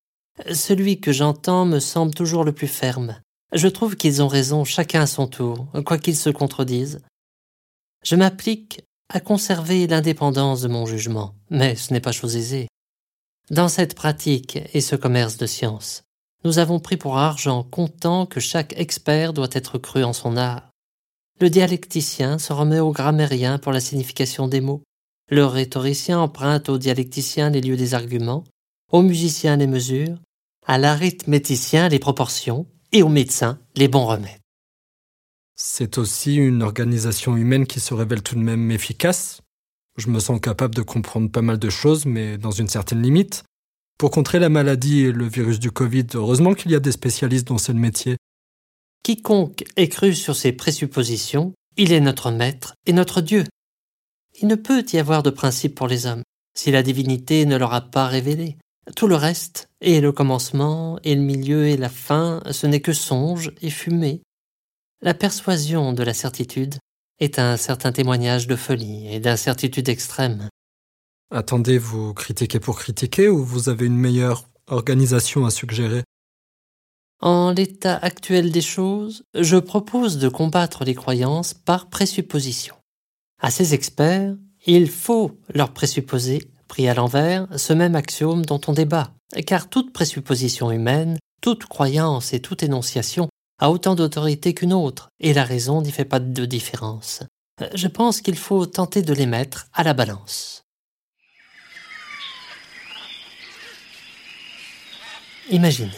Celui 0.51 0.99
que 0.99 1.11
j'entends 1.11 1.65
me 1.65 1.79
semble 1.79 2.13
toujours 2.13 2.43
le 2.43 2.53
plus 2.53 2.67
ferme. 2.67 3.19
Je 3.53 3.67
trouve 3.67 3.95
qu'ils 3.95 4.21
ont 4.21 4.27
raison 4.27 4.65
chacun 4.65 5.01
à 5.01 5.07
son 5.07 5.27
tour, 5.27 5.67
quoiqu'ils 5.85 6.17
se 6.17 6.29
contredisent. 6.29 7.01
Je 8.03 8.15
m'applique 8.15 8.81
à 9.09 9.19
conserver 9.19 9.87
l'indépendance 9.87 10.61
de 10.61 10.67
mon 10.67 10.85
jugement, 10.85 11.33
mais 11.49 11.75
ce 11.75 11.93
n'est 11.93 12.01
pas 12.01 12.11
chose 12.11 12.35
aisée. 12.35 12.67
Dans 13.49 13.69
cette 13.69 13.95
pratique 13.95 14.59
et 14.73 14.81
ce 14.81 14.97
commerce 14.97 15.37
de 15.37 15.45
science, 15.45 16.03
nous 16.43 16.59
avons 16.59 16.79
pris 16.79 16.97
pour 16.97 17.17
argent 17.17 17.63
comptant 17.63 18.25
que 18.25 18.41
chaque 18.41 18.77
expert 18.77 19.31
doit 19.31 19.47
être 19.53 19.77
cru 19.77 20.03
en 20.03 20.13
son 20.13 20.35
art. 20.35 20.69
Le 21.39 21.49
dialecticien 21.49 22.39
se 22.39 22.51
remet 22.51 22.79
au 22.79 22.91
grammairien 22.91 23.59
pour 23.59 23.71
la 23.71 23.79
signification 23.79 24.47
des 24.47 24.59
mots, 24.59 24.83
le 25.29 25.45
rhétoricien 25.45 26.19
emprunte 26.19 26.67
au 26.69 26.77
dialecticien 26.77 27.49
les 27.49 27.61
lieux 27.61 27.77
des 27.77 27.93
arguments, 27.93 28.43
au 28.91 29.01
musicien 29.01 29.55
les 29.55 29.67
mesures, 29.67 30.17
à 30.65 30.77
l'arithméticien 30.77 31.89
les 31.89 31.99
proportions, 31.99 32.65
et 32.91 33.03
au 33.03 33.09
médecin 33.09 33.59
les 33.75 33.87
bons 33.87 34.05
remèdes. 34.05 34.39
C'est 35.55 35.97
aussi 35.97 36.35
une 36.35 36.61
organisation 36.61 37.35
humaine 37.35 37.65
qui 37.65 37.79
se 37.79 37.93
révèle 37.93 38.21
tout 38.21 38.35
de 38.35 38.41
même 38.41 38.69
efficace. 38.69 39.41
Je 39.97 40.09
me 40.09 40.19
sens 40.19 40.39
capable 40.39 40.75
de 40.75 40.83
comprendre 40.83 41.31
pas 41.31 41.41
mal 41.41 41.57
de 41.57 41.69
choses, 41.69 42.05
mais 42.05 42.37
dans 42.37 42.51
une 42.51 42.67
certaine 42.67 43.01
limite. 43.01 43.43
Pour 43.97 44.11
contrer 44.11 44.37
la 44.37 44.49
maladie 44.49 45.05
et 45.05 45.11
le 45.11 45.27
virus 45.27 45.59
du 45.59 45.71
Covid, 45.71 46.05
heureusement 46.13 46.53
qu'il 46.53 46.69
y 46.69 46.75
a 46.75 46.79
des 46.79 46.91
spécialistes 46.91 47.47
dans 47.47 47.57
ce 47.57 47.71
métier. 47.71 48.17
Quiconque 49.01 49.63
est 49.75 49.89
cru 49.89 50.13
sur 50.13 50.35
ces 50.35 50.51
présuppositions, 50.51 51.53
il 51.77 51.91
est 51.91 52.01
notre 52.01 52.29
maître 52.29 52.75
et 52.85 52.93
notre 52.93 53.21
Dieu. 53.21 53.43
Il 54.39 54.47
ne 54.47 54.55
peut 54.55 54.85
y 54.93 54.99
avoir 54.99 55.23
de 55.23 55.31
principe 55.31 55.73
pour 55.73 55.87
les 55.87 56.05
hommes, 56.05 56.21
si 56.55 56.69
la 56.69 56.83
divinité 56.83 57.47
ne 57.47 57.57
leur 57.57 57.73
a 57.73 57.81
pas 57.81 58.05
révélé. 58.05 58.57
Tout 58.95 59.07
le 59.07 59.15
reste, 59.15 59.66
et 59.81 60.01
le 60.01 60.11
commencement, 60.11 60.99
et 61.03 61.15
le 61.15 61.21
milieu, 61.21 61.67
et 61.67 61.77
la 61.77 61.89
fin, 61.89 62.41
ce 62.51 62.67
n'est 62.67 62.81
que 62.81 62.93
songe 62.93 63.51
et 63.61 63.69
fumée, 63.69 64.21
la 65.01 65.13
persuasion 65.13 65.93
de 65.93 66.03
la 66.03 66.13
certitude 66.13 66.75
est 67.19 67.39
un 67.39 67.57
certain 67.57 67.91
témoignage 67.91 68.47
de 68.47 68.55
folie 68.55 69.07
et 69.07 69.19
d'incertitude 69.19 69.89
extrême. 69.89 70.49
Attendez, 71.29 71.77
vous 71.77 72.13
critiquez 72.13 72.59
pour 72.59 72.79
critiquer 72.79 73.27
ou 73.27 73.43
vous 73.43 73.69
avez 73.69 73.85
une 73.85 73.97
meilleure 73.97 74.49
organisation 74.67 75.45
à 75.45 75.51
suggérer? 75.51 76.03
En 77.19 77.51
l'état 77.51 77.97
actuel 77.97 78.51
des 78.51 78.61
choses, 78.61 79.23
je 79.33 79.57
propose 79.57 80.19
de 80.19 80.29
combattre 80.29 80.83
les 80.83 80.95
croyances 80.95 81.53
par 81.53 81.89
présupposition. 81.89 82.75
À 83.39 83.49
ces 83.51 83.73
experts, 83.73 84.35
il 84.65 84.89
faut 84.89 85.39
leur 85.53 85.73
présupposer, 85.73 86.41
pris 86.67 86.87
à 86.87 86.93
l'envers, 86.93 87.47
ce 87.55 87.73
même 87.73 87.95
axiome 87.95 88.45
dont 88.45 88.61
on 88.67 88.73
débat, 88.73 89.13
car 89.45 89.69
toute 89.69 89.93
présupposition 89.93 90.71
humaine, 90.71 91.17
toute 91.41 91.65
croyance 91.65 92.33
et 92.33 92.41
toute 92.41 92.63
énonciation 92.63 93.29
a 93.59 93.71
autant 93.71 93.95
d'autorité 93.95 94.53
qu'une 94.53 94.73
autre, 94.73 95.09
et 95.19 95.33
la 95.33 95.43
raison 95.43 95.81
n'y 95.81 95.91
fait 95.91 96.05
pas 96.05 96.19
de 96.19 96.45
différence. 96.45 97.23
Je 97.73 97.87
pense 97.87 98.21
qu'il 98.21 98.37
faut 98.37 98.65
tenter 98.65 99.01
de 99.01 99.13
les 99.13 99.25
mettre 99.25 99.67
à 99.73 99.83
la 99.83 99.93
balance. 99.93 100.63
Imaginez 105.49 105.89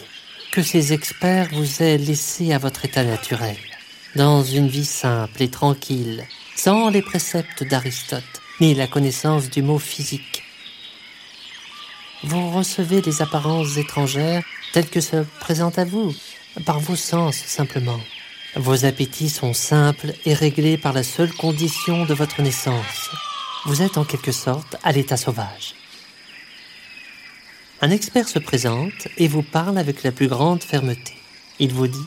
que 0.52 0.62
ces 0.62 0.92
experts 0.92 1.48
vous 1.52 1.82
aient 1.82 1.98
laissé 1.98 2.52
à 2.52 2.58
votre 2.58 2.84
état 2.84 3.04
naturel, 3.04 3.56
dans 4.16 4.42
une 4.42 4.68
vie 4.68 4.84
simple 4.84 5.42
et 5.42 5.50
tranquille, 5.50 6.24
sans 6.56 6.88
les 6.88 7.02
préceptes 7.02 7.64
d'Aristote, 7.64 8.22
ni 8.60 8.74
la 8.74 8.86
connaissance 8.86 9.50
du 9.50 9.62
mot 9.62 9.78
physique. 9.78 10.44
Vous 12.22 12.50
recevez 12.50 13.00
les 13.00 13.22
apparences 13.22 13.78
étrangères 13.78 14.42
telles 14.72 14.90
que 14.90 15.00
se 15.00 15.24
présentent 15.40 15.78
à 15.78 15.86
vous, 15.86 16.14
par 16.66 16.78
vos 16.78 16.96
sens 16.96 17.36
simplement. 17.36 18.00
Vos 18.56 18.84
appétits 18.84 19.30
sont 19.30 19.54
simples 19.54 20.12
et 20.26 20.34
réglés 20.34 20.76
par 20.76 20.92
la 20.92 21.02
seule 21.02 21.32
condition 21.32 22.04
de 22.04 22.12
votre 22.12 22.42
naissance. 22.42 23.10
Vous 23.64 23.80
êtes 23.80 23.96
en 23.96 24.04
quelque 24.04 24.32
sorte 24.32 24.76
à 24.82 24.92
l'état 24.92 25.16
sauvage. 25.16 25.74
Un 27.80 27.90
expert 27.90 28.28
se 28.28 28.38
présente 28.38 29.08
et 29.16 29.26
vous 29.26 29.42
parle 29.42 29.78
avec 29.78 30.02
la 30.02 30.12
plus 30.12 30.28
grande 30.28 30.62
fermeté. 30.62 31.14
Il 31.58 31.72
vous 31.72 31.88
dit 31.88 32.06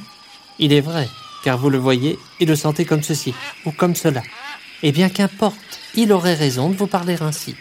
Il 0.60 0.74
est 0.74 0.82
vrai, 0.82 1.08
car 1.44 1.58
vous 1.58 1.72
le 1.72 1.80
voyez 1.80 2.20
et 2.40 2.46
le 2.46 2.56
sentez 2.56 2.86
comme 2.86 3.02
ceci 3.02 3.34
ou 3.66 3.72
comme 3.72 3.96
cela. 3.96 4.22
Et 4.84 4.92
bien 4.92 5.10
qu'importe, 5.10 5.80
il 5.96 6.12
aurait 6.12 6.36
raison 6.36 6.70
de 6.70 6.76
vous 6.76 6.88
parler 6.88 7.18
ainsi. 7.22 7.56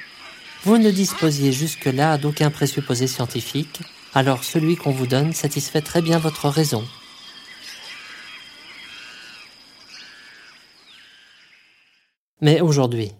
Vous 0.64 0.78
ne 0.78 0.92
disposiez 0.92 1.50
jusque-là 1.50 2.18
d'aucun 2.18 2.48
présupposé 2.48 3.08
scientifique, 3.08 3.80
alors 4.14 4.44
celui 4.44 4.76
qu'on 4.76 4.92
vous 4.92 5.08
donne 5.08 5.32
satisfait 5.32 5.80
très 5.80 6.02
bien 6.02 6.20
votre 6.20 6.48
raison. 6.48 6.84
Mais 12.40 12.60
aujourd'hui, 12.60 13.10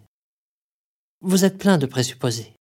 vous 1.21 1.45
êtes 1.45 1.59
plein 1.59 1.79
de 1.79 1.87
présupposés. 1.87 2.55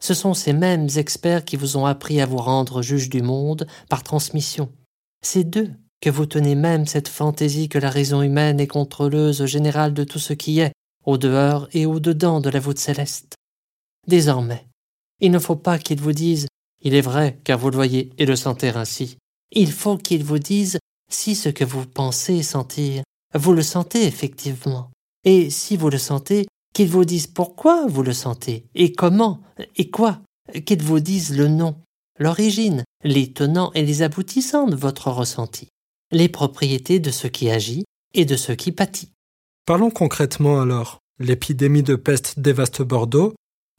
Ce 0.00 0.14
sont 0.14 0.34
ces 0.34 0.52
mêmes 0.52 0.88
experts 0.94 1.44
qui 1.44 1.56
vous 1.56 1.76
ont 1.76 1.86
appris 1.86 2.20
à 2.20 2.26
vous 2.26 2.36
rendre 2.36 2.80
juge 2.80 3.10
du 3.10 3.22
monde 3.22 3.66
par 3.88 4.04
transmission. 4.04 4.70
C'est 5.20 5.50
d'eux 5.50 5.72
que 6.00 6.10
vous 6.10 6.26
tenez 6.26 6.54
même 6.54 6.86
cette 6.86 7.08
fantaisie 7.08 7.68
que 7.68 7.78
la 7.78 7.90
raison 7.90 8.22
humaine 8.22 8.60
est 8.60 8.68
contrôleuse 8.68 9.46
générale 9.46 9.94
de 9.94 10.04
tout 10.04 10.20
ce 10.20 10.32
qui 10.32 10.60
est, 10.60 10.72
au 11.04 11.18
dehors 11.18 11.68
et 11.72 11.86
au 11.86 11.98
dedans 11.98 12.40
de 12.40 12.50
la 12.50 12.60
voûte 12.60 12.78
céleste. 12.78 13.37
Désormais, 14.08 14.66
il 15.20 15.30
ne 15.30 15.38
faut 15.38 15.56
pas 15.56 15.78
qu'ils 15.78 16.00
vous 16.00 16.12
disent 16.12 16.48
il 16.82 16.94
est 16.94 17.00
vrai, 17.00 17.38
car 17.44 17.58
vous 17.58 17.70
le 17.70 17.76
voyez 17.76 18.10
et 18.18 18.26
le 18.26 18.36
sentez 18.36 18.68
ainsi. 18.68 19.18
Il 19.50 19.72
faut 19.72 19.96
qu'ils 19.96 20.24
vous 20.24 20.38
disent 20.38 20.78
si 21.10 21.34
ce 21.34 21.48
que 21.48 21.64
vous 21.64 21.86
pensez 21.86 22.42
sentir, 22.42 23.02
vous 23.34 23.52
le 23.52 23.62
sentez 23.62 24.04
effectivement. 24.04 24.90
Et 25.24 25.50
si 25.50 25.76
vous 25.76 25.90
le 25.90 25.98
sentez, 25.98 26.46
qu'ils 26.72 26.88
vous 26.88 27.04
disent 27.04 27.26
pourquoi 27.26 27.86
vous 27.86 28.02
le 28.02 28.12
sentez, 28.12 28.66
et 28.74 28.92
comment, 28.92 29.40
et 29.76 29.90
quoi, 29.90 30.20
qu'ils 30.64 30.82
vous 30.82 31.00
disent 31.00 31.36
le 31.36 31.48
nom, 31.48 31.76
l'origine, 32.18 32.84
les 33.04 33.32
tenants 33.32 33.72
et 33.74 33.84
les 33.84 34.02
aboutissants 34.02 34.66
de 34.66 34.76
votre 34.76 35.10
ressenti, 35.10 35.68
les 36.12 36.28
propriétés 36.28 37.00
de 37.00 37.10
ce 37.10 37.26
qui 37.26 37.50
agit 37.50 37.84
et 38.14 38.24
de 38.24 38.36
ce 38.36 38.52
qui 38.52 38.72
pâtit. 38.72 39.10
Parlons 39.66 39.90
concrètement 39.90 40.60
alors. 40.60 40.98
L'épidémie 41.18 41.82
de 41.82 41.96
peste 41.96 42.38
dévaste 42.38 42.80
Bordeaux. 42.82 43.34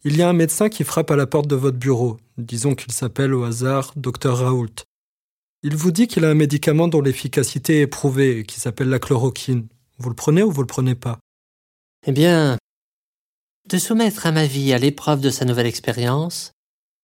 Il 0.05 0.15
y 0.15 0.21
a 0.21 0.29
un 0.29 0.33
médecin 0.33 0.69
qui 0.69 0.85
frappe 0.85 1.11
à 1.11 1.17
la 1.17 1.27
porte 1.27 1.47
de 1.47 1.55
votre 1.55 1.77
bureau. 1.77 2.17
Disons 2.37 2.73
qu'il 2.73 2.93
s'appelle 2.93 3.33
au 3.33 3.43
hasard 3.43 3.91
Dr 3.97 4.33
Raoult. 4.33 4.85
Il 5.61 5.75
vous 5.75 5.91
dit 5.91 6.07
qu'il 6.07 6.23
a 6.23 6.29
un 6.29 6.35
médicament 6.35 6.87
dont 6.87 7.01
l'efficacité 7.01 7.81
est 7.81 7.87
prouvée 7.87 8.45
qui 8.45 8.61
s'appelle 8.61 8.87
la 8.87 8.99
chloroquine. 8.99 9.67
Vous 9.97 10.07
le 10.07 10.15
prenez 10.15 10.41
ou 10.41 10.51
vous 10.51 10.61
le 10.61 10.67
prenez 10.67 10.95
pas? 10.95 11.19
Eh 12.07 12.13
bien, 12.13 12.57
de 13.67 13.77
soumettre 13.77 14.25
à 14.25 14.31
ma 14.31 14.45
vie 14.45 14.71
à 14.71 14.77
l'épreuve 14.77 15.19
de 15.19 15.29
sa 15.29 15.43
nouvelle 15.43 15.67
expérience, 15.67 16.53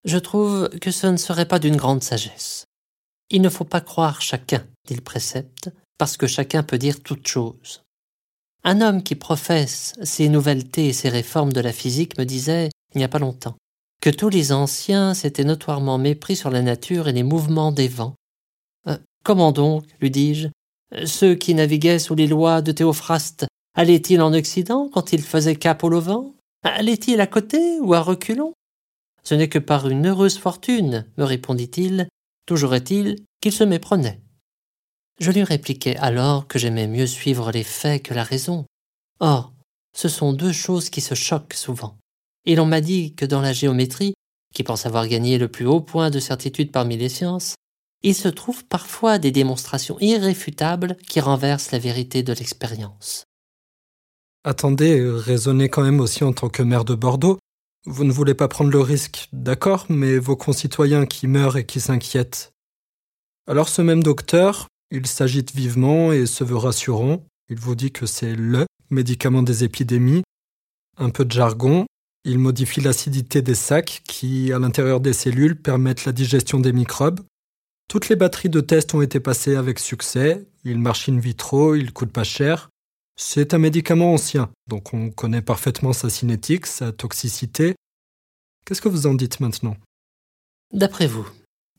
je 0.05 0.17
trouve 0.17 0.69
que 0.79 0.91
ce 0.91 1.07
ne 1.07 1.17
serait 1.17 1.49
pas 1.49 1.59
d'une 1.59 1.75
grande 1.75 2.01
sagesse. 2.01 2.63
Il 3.29 3.41
ne 3.41 3.49
faut 3.49 3.65
pas 3.65 3.81
croire 3.81 4.21
chacun, 4.21 4.65
dit 4.87 4.95
le 4.95 5.01
précepte, 5.01 5.69
parce 5.97 6.15
que 6.15 6.27
chacun 6.27 6.63
peut 6.63 6.77
dire 6.77 7.03
toute 7.03 7.27
chose. 7.27 7.83
Un 8.63 8.79
homme 8.79 9.03
qui 9.03 9.15
professe 9.15 9.93
ces 10.01 10.29
nouveautés 10.29 10.87
et 10.87 10.93
ces 10.93 11.09
réformes 11.09 11.51
de 11.51 11.59
la 11.59 11.73
physique 11.73 12.17
me 12.17 12.23
disait, 12.23 12.69
il 12.95 12.99
n'y 12.99 13.03
a 13.03 13.09
pas 13.09 13.19
longtemps, 13.19 13.55
que 14.01 14.09
tous 14.09 14.29
les 14.29 14.51
anciens 14.51 15.13
s'étaient 15.13 15.43
notoirement 15.43 15.97
mépris 15.97 16.35
sur 16.35 16.49
la 16.49 16.61
nature 16.61 17.07
et 17.07 17.13
les 17.13 17.23
mouvements 17.23 17.71
des 17.71 17.87
vents. 17.87 18.15
Euh, 18.87 18.97
comment 19.23 19.51
donc, 19.51 19.85
lui 19.99 20.09
dis-je, 20.09 20.47
ceux 21.05 21.35
qui 21.35 21.53
naviguaient 21.53 21.99
sous 21.99 22.15
les 22.15 22.27
lois 22.27 22.61
de 22.61 22.71
Théophraste 22.71 23.45
allaient-ils 23.75 24.21
en 24.21 24.33
Occident 24.33 24.89
quand 24.91 25.13
ils 25.13 25.21
faisaient 25.21 25.55
cap 25.55 25.83
au 25.83 25.89
Levant? 25.89 26.33
Allait-il 26.63 27.19
à 27.19 27.27
côté 27.27 27.79
ou 27.81 27.93
à 27.93 28.01
reculons? 28.01 28.53
Ce 29.23 29.35
n'est 29.35 29.49
que 29.49 29.59
par 29.59 29.89
une 29.89 30.07
heureuse 30.07 30.37
fortune, 30.37 31.05
me 31.17 31.23
répondit-il, 31.23 32.07
toujours 32.45 32.75
est-il 32.75 33.17
qu'il 33.41 33.51
se 33.51 33.63
méprenait. 33.63 34.21
Je 35.19 35.31
lui 35.31 35.43
répliquai 35.43 35.97
alors 35.97 36.47
que 36.47 36.59
j'aimais 36.59 36.87
mieux 36.87 37.07
suivre 37.07 37.51
les 37.51 37.63
faits 37.63 38.03
que 38.03 38.13
la 38.13 38.23
raison. 38.23 38.65
Or, 39.19 39.53
ce 39.95 40.09
sont 40.09 40.33
deux 40.33 40.51
choses 40.51 40.89
qui 40.89 41.01
se 41.01 41.15
choquent 41.15 41.53
souvent. 41.53 41.97
Et 42.45 42.55
l'on 42.55 42.65
m'a 42.65 42.81
dit 42.81 43.15
que 43.15 43.25
dans 43.25 43.41
la 43.41 43.53
géométrie, 43.53 44.13
qui 44.53 44.63
pense 44.63 44.85
avoir 44.85 45.07
gagné 45.07 45.37
le 45.37 45.47
plus 45.47 45.65
haut 45.65 45.81
point 45.81 46.09
de 46.09 46.19
certitude 46.19 46.71
parmi 46.71 46.97
les 46.97 47.09
sciences, 47.09 47.55
il 48.03 48.15
se 48.15 48.27
trouve 48.27 48.63
parfois 48.65 49.17
des 49.17 49.31
démonstrations 49.31 49.97
irréfutables 49.99 50.95
qui 51.07 51.19
renversent 51.19 51.71
la 51.71 51.79
vérité 51.79 52.23
de 52.23 52.33
l'expérience. 52.33 53.25
Attendez, 54.43 55.01
raisonnez 55.03 55.69
quand 55.69 55.81
même 55.81 55.99
aussi 55.99 56.23
en 56.23 56.31
tant 56.31 56.49
que 56.49 56.61
maire 56.61 56.85
de 56.85 56.93
Bordeaux. 56.93 57.39
Vous 57.87 58.03
ne 58.03 58.11
voulez 58.11 58.35
pas 58.35 58.47
prendre 58.47 58.69
le 58.69 58.79
risque, 58.79 59.27
d'accord, 59.33 59.85
mais 59.89 60.19
vos 60.19 60.35
concitoyens 60.35 61.07
qui 61.07 61.27
meurent 61.27 61.57
et 61.57 61.65
qui 61.65 61.79
s'inquiètent. 61.79 62.51
Alors 63.47 63.69
ce 63.69 63.81
même 63.81 64.03
docteur, 64.03 64.67
il 64.91 65.07
s'agite 65.07 65.55
vivement 65.55 66.11
et 66.11 66.25
se 66.27 66.43
veut 66.43 66.57
rassurant. 66.57 67.23
Il 67.49 67.59
vous 67.59 67.75
dit 67.75 67.91
que 67.91 68.05
c'est 68.05 68.35
LE 68.35 68.65
médicament 68.91 69.43
des 69.43 69.63
épidémies. 69.63 70.23
Un 70.97 71.09
peu 71.09 71.25
de 71.25 71.31
jargon, 71.31 71.85
il 72.25 72.39
modifie 72.39 72.81
l'acidité 72.81 73.43
des 73.43 73.55
sacs 73.55 74.01
qui, 74.03 74.51
à 74.51 74.57
l'intérieur 74.57 74.99
des 74.99 75.13
cellules, 75.13 75.55
permettent 75.55 76.05
la 76.05 76.11
digestion 76.11 76.59
des 76.59 76.73
microbes. 76.73 77.21
Toutes 77.87 78.09
les 78.09 78.15
batteries 78.15 78.49
de 78.49 78.61
tests 78.61 78.95
ont 78.95 79.01
été 79.01 79.19
passées 79.19 79.55
avec 79.55 79.77
succès. 79.77 80.47
Il 80.63 80.79
marche 80.79 81.07
in 81.07 81.19
vitro, 81.19 81.75
il 81.75 81.93
coûte 81.93 82.11
pas 82.11 82.23
cher. 82.23 82.69
C'est 83.15 83.53
un 83.53 83.59
médicament 83.59 84.11
ancien, 84.13 84.49
donc 84.67 84.93
on 84.93 85.11
connaît 85.11 85.43
parfaitement 85.43 85.93
sa 85.93 86.09
cinétique, 86.09 86.65
sa 86.65 86.91
toxicité. 86.91 87.75
Qu'est-ce 88.65 88.81
que 88.81 88.89
vous 88.89 89.05
en 89.05 89.13
dites 89.13 89.39
maintenant? 89.39 89.77
D'après 90.73 91.05
vous, 91.05 91.29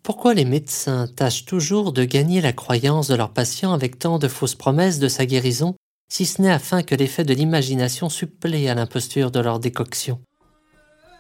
pourquoi 0.05 0.33
les 0.33 0.45
médecins 0.45 1.09
tâchent 1.09 1.45
toujours 1.45 1.93
de 1.93 2.05
gagner 2.05 2.41
la 2.41 2.53
croyance 2.53 3.09
de 3.09 3.17
leurs 3.17 3.33
patients 3.33 3.73
avec 3.73 3.99
tant 3.99 4.21
de 4.21 4.29
fausses 4.29 4.55
promesses 4.55 5.01
de 5.01 5.09
sa 5.09 5.27
guérison, 5.27 5.75
si 6.09 6.25
ce 6.25 6.41
n'est 6.41 6.53
afin 6.53 6.85
que 6.85 6.95
l'effet 6.95 7.25
de 7.25 7.35
l'imagination 7.35 8.09
supplée 8.09 8.69
à 8.69 8.75
l'imposture 8.75 9.33
de 9.33 9.41
leur 9.41 9.59
décoction? 9.59 10.21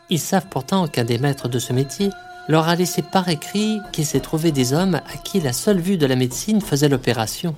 Ils 0.09 0.21
savent 0.21 0.47
pourtant 0.49 0.87
qu'un 0.87 1.05
des 1.05 1.19
maîtres 1.19 1.49
de 1.49 1.59
ce 1.59 1.73
métier 1.73 2.11
leur 2.49 2.69
a 2.69 2.77
laissé 2.77 3.03
par 3.03 3.29
écrit 3.29 3.81
qu'il 3.93 4.07
s'est 4.07 4.21
trouvé 4.21 4.53
des 4.53 4.73
hommes 4.73 4.95
à 4.95 5.17
qui 5.25 5.41
la 5.41 5.53
seule 5.53 5.81
vue 5.81 5.97
de 5.97 6.07
la 6.07 6.15
médecine 6.15 6.61
faisait 6.61 6.89
l'opération. 6.89 7.57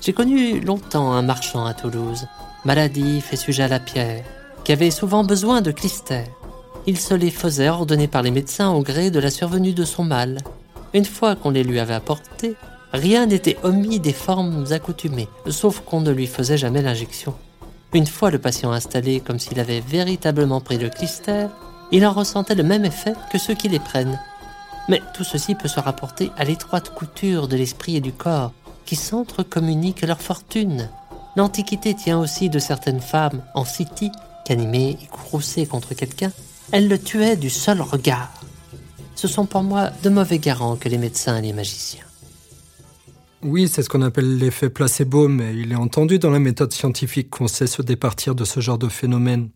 J'ai 0.00 0.12
connu 0.12 0.60
longtemps 0.60 1.12
un 1.12 1.22
marchand 1.22 1.66
à 1.66 1.74
Toulouse, 1.74 2.26
maladif 2.64 3.32
et 3.32 3.36
sujet 3.36 3.64
à 3.64 3.68
la 3.68 3.80
pierre, 3.80 4.24
qui 4.64 4.72
avait 4.72 4.92
souvent 4.92 5.24
besoin 5.24 5.60
de 5.60 5.72
clistères. 5.72 6.28
Il 6.86 6.98
se 6.98 7.14
les 7.14 7.30
faisait 7.30 7.68
ordonner 7.68 8.06
par 8.06 8.22
les 8.22 8.30
médecins 8.30 8.70
au 8.70 8.82
gré 8.82 9.10
de 9.10 9.18
la 9.18 9.30
survenue 9.30 9.72
de 9.72 9.84
son 9.84 10.04
mal. 10.04 10.38
Une 10.94 11.04
fois 11.04 11.36
qu'on 11.36 11.50
les 11.50 11.64
lui 11.64 11.80
avait 11.80 11.94
apportés, 11.94 12.54
rien 12.92 13.26
n'était 13.26 13.58
omis 13.62 14.00
des 14.00 14.12
formes 14.12 14.64
accoutumées, 14.70 15.28
sauf 15.48 15.80
qu'on 15.80 16.00
ne 16.00 16.10
lui 16.10 16.26
faisait 16.26 16.58
jamais 16.58 16.82
l'injection. 16.82 17.34
Une 17.92 18.06
fois 18.06 18.30
le 18.30 18.38
patient 18.38 18.70
installé 18.70 19.20
comme 19.20 19.40
s'il 19.40 19.58
avait 19.58 19.80
véritablement 19.80 20.60
pris 20.60 20.78
le 20.78 20.90
clister, 20.90 21.48
il 21.90 22.06
en 22.06 22.12
ressentait 22.12 22.54
le 22.54 22.62
même 22.62 22.84
effet 22.84 23.14
que 23.32 23.38
ceux 23.38 23.54
qui 23.54 23.68
les 23.68 23.80
prennent. 23.80 24.20
Mais 24.88 25.02
tout 25.12 25.24
ceci 25.24 25.56
peut 25.56 25.68
se 25.68 25.80
rapporter 25.80 26.30
à 26.36 26.44
l'étroite 26.44 26.94
couture 26.94 27.48
de 27.48 27.56
l'esprit 27.56 27.96
et 27.96 28.00
du 28.00 28.12
corps, 28.12 28.52
qui 28.86 28.94
s'entrecommuniquent 28.94 30.06
leur 30.06 30.20
fortune. 30.20 30.88
L'Antiquité 31.36 31.94
tient 31.94 32.18
aussi 32.18 32.48
de 32.48 32.58
certaines 32.58 33.00
femmes 33.00 33.42
en 33.54 33.64
City 33.64 34.10
qu'animées 34.44 34.96
et 35.02 35.06
courroucées 35.06 35.66
contre 35.66 35.94
quelqu'un, 35.94 36.32
elles 36.72 36.88
le 36.88 36.98
tuaient 36.98 37.36
du 37.36 37.50
seul 37.50 37.80
regard. 37.80 38.32
Ce 39.16 39.28
sont 39.28 39.46
pour 39.46 39.62
moi 39.62 39.90
de 40.02 40.10
mauvais 40.10 40.38
garants 40.38 40.76
que 40.76 40.88
les 40.88 40.98
médecins 40.98 41.36
et 41.36 41.42
les 41.42 41.52
magiciens. 41.52 42.09
Oui, 43.42 43.68
c'est 43.68 43.82
ce 43.82 43.88
qu'on 43.88 44.02
appelle 44.02 44.36
l'effet 44.36 44.68
placebo, 44.68 45.26
mais 45.26 45.56
il 45.56 45.72
est 45.72 45.76
entendu 45.76 46.18
dans 46.18 46.30
la 46.30 46.38
méthode 46.38 46.72
scientifique 46.72 47.30
qu'on 47.30 47.48
sait 47.48 47.66
se 47.66 47.80
départir 47.80 48.34
de 48.34 48.44
ce 48.44 48.60
genre 48.60 48.76
de 48.76 48.88
phénomène. 48.88 49.48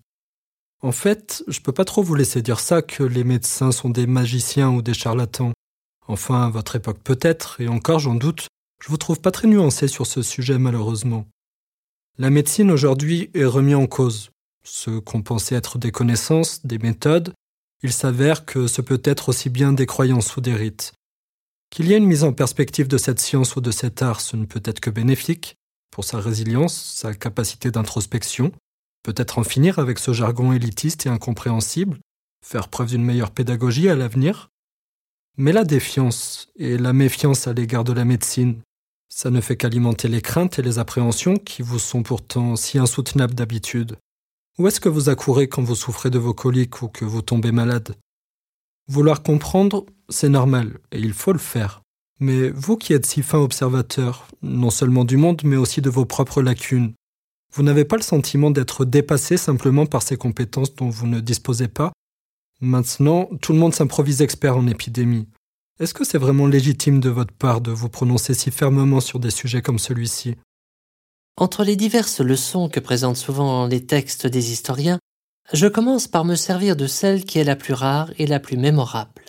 En 0.80 0.92
fait, 0.92 1.44
je 1.48 1.60
peux 1.60 1.72
pas 1.72 1.84
trop 1.84 2.02
vous 2.02 2.14
laisser 2.14 2.40
dire 2.40 2.60
ça 2.60 2.80
que 2.80 3.02
les 3.02 3.24
médecins 3.24 3.72
sont 3.72 3.90
des 3.90 4.06
magiciens 4.06 4.70
ou 4.70 4.80
des 4.80 4.94
charlatans. 4.94 5.52
Enfin, 6.08 6.46
à 6.46 6.50
votre 6.50 6.76
époque 6.76 7.00
peut-être, 7.04 7.60
et 7.60 7.68
encore 7.68 7.98
j'en 7.98 8.14
doute, 8.14 8.48
je 8.82 8.88
vous 8.88 8.96
trouve 8.96 9.20
pas 9.20 9.30
très 9.30 9.48
nuancé 9.48 9.86
sur 9.86 10.06
ce 10.06 10.22
sujet 10.22 10.58
malheureusement. 10.58 11.26
La 12.18 12.30
médecine 12.30 12.70
aujourd'hui 12.70 13.30
est 13.34 13.44
remise 13.44 13.74
en 13.74 13.86
cause. 13.86 14.30
Ce 14.62 14.98
qu'on 14.98 15.22
pensait 15.22 15.56
être 15.56 15.78
des 15.78 15.90
connaissances, 15.90 16.64
des 16.64 16.78
méthodes, 16.78 17.34
il 17.82 17.92
s'avère 17.92 18.46
que 18.46 18.66
ce 18.66 18.80
peut 18.80 19.02
être 19.04 19.28
aussi 19.28 19.50
bien 19.50 19.74
des 19.74 19.86
croyances 19.86 20.36
ou 20.36 20.40
des 20.40 20.54
rites. 20.54 20.92
Qu'il 21.74 21.88
y 21.88 21.92
ait 21.92 21.98
une 21.98 22.06
mise 22.06 22.22
en 22.22 22.32
perspective 22.32 22.86
de 22.86 22.98
cette 22.98 23.18
science 23.18 23.56
ou 23.56 23.60
de 23.60 23.72
cet 23.72 24.00
art, 24.00 24.20
ce 24.20 24.36
ne 24.36 24.44
peut 24.44 24.62
être 24.64 24.78
que 24.78 24.90
bénéfique, 24.90 25.56
pour 25.90 26.04
sa 26.04 26.20
résilience, 26.20 26.72
sa 26.72 27.12
capacité 27.14 27.72
d'introspection, 27.72 28.52
peut-être 29.02 29.40
en 29.40 29.42
finir 29.42 29.80
avec 29.80 29.98
ce 29.98 30.12
jargon 30.12 30.52
élitiste 30.52 31.06
et 31.06 31.08
incompréhensible, 31.08 31.98
faire 32.46 32.68
preuve 32.68 32.90
d'une 32.90 33.02
meilleure 33.02 33.32
pédagogie 33.32 33.88
à 33.88 33.96
l'avenir. 33.96 34.50
Mais 35.36 35.50
la 35.50 35.64
défiance 35.64 36.46
et 36.54 36.78
la 36.78 36.92
méfiance 36.92 37.48
à 37.48 37.52
l'égard 37.52 37.82
de 37.82 37.92
la 37.92 38.04
médecine, 38.04 38.60
ça 39.08 39.30
ne 39.30 39.40
fait 39.40 39.56
qu'alimenter 39.56 40.06
les 40.06 40.22
craintes 40.22 40.60
et 40.60 40.62
les 40.62 40.78
appréhensions 40.78 41.38
qui 41.38 41.62
vous 41.62 41.80
sont 41.80 42.04
pourtant 42.04 42.54
si 42.54 42.78
insoutenables 42.78 43.34
d'habitude. 43.34 43.96
Où 44.58 44.68
est-ce 44.68 44.78
que 44.78 44.88
vous 44.88 45.08
accourez 45.08 45.48
quand 45.48 45.64
vous 45.64 45.74
souffrez 45.74 46.10
de 46.10 46.20
vos 46.20 46.34
coliques 46.34 46.82
ou 46.82 46.88
que 46.88 47.04
vous 47.04 47.22
tombez 47.22 47.50
malade? 47.50 47.96
Vouloir 48.86 49.22
comprendre, 49.22 49.86
c'est 50.08 50.28
normal, 50.28 50.78
et 50.92 50.98
il 50.98 51.12
faut 51.12 51.32
le 51.32 51.38
faire. 51.38 51.82
Mais 52.20 52.50
vous 52.50 52.76
qui 52.76 52.92
êtes 52.92 53.06
si 53.06 53.22
fin 53.22 53.38
observateur, 53.38 54.28
non 54.42 54.70
seulement 54.70 55.04
du 55.04 55.16
monde, 55.16 55.42
mais 55.44 55.56
aussi 55.56 55.80
de 55.80 55.90
vos 55.90 56.04
propres 56.04 56.42
lacunes, 56.42 56.92
vous 57.54 57.62
n'avez 57.62 57.84
pas 57.84 57.96
le 57.96 58.02
sentiment 58.02 58.50
d'être 58.50 58.84
dépassé 58.84 59.36
simplement 59.36 59.86
par 59.86 60.02
ces 60.02 60.16
compétences 60.16 60.74
dont 60.74 60.90
vous 60.90 61.06
ne 61.06 61.20
disposez 61.20 61.68
pas? 61.68 61.92
Maintenant, 62.60 63.28
tout 63.40 63.52
le 63.52 63.58
monde 63.58 63.74
s'improvise 63.74 64.22
expert 64.22 64.56
en 64.56 64.66
épidémie. 64.66 65.28
Est-ce 65.80 65.94
que 65.94 66.04
c'est 66.04 66.18
vraiment 66.18 66.46
légitime 66.46 67.00
de 67.00 67.10
votre 67.10 67.32
part 67.32 67.60
de 67.60 67.70
vous 67.70 67.88
prononcer 67.88 68.34
si 68.34 68.50
fermement 68.50 69.00
sur 69.00 69.18
des 69.18 69.30
sujets 69.30 69.62
comme 69.62 69.78
celui-ci? 69.78 70.34
Entre 71.36 71.64
les 71.64 71.76
diverses 71.76 72.20
leçons 72.20 72.68
que 72.68 72.80
présentent 72.80 73.16
souvent 73.16 73.66
les 73.66 73.84
textes 73.84 74.26
des 74.26 74.52
historiens, 74.52 74.98
je 75.52 75.66
commence 75.66 76.08
par 76.08 76.24
me 76.24 76.34
servir 76.34 76.76
de 76.76 76.86
celle 76.86 77.24
qui 77.24 77.38
est 77.38 77.44
la 77.44 77.56
plus 77.56 77.74
rare 77.74 78.10
et 78.18 78.26
la 78.26 78.40
plus 78.40 78.56
mémorable. 78.56 79.22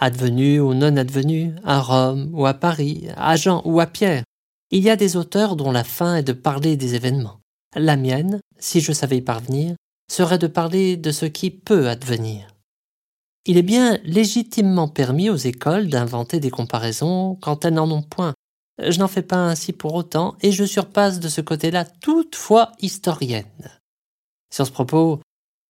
Advenue 0.00 0.60
ou 0.60 0.74
non 0.74 0.96
advenue, 0.96 1.54
à 1.64 1.80
Rome 1.80 2.30
ou 2.32 2.46
à 2.46 2.54
Paris, 2.54 3.08
à 3.16 3.34
Jean 3.36 3.62
ou 3.64 3.80
à 3.80 3.86
Pierre, 3.86 4.22
il 4.70 4.82
y 4.82 4.90
a 4.90 4.96
des 4.96 5.16
auteurs 5.16 5.56
dont 5.56 5.72
la 5.72 5.82
fin 5.82 6.16
est 6.16 6.22
de 6.22 6.32
parler 6.32 6.76
des 6.76 6.94
événements. 6.94 7.40
La 7.74 7.96
mienne, 7.96 8.40
si 8.58 8.80
je 8.80 8.92
savais 8.92 9.18
y 9.18 9.22
parvenir, 9.22 9.74
serait 10.10 10.38
de 10.38 10.46
parler 10.46 10.96
de 10.96 11.10
ce 11.10 11.26
qui 11.26 11.50
peut 11.50 11.88
advenir. 11.88 12.48
Il 13.44 13.56
est 13.56 13.62
bien 13.62 13.98
légitimement 14.04 14.88
permis 14.88 15.30
aux 15.30 15.36
écoles 15.36 15.88
d'inventer 15.88 16.38
des 16.38 16.50
comparaisons 16.50 17.36
quand 17.40 17.64
elles 17.64 17.74
n'en 17.74 17.90
ont 17.90 18.02
point. 18.02 18.34
Je 18.78 18.98
n'en 18.98 19.08
fais 19.08 19.22
pas 19.22 19.38
ainsi 19.38 19.72
pour 19.72 19.94
autant, 19.94 20.36
et 20.40 20.52
je 20.52 20.64
surpasse 20.64 21.18
de 21.18 21.28
ce 21.28 21.40
côté-là 21.40 21.84
toutefois 21.84 22.72
historienne. 22.80 23.44
Sur 24.52 24.66
ce 24.66 24.70
propos, 24.70 25.20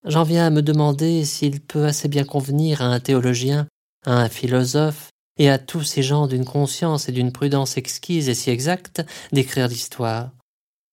j'en 0.05 0.23
viens 0.23 0.47
à 0.47 0.51
me 0.51 0.63
demander 0.63 1.25
s'il 1.25 1.61
peut 1.61 1.87
assez 1.87 2.09
bien 2.09 2.25
convenir 2.25 2.83
à 2.83 2.87
un 2.87 3.01
théologien, 3.01 3.67
à 4.07 4.13
un 4.13 4.29
philosophe, 4.29 5.11
et 5.39 5.49
à 5.49 5.59
tous 5.59 5.85
ces 5.85 6.03
gens 6.03 6.27
d'une 6.27 6.45
conscience 6.45 7.09
et 7.09 7.13
d'une 7.13 7.33
prudence 7.33 7.77
exquise 7.77 8.29
et 8.29 8.35
si 8.35 8.51
exacte 8.51 9.03
d'écrire 9.33 9.69
l'histoire. 9.69 10.33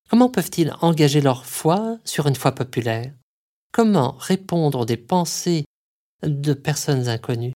Comment 0.09 0.29
peuvent-ils 0.29 0.73
engager 0.81 1.19
leur 1.19 1.45
foi 1.45 1.97
sur 2.05 2.27
une 2.27 2.35
foi 2.35 2.51
populaire? 2.51 3.11
Comment 3.73 4.15
répondre 4.19 4.85
des 4.85 4.97
pensées 4.97 5.65
de 6.23 6.53
personnes 6.53 7.07
inconnues 7.07 7.53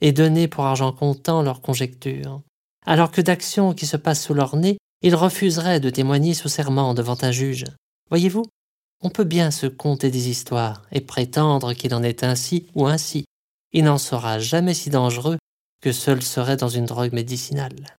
et 0.00 0.12
donner 0.12 0.48
pour 0.48 0.64
argent 0.64 0.92
comptant 0.92 1.42
leurs 1.42 1.60
conjectures, 1.60 2.40
alors 2.84 3.12
que 3.12 3.20
d'actions 3.20 3.72
qui 3.72 3.86
se 3.86 3.96
passent 3.96 4.24
sous 4.24 4.34
leur 4.34 4.56
nez, 4.56 4.78
ils 5.02 5.14
refuseraient 5.14 5.80
de 5.80 5.90
témoigner 5.90 6.34
sous 6.34 6.48
serment 6.48 6.94
devant 6.94 7.16
un 7.22 7.30
juge. 7.30 7.64
Voyez-vous, 8.10 8.44
on 9.02 9.10
peut 9.10 9.24
bien 9.24 9.50
se 9.50 9.66
conter 9.66 10.10
des 10.10 10.28
histoires 10.28 10.82
et 10.92 11.00
prétendre 11.00 11.74
qu'il 11.74 11.94
en 11.94 12.02
est 12.02 12.22
ainsi 12.22 12.66
ou 12.74 12.86
ainsi. 12.86 13.24
Il 13.72 13.84
n'en 13.84 13.98
sera 13.98 14.38
jamais 14.38 14.74
si 14.74 14.90
dangereux 14.90 15.38
que 15.80 15.92
seul 15.92 16.22
serait 16.22 16.56
dans 16.56 16.68
une 16.68 16.86
drogue 16.86 17.12
médicinale. 17.12 17.96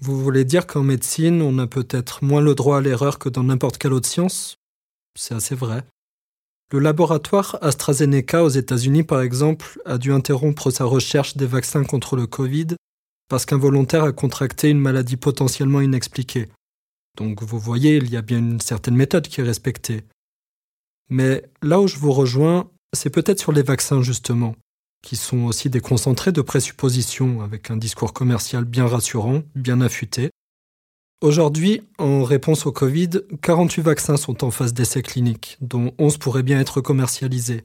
Vous 0.00 0.20
voulez 0.20 0.44
dire 0.44 0.66
qu'en 0.66 0.82
médecine, 0.82 1.40
on 1.40 1.58
a 1.58 1.66
peut-être 1.66 2.22
moins 2.22 2.40
le 2.42 2.54
droit 2.54 2.78
à 2.78 2.80
l'erreur 2.80 3.18
que 3.18 3.28
dans 3.28 3.44
n'importe 3.44 3.78
quelle 3.78 3.92
autre 3.92 4.08
science? 4.08 4.56
C'est 5.18 5.34
assez 5.34 5.54
vrai. 5.54 5.84
Le 6.72 6.80
laboratoire 6.80 7.58
AstraZeneca 7.62 8.42
aux 8.42 8.48
États-Unis, 8.48 9.04
par 9.04 9.22
exemple, 9.22 9.80
a 9.86 9.98
dû 9.98 10.12
interrompre 10.12 10.70
sa 10.70 10.84
recherche 10.84 11.36
des 11.36 11.46
vaccins 11.46 11.84
contre 11.84 12.16
le 12.16 12.26
Covid 12.26 12.74
parce 13.28 13.46
qu'un 13.46 13.58
volontaire 13.58 14.04
a 14.04 14.12
contracté 14.12 14.68
une 14.68 14.80
maladie 14.80 15.16
potentiellement 15.16 15.80
inexpliquée. 15.80 16.48
Donc 17.16 17.42
vous 17.42 17.58
voyez, 17.58 17.96
il 17.96 18.10
y 18.10 18.16
a 18.16 18.22
bien 18.22 18.38
une 18.38 18.60
certaine 18.60 18.96
méthode 18.96 19.28
qui 19.28 19.40
est 19.40 19.44
respectée. 19.44 20.04
Mais 21.08 21.44
là 21.62 21.80
où 21.80 21.86
je 21.86 21.96
vous 21.96 22.12
rejoins, 22.12 22.70
c'est 22.92 23.10
peut-être 23.10 23.40
sur 23.40 23.52
les 23.52 23.62
vaccins 23.62 24.02
justement, 24.02 24.54
qui 25.02 25.16
sont 25.16 25.44
aussi 25.44 25.70
des 25.70 25.80
concentrés 25.80 26.32
de 26.32 26.42
présuppositions 26.42 27.42
avec 27.42 27.70
un 27.70 27.76
discours 27.76 28.12
commercial 28.12 28.64
bien 28.64 28.86
rassurant, 28.86 29.42
bien 29.54 29.80
affûté, 29.80 30.30
Aujourd'hui, 31.22 31.80
en 31.96 32.24
réponse 32.24 32.66
au 32.66 32.72
Covid, 32.72 33.08
48 33.40 33.80
vaccins 33.80 34.16
sont 34.18 34.44
en 34.44 34.50
phase 34.50 34.74
d'essai 34.74 35.00
clinique, 35.00 35.56
dont 35.62 35.94
11 35.98 36.18
pourraient 36.18 36.42
bien 36.42 36.60
être 36.60 36.82
commercialisés. 36.82 37.64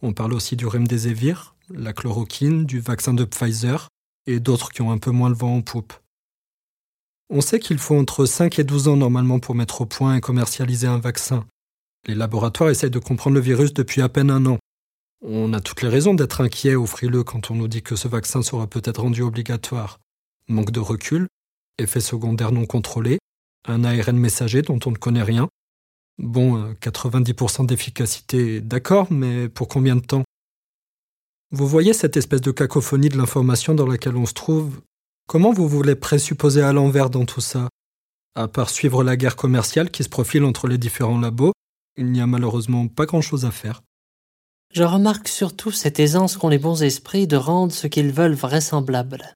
On 0.00 0.12
parle 0.12 0.32
aussi 0.32 0.54
du 0.54 0.64
remdesivir, 0.66 1.56
la 1.70 1.92
chloroquine, 1.92 2.66
du 2.66 2.78
vaccin 2.78 3.12
de 3.12 3.24
Pfizer 3.24 3.88
et 4.28 4.38
d'autres 4.38 4.70
qui 4.70 4.80
ont 4.80 4.92
un 4.92 4.98
peu 4.98 5.10
moins 5.10 5.28
le 5.28 5.34
vent 5.34 5.56
en 5.56 5.60
poupe. 5.60 5.92
On 7.36 7.40
sait 7.40 7.58
qu'il 7.58 7.78
faut 7.78 7.96
entre 7.96 8.26
5 8.26 8.60
et 8.60 8.64
12 8.64 8.86
ans 8.86 8.96
normalement 8.96 9.40
pour 9.40 9.56
mettre 9.56 9.80
au 9.80 9.86
point 9.86 10.14
et 10.14 10.20
commercialiser 10.20 10.86
un 10.86 11.00
vaccin. 11.00 11.44
Les 12.06 12.14
laboratoires 12.14 12.70
essayent 12.70 12.90
de 12.90 13.00
comprendre 13.00 13.34
le 13.34 13.40
virus 13.40 13.74
depuis 13.74 14.02
à 14.02 14.08
peine 14.08 14.30
un 14.30 14.46
an. 14.46 14.58
On 15.20 15.52
a 15.52 15.58
toutes 15.60 15.82
les 15.82 15.88
raisons 15.88 16.14
d'être 16.14 16.42
inquiets 16.42 16.76
ou 16.76 16.86
frileux 16.86 17.24
quand 17.24 17.50
on 17.50 17.56
nous 17.56 17.66
dit 17.66 17.82
que 17.82 17.96
ce 17.96 18.06
vaccin 18.06 18.40
sera 18.42 18.68
peut-être 18.68 19.02
rendu 19.02 19.22
obligatoire. 19.22 19.98
Manque 20.48 20.70
de 20.70 20.78
recul, 20.78 21.26
effet 21.78 21.98
secondaire 21.98 22.52
non 22.52 22.66
contrôlé, 22.66 23.18
un 23.66 23.82
ARN 23.82 24.16
messager 24.16 24.62
dont 24.62 24.78
on 24.86 24.92
ne 24.92 24.96
connaît 24.96 25.24
rien. 25.24 25.48
Bon, 26.18 26.72
90% 26.74 27.62
euh, 27.62 27.66
d'efficacité, 27.66 28.60
d'accord, 28.60 29.08
mais 29.10 29.48
pour 29.48 29.66
combien 29.66 29.96
de 29.96 30.06
temps? 30.06 30.22
Vous 31.50 31.66
voyez 31.66 31.94
cette 31.94 32.16
espèce 32.16 32.42
de 32.42 32.52
cacophonie 32.52 33.08
de 33.08 33.18
l'information 33.18 33.74
dans 33.74 33.88
laquelle 33.88 34.14
on 34.14 34.26
se 34.26 34.34
trouve? 34.34 34.80
Comment 35.26 35.52
vous 35.52 35.68
voulez 35.68 35.94
présupposer 35.94 36.62
à 36.62 36.72
l'envers 36.72 37.08
dans 37.08 37.24
tout 37.24 37.40
ça? 37.40 37.68
À 38.34 38.46
part 38.46 38.68
suivre 38.68 39.02
la 39.02 39.16
guerre 39.16 39.36
commerciale 39.36 39.90
qui 39.90 40.04
se 40.04 40.08
profile 40.08 40.44
entre 40.44 40.68
les 40.68 40.76
différents 40.76 41.18
labos, 41.18 41.52
il 41.96 42.12
n'y 42.12 42.20
a 42.20 42.26
malheureusement 42.26 42.88
pas 42.88 43.06
grand-chose 43.06 43.44
à 43.44 43.50
faire. 43.50 43.80
Je 44.72 44.82
remarque 44.82 45.28
surtout 45.28 45.70
cette 45.70 45.98
aisance 45.98 46.36
qu'ont 46.36 46.48
les 46.48 46.58
bons 46.58 46.82
esprits 46.82 47.26
de 47.26 47.36
rendre 47.36 47.72
ce 47.72 47.86
qu'ils 47.86 48.12
veulent 48.12 48.34
vraisemblable. 48.34 49.34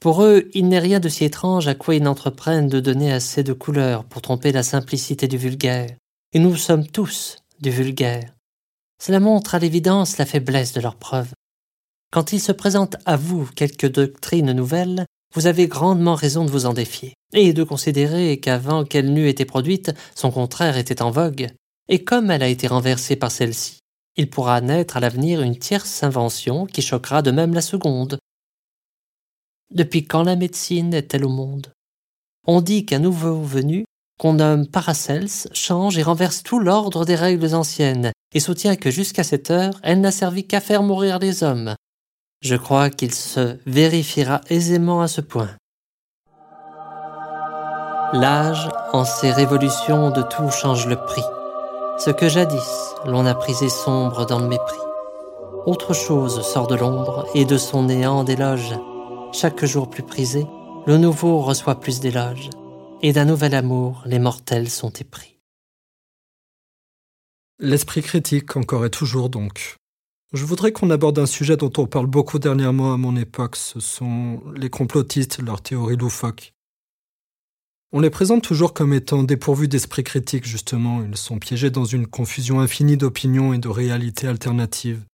Pour 0.00 0.22
eux, 0.22 0.48
il 0.54 0.68
n'est 0.68 0.78
rien 0.78 1.00
de 1.00 1.08
si 1.08 1.24
étrange 1.24 1.68
à 1.68 1.74
quoi 1.74 1.96
ils 1.96 2.02
n'entreprennent 2.02 2.68
de 2.68 2.80
donner 2.80 3.12
assez 3.12 3.42
de 3.42 3.52
couleurs 3.52 4.04
pour 4.04 4.22
tromper 4.22 4.52
la 4.52 4.62
simplicité 4.62 5.28
du 5.28 5.36
vulgaire. 5.36 5.90
Et 6.32 6.38
nous 6.38 6.56
sommes 6.56 6.86
tous 6.86 7.36
du 7.60 7.70
vulgaire. 7.70 8.32
Cela 9.02 9.20
montre 9.20 9.54
à 9.54 9.58
l'évidence 9.58 10.18
la 10.18 10.26
faiblesse 10.26 10.72
de 10.72 10.80
leurs 10.80 10.96
preuves. 10.96 11.32
Quand 12.10 12.32
il 12.32 12.40
se 12.40 12.52
présente 12.52 12.96
à 13.04 13.16
vous 13.16 13.46
quelque 13.54 13.86
doctrine 13.86 14.52
nouvelle, 14.52 15.04
vous 15.36 15.46
avez 15.46 15.68
grandement 15.68 16.14
raison 16.14 16.46
de 16.46 16.50
vous 16.50 16.64
en 16.64 16.72
défier, 16.72 17.12
et 17.34 17.52
de 17.52 17.62
considérer 17.62 18.40
qu'avant 18.40 18.84
qu'elle 18.84 19.12
n'eût 19.12 19.28
été 19.28 19.44
produite, 19.44 19.92
son 20.14 20.30
contraire 20.30 20.78
était 20.78 21.02
en 21.02 21.10
vogue, 21.10 21.48
et 21.88 22.02
comme 22.02 22.30
elle 22.30 22.42
a 22.42 22.48
été 22.48 22.66
renversée 22.66 23.16
par 23.16 23.30
celle-ci, 23.30 23.78
il 24.16 24.30
pourra 24.30 24.62
naître 24.62 24.96
à 24.96 25.00
l'avenir 25.00 25.42
une 25.42 25.58
tierce 25.58 26.02
invention 26.02 26.64
qui 26.64 26.80
choquera 26.80 27.20
de 27.20 27.30
même 27.30 27.52
la 27.52 27.60
seconde, 27.60 28.18
depuis 29.70 30.06
quand 30.06 30.22
la 30.22 30.36
médecine 30.36 30.94
est-elle 30.94 31.26
au 31.26 31.28
monde? 31.28 31.70
On 32.46 32.62
dit 32.62 32.86
qu'un 32.86 33.00
nouveau 33.00 33.42
venu, 33.42 33.84
qu'on 34.18 34.34
nomme 34.34 34.66
Paracels, 34.66 35.50
change 35.52 35.98
et 35.98 36.02
renverse 36.02 36.42
tout 36.44 36.60
l'ordre 36.60 37.04
des 37.04 37.16
règles 37.16 37.54
anciennes, 37.54 38.10
et 38.32 38.40
soutient 38.40 38.76
que 38.76 38.90
jusqu'à 38.90 39.22
cette 39.22 39.50
heure, 39.50 39.78
elle 39.82 40.00
n'a 40.00 40.12
servi 40.12 40.46
qu'à 40.46 40.62
faire 40.62 40.82
mourir 40.82 41.18
les 41.18 41.42
hommes. 41.42 41.74
Je 42.42 42.56
crois 42.56 42.90
qu'il 42.90 43.14
se 43.14 43.58
vérifiera 43.66 44.40
aisément 44.48 45.00
à 45.00 45.08
ce 45.08 45.20
point. 45.20 45.50
L'âge, 48.12 48.68
en 48.92 49.04
ses 49.04 49.32
révolutions 49.32 50.10
de 50.10 50.22
tout, 50.22 50.50
change 50.50 50.86
le 50.86 50.96
prix. 50.96 51.24
Ce 51.98 52.10
que 52.10 52.28
jadis 52.28 52.94
l'on 53.04 53.26
a 53.26 53.34
prisé 53.34 53.68
sombre 53.68 54.26
dans 54.26 54.38
le 54.38 54.48
mépris. 54.48 54.78
Autre 55.66 55.94
chose 55.94 56.42
sort 56.42 56.66
de 56.66 56.76
l'ombre 56.76 57.26
et 57.34 57.44
de 57.44 57.58
son 57.58 57.84
néant 57.84 58.22
d'éloge 58.22 58.74
chaque 59.32 59.64
jour 59.66 59.90
plus 59.90 60.02
prisé, 60.02 60.46
le 60.86 60.96
nouveau 60.96 61.42
reçoit 61.42 61.78
plus 61.78 62.00
d'éloges, 62.00 62.48
et 63.02 63.12
d'un 63.12 63.26
nouvel 63.26 63.54
amour 63.54 64.02
les 64.06 64.18
mortels 64.18 64.70
sont 64.70 64.90
épris. 64.90 65.38
L'esprit 67.58 68.02
critique 68.02 68.56
encore 68.56 68.86
et 68.86 68.90
toujours 68.90 69.28
donc. 69.28 69.76
Je 70.32 70.44
voudrais 70.44 70.72
qu'on 70.72 70.90
aborde 70.90 71.18
un 71.20 71.26
sujet 71.26 71.56
dont 71.56 71.72
on 71.78 71.86
parle 71.86 72.06
beaucoup 72.06 72.40
dernièrement 72.40 72.92
à 72.92 72.96
mon 72.96 73.16
époque, 73.16 73.54
ce 73.54 73.78
sont 73.78 74.42
les 74.56 74.70
complotistes, 74.70 75.40
leurs 75.40 75.62
théories 75.62 75.96
loufoques. 75.96 76.52
On 77.92 78.00
les 78.00 78.10
présente 78.10 78.42
toujours 78.42 78.74
comme 78.74 78.92
étant 78.92 79.22
dépourvus 79.22 79.68
d'esprit 79.68 80.02
critique, 80.02 80.44
justement, 80.44 81.04
ils 81.04 81.16
sont 81.16 81.38
piégés 81.38 81.70
dans 81.70 81.84
une 81.84 82.08
confusion 82.08 82.60
infinie 82.60 82.96
d'opinions 82.96 83.54
et 83.54 83.58
de 83.58 83.68
réalités 83.68 84.26
alternatives. 84.26 85.04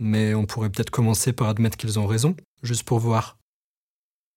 Mais 0.00 0.34
on 0.34 0.44
pourrait 0.44 0.70
peut-être 0.70 0.90
commencer 0.90 1.32
par 1.32 1.48
admettre 1.48 1.76
qu'ils 1.76 2.00
ont 2.00 2.08
raison, 2.08 2.34
juste 2.64 2.82
pour 2.82 2.98
voir. 2.98 3.38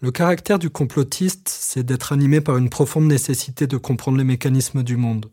Le 0.01 0.12
caractère 0.12 0.60
du 0.60 0.70
complotiste, 0.70 1.49
c'est 1.49 1.84
d'être 1.84 2.14
animé 2.14 2.41
par 2.41 2.58
une 2.58 2.70
profonde 2.70 3.08
nécessité 3.08 3.66
de 3.66 3.78
comprendre 3.78 4.20
les 4.20 4.24
mécanismes 4.24 4.84
du 4.84 4.97
monde. 4.97 5.32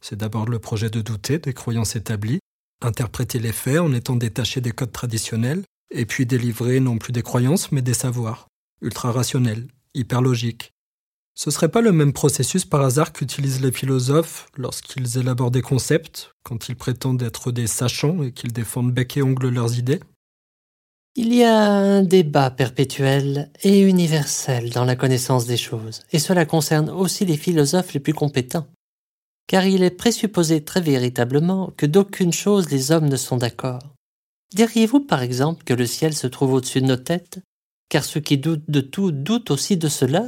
C'est 0.00 0.16
d'abord 0.16 0.48
le 0.48 0.58
projet 0.58 0.88
de 0.88 1.02
douter 1.02 1.38
des 1.38 1.52
croyances 1.52 1.96
établies, 1.96 2.40
interpréter 2.82 3.38
les 3.38 3.52
faits 3.52 3.80
en 3.80 3.92
étant 3.92 4.16
détaché 4.16 4.60
des 4.60 4.72
codes 4.72 4.92
traditionnels, 4.92 5.62
et 5.90 6.06
puis 6.06 6.26
délivrer 6.26 6.80
non 6.80 6.98
plus 6.98 7.12
des 7.12 7.22
croyances 7.22 7.72
mais 7.72 7.82
des 7.82 7.94
savoirs, 7.94 8.48
ultra 8.82 9.12
rationnels, 9.12 9.68
hyper 9.94 10.22
logiques. 10.22 10.72
Ce 11.34 11.50
serait 11.50 11.68
pas 11.68 11.82
le 11.82 11.92
même 11.92 12.14
processus 12.14 12.64
par 12.64 12.80
hasard 12.80 13.12
qu'utilisent 13.12 13.60
les 13.60 13.72
philosophes 13.72 14.48
lorsqu'ils 14.56 15.18
élaborent 15.18 15.50
des 15.50 15.62
concepts, 15.62 16.32
quand 16.42 16.68
ils 16.68 16.76
prétendent 16.76 17.22
être 17.22 17.52
des 17.52 17.66
sachants 17.66 18.22
et 18.22 18.32
qu'ils 18.32 18.52
défendent 18.52 18.92
bec 18.92 19.18
et 19.18 19.22
ongle 19.22 19.50
leurs 19.50 19.78
idées? 19.78 20.00
Il 21.14 21.34
y 21.34 21.44
a 21.44 21.62
un 21.62 22.02
débat 22.02 22.50
perpétuel 22.50 23.50
et 23.62 23.80
universel 23.80 24.70
dans 24.70 24.84
la 24.84 24.96
connaissance 24.96 25.46
des 25.46 25.56
choses, 25.56 26.02
et 26.12 26.18
cela 26.18 26.46
concerne 26.46 26.90
aussi 26.90 27.24
les 27.24 27.36
philosophes 27.36 27.92
les 27.92 28.00
plus 28.00 28.14
compétents. 28.14 28.66
Car 29.46 29.66
il 29.66 29.82
est 29.82 29.90
présupposé 29.90 30.64
très 30.64 30.80
véritablement 30.80 31.72
que 31.76 31.86
d'aucune 31.86 32.32
chose 32.32 32.70
les 32.70 32.90
hommes 32.90 33.08
ne 33.08 33.16
sont 33.16 33.36
d'accord. 33.36 33.94
Diriez-vous 34.54 35.00
par 35.00 35.22
exemple 35.22 35.64
que 35.64 35.74
le 35.74 35.86
ciel 35.86 36.14
se 36.14 36.26
trouve 36.26 36.54
au-dessus 36.54 36.80
de 36.80 36.86
nos 36.86 36.96
têtes 36.96 37.40
Car 37.88 38.04
ceux 38.04 38.20
qui 38.20 38.38
doutent 38.38 38.68
de 38.68 38.80
tout 38.80 39.12
doutent 39.12 39.50
aussi 39.50 39.76
de 39.76 39.88
cela? 39.88 40.24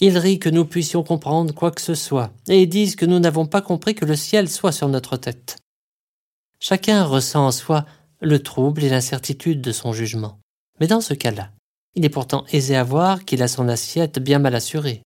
Ils 0.00 0.18
rient 0.18 0.38
que 0.38 0.48
nous 0.48 0.64
puissions 0.64 1.02
comprendre 1.02 1.54
quoi 1.54 1.70
que 1.70 1.80
ce 1.80 1.94
soit, 1.94 2.32
et 2.48 2.66
disent 2.66 2.96
que 2.96 3.06
nous 3.06 3.18
n'avons 3.18 3.46
pas 3.46 3.60
compris 3.60 3.94
que 3.94 4.04
le 4.04 4.16
ciel 4.16 4.48
soit 4.48 4.72
sur 4.72 4.88
notre 4.88 5.16
tête. 5.16 5.58
Chacun 6.58 7.04
ressent 7.04 7.46
en 7.46 7.52
soi 7.52 7.84
le 8.20 8.40
trouble 8.40 8.84
et 8.84 8.88
l'incertitude 8.88 9.60
de 9.60 9.72
son 9.72 9.92
jugement. 9.92 10.38
Mais 10.80 10.86
dans 10.86 11.00
ce 11.00 11.14
cas-là, 11.14 11.50
il 11.94 12.04
est 12.04 12.08
pourtant 12.08 12.44
aisé 12.52 12.76
à 12.76 12.84
voir 12.84 13.24
qu'il 13.24 13.42
a 13.42 13.48
son 13.48 13.68
assiette 13.68 14.18
bien 14.18 14.38
mal 14.38 14.54
assurée. 14.54 15.02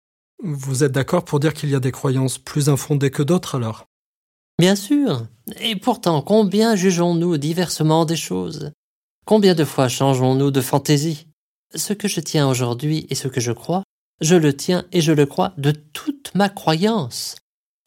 Vous 0.43 0.83
êtes 0.83 0.91
d'accord 0.91 1.23
pour 1.23 1.39
dire 1.39 1.53
qu'il 1.53 1.69
y 1.69 1.75
a 1.75 1.79
des 1.79 1.91
croyances 1.91 2.37
plus 2.37 2.69
infondées 2.69 3.11
que 3.11 3.23
d'autres 3.23 3.55
alors? 3.55 3.85
Bien 4.59 4.75
sûr. 4.75 5.27
Et 5.59 5.75
pourtant, 5.75 6.21
combien 6.21 6.75
jugeons-nous 6.75 7.37
diversement 7.37 8.05
des 8.05 8.15
choses? 8.15 8.71
Combien 9.25 9.55
de 9.55 9.65
fois 9.65 9.87
changeons-nous 9.87 10.51
de 10.51 10.61
fantaisie? 10.61 11.27
Ce 11.75 11.93
que 11.93 12.07
je 12.07 12.19
tiens 12.19 12.49
aujourd'hui 12.49 13.05
et 13.09 13.15
ce 13.15 13.27
que 13.27 13.39
je 13.39 13.51
crois 13.51 13.83
je 14.21 14.35
le 14.35 14.55
tiens 14.55 14.85
et 14.91 15.01
je 15.01 15.11
le 15.11 15.25
crois 15.25 15.53
de 15.57 15.71
toute 15.71 16.33
ma 16.35 16.47
croyance. 16.47 17.35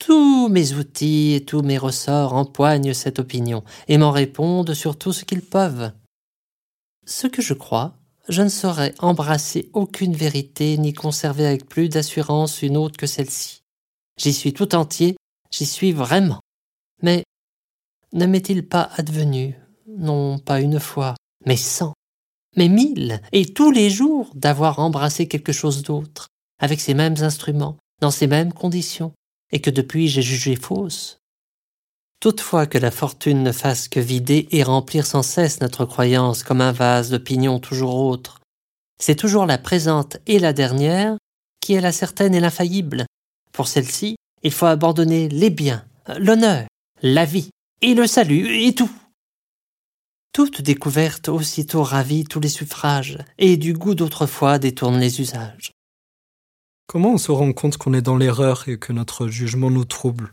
Tous 0.01 0.49
mes 0.49 0.75
outils 0.75 1.33
et 1.33 1.45
tous 1.45 1.63
mes 1.63 1.79
ressorts 1.79 2.35
empoignent 2.35 2.93
cette 2.93 3.21
opinion 3.21 3.63
et 3.87 3.97
m'en 3.97 4.11
répondent 4.11 4.75
sur 4.75 4.99
tout 4.99 5.13
ce 5.13 5.25
qu'ils 5.25 5.43
peuvent. 5.43 5.93
Ce 7.07 7.29
que 7.29 7.41
je 7.41 7.55
crois, 7.55 7.95
je 8.29 8.43
ne 8.43 8.49
saurais 8.49 8.95
embrasser 8.99 9.71
aucune 9.73 10.15
vérité 10.15 10.79
ni 10.79 10.93
conserver 10.93 11.47
avec 11.47 11.69
plus 11.69 11.89
d'assurance 11.89 12.63
une 12.63 12.77
autre 12.77 12.97
que 12.97 13.07
celle-ci. 13.07 13.63
J'y 14.19 14.33
suis 14.33 14.53
tout 14.53 14.75
entier, 14.75 15.17
j'y 15.51 15.67
suis 15.67 15.93
vraiment. 15.93 16.41
Mais 17.03 17.25
ne 18.13 18.27
m'est-il 18.27 18.67
pas 18.67 18.91
advenu, 18.97 19.59
non 19.89 20.39
pas 20.39 20.61
une 20.61 20.81
fois, 20.81 21.15
mais 21.45 21.57
cent, 21.57 21.93
mais 22.57 22.69
mille, 22.69 23.21
et 23.33 23.47
tous 23.47 23.71
les 23.71 23.91
jours 23.91 24.31
d'avoir 24.35 24.79
embrassé 24.79 25.27
quelque 25.29 25.53
chose 25.53 25.83
d'autre, 25.83 26.29
avec 26.61 26.81
ces 26.81 26.95
mêmes 26.95 27.17
instruments, 27.21 27.77
dans 28.01 28.11
ces 28.11 28.27
mêmes 28.27 28.53
conditions, 28.53 29.13
et 29.51 29.61
que 29.61 29.71
depuis 29.71 30.09
j'ai 30.09 30.23
jugé 30.23 30.57
fausse. 30.57 31.19
Toutefois 32.25 32.65
que 32.65 32.79
la 32.79 32.91
fortune 32.91 33.43
ne 33.43 33.53
fasse 33.53 33.87
que 33.87 34.01
vider 34.01 34.49
et 34.51 34.63
remplir 34.63 35.05
sans 35.05 35.23
cesse 35.23 35.61
notre 35.61 35.85
croyance 35.85 36.43
comme 36.43 36.63
un 36.63 36.73
vase 36.73 37.11
d'opinions 37.11 37.59
toujours 37.59 37.97
autres, 37.97 38.41
c'est 38.99 39.15
toujours 39.15 39.45
la 39.45 39.59
présente 39.59 40.17
et 40.27 40.39
la 40.39 40.55
dernière 40.55 41.19
qui 41.61 41.75
est 41.75 41.83
la 41.83 41.93
certaine 41.93 42.35
et 42.35 42.41
l'infaillible. 42.41 43.05
Pour 43.53 43.69
celle-ci, 43.69 44.17
il 44.43 44.53
faut 44.53 44.65
abandonner 44.65 45.29
les 45.29 45.51
biens, 45.51 45.85
l'honneur, 46.17 46.65
la 47.03 47.27
vie, 47.27 47.51
et 47.83 47.93
le 47.93 48.07
salut, 48.07 48.57
et 48.57 48.75
tout. 48.75 48.91
Toute 50.33 50.63
découverte 50.63 51.29
aussitôt 51.29 51.83
ravit 51.83 52.25
tous 52.25 52.41
les 52.41 52.49
suffrages, 52.49 53.19
et 53.37 53.59
du 53.59 53.75
goût 53.75 53.95
d'autrefois 53.95 54.59
détourne 54.59 54.99
les 54.99 55.21
usages. 55.21 55.73
Comment 56.87 57.13
on 57.13 57.19
se 57.19 57.33
rend 57.33 57.53
compte 57.53 57.77
qu'on 57.77 57.93
est 57.93 58.01
dans 58.01 58.17
l'erreur 58.17 58.67
et 58.67 58.79
que 58.79 58.95
notre 58.95 59.29
jugement 59.29 59.71
nous 59.71 59.85
trouble? 59.85 60.33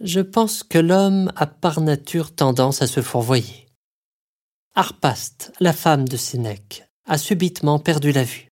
Je 0.00 0.20
pense 0.20 0.62
que 0.62 0.78
l'homme 0.78 1.30
a 1.36 1.46
par 1.46 1.82
nature 1.82 2.34
tendance 2.34 2.80
à 2.80 2.86
se 2.86 3.02
fourvoyer. 3.02 3.66
Arpaste, 4.74 5.52
la 5.60 5.74
femme 5.74 6.08
de 6.08 6.16
Sénèque, 6.16 6.88
a 7.06 7.18
subitement 7.18 7.78
perdu 7.78 8.10
la 8.10 8.24
vue. 8.24 8.48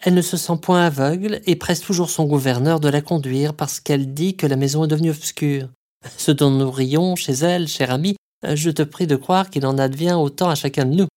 Elle 0.00 0.14
ne 0.14 0.22
se 0.22 0.38
sent 0.38 0.56
point 0.62 0.86
aveugle 0.86 1.42
et 1.44 1.56
presse 1.56 1.82
toujours 1.82 2.08
son 2.08 2.24
gouverneur 2.24 2.80
de 2.80 2.88
la 2.88 3.02
conduire 3.02 3.52
parce 3.52 3.80
qu'elle 3.80 4.14
dit 4.14 4.34
que 4.34 4.46
la 4.46 4.56
maison 4.56 4.84
est 4.84 4.88
devenue 4.88 5.10
obscure. 5.10 5.68
Ce 6.16 6.32
dont 6.32 6.50
nous 6.50 6.70
rions 6.70 7.16
chez 7.16 7.32
elle, 7.32 7.68
cher 7.68 7.90
ami, 7.90 8.16
je 8.42 8.70
te 8.70 8.82
prie 8.82 9.06
de 9.06 9.16
croire 9.16 9.50
qu'il 9.50 9.66
en 9.66 9.76
advient 9.76 10.14
autant 10.14 10.48
à 10.48 10.54
chacun 10.54 10.86
de 10.86 10.94
nous. 10.94 11.08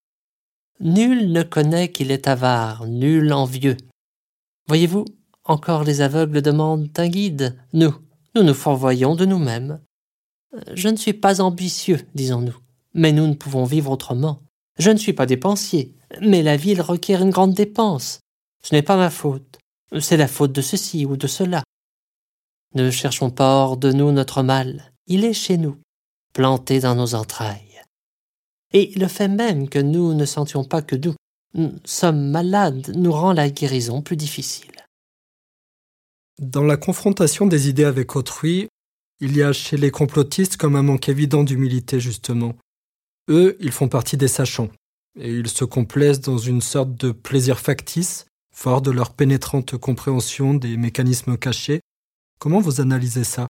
Nul 0.81 1.31
ne 1.31 1.43
connaît 1.43 1.93
qu'il 1.93 2.11
est 2.11 2.27
avare, 2.27 2.87
nul 2.87 3.31
envieux. 3.31 3.77
Voyez-vous, 4.67 5.05
encore 5.45 5.85
les 5.85 6.01
aveugles 6.01 6.41
demandent 6.41 6.89
un 6.97 7.07
guide. 7.07 7.55
Nous, 7.71 7.95
nous 8.36 8.43
nous 8.43 8.53
fourvoyons 8.53 9.15
de 9.15 9.25
nous-mêmes. 9.25 9.79
Je 10.73 10.89
ne 10.89 10.95
suis 10.95 11.13
pas 11.13 11.41
ambitieux, 11.41 12.05
disons-nous, 12.15 12.57
mais 12.93 13.11
nous 13.11 13.27
ne 13.27 13.33
pouvons 13.33 13.63
vivre 13.63 13.91
autrement. 13.91 14.41
Je 14.77 14.91
ne 14.91 14.97
suis 14.97 15.13
pas 15.13 15.25
dépensier, 15.25 15.95
mais 16.21 16.43
la 16.43 16.57
ville 16.57 16.81
requiert 16.81 17.21
une 17.21 17.29
grande 17.29 17.53
dépense. 17.53 18.19
Ce 18.61 18.75
n'est 18.75 18.81
pas 18.81 18.97
ma 18.97 19.09
faute, 19.09 19.59
c'est 19.99 20.17
la 20.17 20.27
faute 20.27 20.51
de 20.51 20.61
ceci 20.61 21.05
ou 21.05 21.17
de 21.17 21.27
cela. 21.27 21.63
Ne 22.73 22.91
cherchons 22.91 23.29
pas 23.29 23.55
hors 23.55 23.77
de 23.77 23.91
nous 23.91 24.11
notre 24.11 24.43
mal, 24.43 24.91
il 25.07 25.23
est 25.23 25.33
chez 25.33 25.57
nous 25.57 25.77
planté 26.33 26.81
dans 26.81 26.95
nos 26.95 27.15
entrailles. 27.15 27.81
Et 28.73 28.91
le 28.97 29.07
fait 29.07 29.29
même 29.29 29.69
que 29.69 29.79
nous 29.79 30.13
ne 30.13 30.25
sentions 30.25 30.65
pas 30.65 30.81
que 30.81 30.97
nous, 30.97 31.15
sommes 31.86 32.29
malades 32.29 32.91
nous 32.93 33.13
rend 33.13 33.31
la 33.31 33.49
guérison 33.49 34.01
plus 34.01 34.17
difficile. 34.17 34.74
Dans 36.39 36.63
la 36.63 36.75
confrontation 36.75 37.45
des 37.45 37.69
idées 37.69 37.86
avec 37.86 38.15
autrui, 38.17 38.67
il 39.21 39.38
y 39.38 39.41
a 39.41 39.53
chez 39.53 39.77
les 39.77 39.91
complotistes 39.91 40.57
comme 40.57 40.75
un 40.75 40.83
manque 40.83 41.07
évident 41.07 41.43
d'humilité 41.45 42.01
justement. 42.01 42.55
Eux, 43.29 43.55
ils 43.61 43.71
font 43.71 43.88
partie 43.88 44.17
des 44.17 44.27
sachants, 44.27 44.69
et 45.17 45.31
ils 45.31 45.47
se 45.47 45.63
complaisent 45.63 46.19
dans 46.19 46.38
une 46.38 46.61
sorte 46.61 46.93
de 46.95 47.11
plaisir 47.11 47.59
factice, 47.59 48.25
fort 48.53 48.81
de 48.81 48.91
leur 48.91 49.13
pénétrante 49.13 49.77
compréhension 49.77 50.53
des 50.53 50.75
mécanismes 50.75 51.38
cachés. 51.38 51.79
Comment 52.38 52.59
vous 52.59 52.81
analysez 52.81 53.23
ça? 53.23 53.47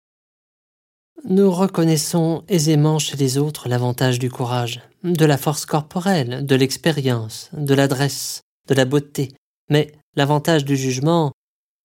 Nous 1.24 1.52
reconnaissons 1.52 2.44
aisément 2.48 2.98
chez 2.98 3.16
les 3.16 3.38
autres 3.38 3.70
l'avantage 3.70 4.18
du 4.18 4.32
courage, 4.32 4.82
de 5.04 5.26
la 5.26 5.38
force 5.38 5.68
corporelle, 5.68 6.48
de 6.48 6.56
l'expérience, 6.56 7.52
de 7.54 7.76
l'adresse, 7.76 8.42
de 8.68 8.74
la 8.74 8.86
beauté, 8.86 9.32
mais 9.70 9.92
l'avantage 10.16 10.66
du 10.66 10.76
jugement, 10.76 11.32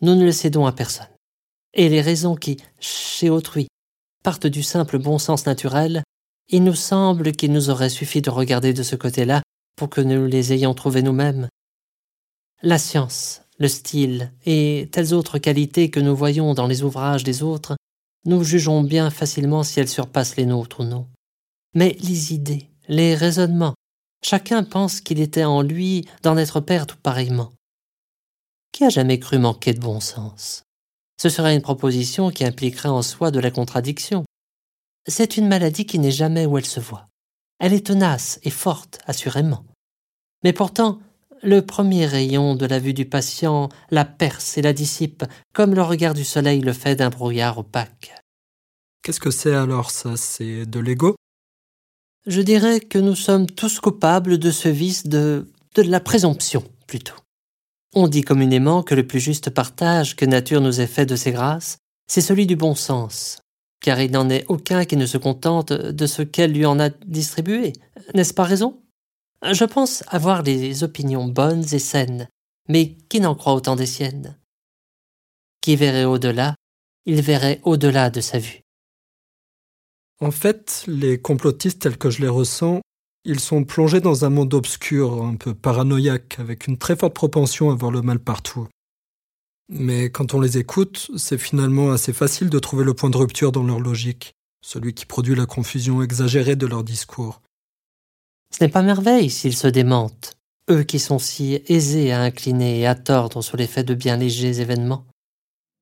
nous 0.06 0.14
ne 0.14 0.24
le 0.24 0.32
cédons 0.32 0.66
à 0.66 0.72
personne. 0.72 1.08
Et 1.74 1.88
les 1.88 2.00
raisons 2.00 2.36
qui, 2.36 2.58
chez 2.78 3.28
autrui, 3.28 3.66
partent 4.22 4.46
du 4.46 4.62
simple 4.62 4.98
bon 4.98 5.18
sens 5.18 5.46
naturel, 5.46 6.04
il 6.48 6.62
nous 6.62 6.76
semble 6.76 7.32
qu'il 7.32 7.52
nous 7.52 7.70
aurait 7.70 7.90
suffi 7.90 8.22
de 8.22 8.30
regarder 8.30 8.72
de 8.72 8.84
ce 8.84 8.94
côté-là 8.94 9.42
pour 9.76 9.90
que 9.90 10.00
nous 10.00 10.26
les 10.26 10.52
ayons 10.52 10.74
trouvées 10.74 11.02
nous-mêmes. 11.02 11.48
La 12.62 12.78
science, 12.78 13.42
le 13.58 13.66
style 13.66 14.32
et 14.46 14.88
telles 14.92 15.12
autres 15.12 15.38
qualités 15.38 15.90
que 15.90 16.00
nous 16.00 16.14
voyons 16.14 16.54
dans 16.54 16.68
les 16.68 16.84
ouvrages 16.84 17.24
des 17.24 17.42
autres 17.42 17.76
nous 18.26 18.42
jugeons 18.44 18.82
bien 18.82 19.10
facilement 19.10 19.62
si 19.62 19.80
elles 19.80 19.88
surpassent 19.88 20.36
les 20.36 20.46
nôtres 20.46 20.80
ou 20.80 20.84
non. 20.84 21.06
Mais 21.74 21.96
les 22.00 22.32
idées, 22.32 22.68
les 22.88 23.14
raisonnements, 23.14 23.74
chacun 24.24 24.62
pense 24.62 25.00
qu'il 25.00 25.20
était 25.20 25.44
en 25.44 25.62
lui 25.62 26.06
d'en 26.22 26.36
être 26.36 26.60
père 26.60 26.86
tout 26.86 26.96
pareillement. 27.02 27.52
Qui 28.76 28.84
a 28.84 28.90
jamais 28.90 29.18
cru 29.18 29.38
manquer 29.38 29.72
de 29.72 29.80
bon 29.80 30.00
sens 30.00 30.64
Ce 31.18 31.30
serait 31.30 31.56
une 31.56 31.62
proposition 31.62 32.28
qui 32.30 32.44
impliquerait 32.44 32.90
en 32.90 33.00
soi 33.00 33.30
de 33.30 33.40
la 33.40 33.50
contradiction. 33.50 34.26
C'est 35.08 35.38
une 35.38 35.48
maladie 35.48 35.86
qui 35.86 35.98
n'est 35.98 36.10
jamais 36.10 36.44
où 36.44 36.58
elle 36.58 36.66
se 36.66 36.78
voit. 36.78 37.08
Elle 37.58 37.72
est 37.72 37.86
tenace 37.86 38.38
et 38.42 38.50
forte, 38.50 38.98
assurément. 39.06 39.64
Mais 40.44 40.52
pourtant, 40.52 40.98
le 41.42 41.64
premier 41.64 42.04
rayon 42.04 42.54
de 42.54 42.66
la 42.66 42.78
vue 42.78 42.92
du 42.92 43.06
patient 43.06 43.70
la 43.90 44.04
perce 44.04 44.58
et 44.58 44.62
la 44.62 44.74
dissipe, 44.74 45.24
comme 45.54 45.74
le 45.74 45.82
regard 45.82 46.12
du 46.12 46.26
soleil 46.26 46.60
le 46.60 46.74
fait 46.74 46.96
d'un 46.96 47.08
brouillard 47.08 47.56
opaque. 47.56 48.14
Qu'est-ce 49.02 49.20
que 49.20 49.30
c'est 49.30 49.54
alors 49.54 49.90
ça? 49.90 50.18
C'est 50.18 50.66
de 50.66 50.80
l'ego? 50.80 51.16
Je 52.26 52.42
dirais 52.42 52.80
que 52.80 52.98
nous 52.98 53.16
sommes 53.16 53.46
tous 53.46 53.80
coupables 53.80 54.36
de 54.36 54.50
ce 54.50 54.68
vice 54.68 55.06
de, 55.06 55.50
de 55.76 55.80
la 55.80 56.00
présomption, 56.00 56.62
plutôt. 56.86 57.16
On 57.98 58.08
dit 58.08 58.20
communément 58.20 58.82
que 58.82 58.94
le 58.94 59.06
plus 59.06 59.20
juste 59.20 59.48
partage 59.48 60.16
que 60.16 60.26
nature 60.26 60.60
nous 60.60 60.82
ait 60.82 60.86
fait 60.86 61.06
de 61.06 61.16
ses 61.16 61.32
grâces, 61.32 61.78
c'est 62.06 62.20
celui 62.20 62.46
du 62.46 62.54
bon 62.54 62.74
sens, 62.74 63.40
car 63.80 64.02
il 64.02 64.10
n'en 64.10 64.28
est 64.28 64.44
aucun 64.48 64.84
qui 64.84 64.98
ne 64.98 65.06
se 65.06 65.16
contente 65.16 65.72
de 65.72 66.06
ce 66.06 66.20
qu'elle 66.20 66.52
lui 66.52 66.66
en 66.66 66.78
a 66.78 66.90
distribué. 66.90 67.72
N'est-ce 68.12 68.34
pas 68.34 68.44
raison? 68.44 68.82
Je 69.50 69.64
pense 69.64 70.04
avoir 70.08 70.42
des 70.42 70.84
opinions 70.84 71.24
bonnes 71.24 71.64
et 71.72 71.78
saines, 71.78 72.28
mais 72.68 72.98
qui 73.08 73.18
n'en 73.18 73.34
croit 73.34 73.54
autant 73.54 73.76
des 73.76 73.86
siennes? 73.86 74.38
Qui 75.62 75.74
verrait 75.74 76.04
au-delà, 76.04 76.54
il 77.06 77.22
verrait 77.22 77.60
au-delà 77.62 78.10
de 78.10 78.20
sa 78.20 78.38
vue. 78.38 78.60
En 80.20 80.32
fait, 80.32 80.84
les 80.86 81.18
complotistes 81.18 81.80
tels 81.80 81.96
que 81.96 82.10
je 82.10 82.20
les 82.20 82.28
ressens, 82.28 82.82
ils 83.26 83.40
sont 83.40 83.64
plongés 83.64 84.00
dans 84.00 84.24
un 84.24 84.30
monde 84.30 84.54
obscur, 84.54 85.24
un 85.24 85.34
peu 85.34 85.52
paranoïaque, 85.52 86.36
avec 86.38 86.68
une 86.68 86.78
très 86.78 86.94
forte 86.94 87.12
propension 87.12 87.70
à 87.70 87.74
voir 87.74 87.90
le 87.90 88.00
mal 88.00 88.20
partout. 88.20 88.68
Mais 89.68 90.10
quand 90.10 90.32
on 90.32 90.40
les 90.40 90.58
écoute, 90.58 91.10
c'est 91.16 91.38
finalement 91.38 91.90
assez 91.90 92.12
facile 92.12 92.50
de 92.50 92.58
trouver 92.60 92.84
le 92.84 92.94
point 92.94 93.10
de 93.10 93.16
rupture 93.16 93.50
dans 93.50 93.64
leur 93.64 93.80
logique, 93.80 94.34
celui 94.64 94.94
qui 94.94 95.06
produit 95.06 95.34
la 95.34 95.46
confusion 95.46 96.02
exagérée 96.02 96.54
de 96.54 96.66
leur 96.66 96.84
discours. 96.84 97.42
Ce 98.56 98.62
n'est 98.62 98.70
pas 98.70 98.82
merveille 98.82 99.28
s'ils 99.28 99.56
se 99.56 99.66
démentent, 99.66 100.34
eux 100.70 100.84
qui 100.84 101.00
sont 101.00 101.18
si 101.18 101.60
aisés 101.66 102.12
à 102.12 102.20
incliner 102.20 102.78
et 102.80 102.86
à 102.86 102.94
tordre 102.94 103.42
sur 103.42 103.56
l'effet 103.56 103.82
de 103.82 103.94
bien 103.94 104.16
légers 104.16 104.60
événements. 104.60 105.04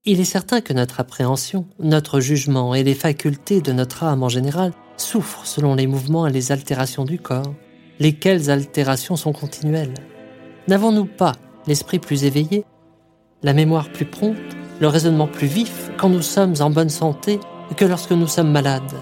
Il 0.07 0.19
est 0.19 0.25
certain 0.25 0.63
que 0.63 0.73
notre 0.73 1.01
appréhension, 1.01 1.67
notre 1.79 2.21
jugement 2.21 2.75
et 2.75 2.83
les 2.83 2.95
facultés 2.95 3.61
de 3.61 3.73
notre 3.73 4.03
âme 4.03 4.23
en 4.23 4.31
général 4.31 4.73
souffrent 4.97 5.47
selon 5.47 5.75
les 5.75 5.87
mouvements 5.87 6.27
et 6.27 6.33
les 6.33 6.53
altérations 6.53 7.05
du 7.05 7.19
corps, 7.19 7.55
lesquelles 7.99 8.51
altérations 8.51 9.17
sont 9.17 9.33
continuelles? 9.33 9.95
N'avons-nous 10.69 11.07
pas 11.07 11.33
l'esprit 11.67 11.99
plus 11.99 12.25
éveillé 12.25 12.65
la 13.43 13.53
mémoire 13.53 13.91
plus 13.91 14.07
prompte, 14.07 14.57
le 14.81 14.89
raisonnement 14.89 15.27
plus 15.27 15.47
vif 15.47 15.91
quand 15.99 16.09
nous 16.09 16.23
sommes 16.23 16.55
en 16.61 16.71
bonne 16.71 16.89
santé 16.89 17.39
que 17.77 17.85
lorsque 17.85 18.13
nous 18.13 18.27
sommes 18.27 18.51
malades? 18.51 18.95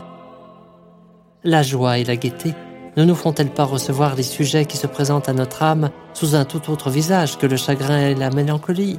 La 1.45 1.62
joie 1.62 1.99
et 1.99 2.05
la 2.05 2.16
gaieté 2.16 2.55
ne 2.97 3.05
nous 3.05 3.14
font-elles 3.14 3.51
pas 3.51 3.64
recevoir 3.64 4.16
les 4.16 4.22
sujets 4.22 4.66
qui 4.66 4.76
se 4.76 4.86
présentent 4.86 5.28
à 5.28 5.32
notre 5.32 5.62
âme 5.62 5.90
sous 6.12 6.34
un 6.34 6.45
tout 6.45 6.70
autre 6.70 6.90
visage 6.90 7.38
que 7.38 7.47
le 7.47 7.57
chagrin 7.57 8.01
et 8.01 8.14
la 8.14 8.30
mélancolie? 8.30 8.99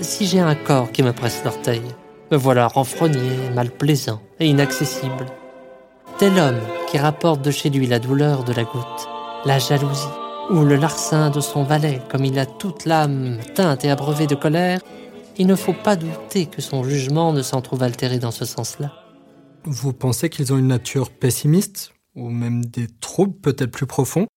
Si 0.00 0.26
j'ai 0.26 0.40
un 0.40 0.54
corps 0.54 0.90
qui 0.90 1.02
me 1.02 1.12
presse 1.12 1.44
l'orteil, 1.44 1.82
me 2.30 2.36
voilà 2.36 2.66
renfrogné, 2.66 3.50
malplaisant 3.54 4.20
et 4.40 4.46
inaccessible. 4.46 5.26
Tel 6.22 6.38
homme 6.38 6.60
qui 6.88 6.98
rapporte 6.98 7.42
de 7.42 7.50
chez 7.50 7.68
lui 7.68 7.88
la 7.88 7.98
douleur 7.98 8.44
de 8.44 8.52
la 8.52 8.62
goutte, 8.62 9.08
la 9.44 9.58
jalousie 9.58 10.06
ou 10.50 10.60
le 10.60 10.76
larcin 10.76 11.30
de 11.30 11.40
son 11.40 11.64
valet, 11.64 12.00
comme 12.12 12.24
il 12.24 12.38
a 12.38 12.46
toute 12.46 12.84
l'âme 12.84 13.40
teinte 13.56 13.84
et 13.84 13.90
abreuvée 13.90 14.28
de 14.28 14.36
colère, 14.36 14.78
il 15.36 15.48
ne 15.48 15.56
faut 15.56 15.72
pas 15.72 15.96
douter 15.96 16.46
que 16.46 16.62
son 16.62 16.84
jugement 16.84 17.32
ne 17.32 17.42
s'en 17.42 17.60
trouve 17.60 17.82
altéré 17.82 18.20
dans 18.20 18.30
ce 18.30 18.44
sens-là. 18.44 18.92
Vous 19.64 19.92
pensez 19.92 20.30
qu'ils 20.30 20.52
ont 20.52 20.58
une 20.58 20.68
nature 20.68 21.10
pessimiste, 21.10 21.92
ou 22.14 22.30
même 22.30 22.64
des 22.64 22.86
troubles 23.00 23.40
peut-être 23.40 23.72
plus 23.72 23.86
profonds? 23.86 24.28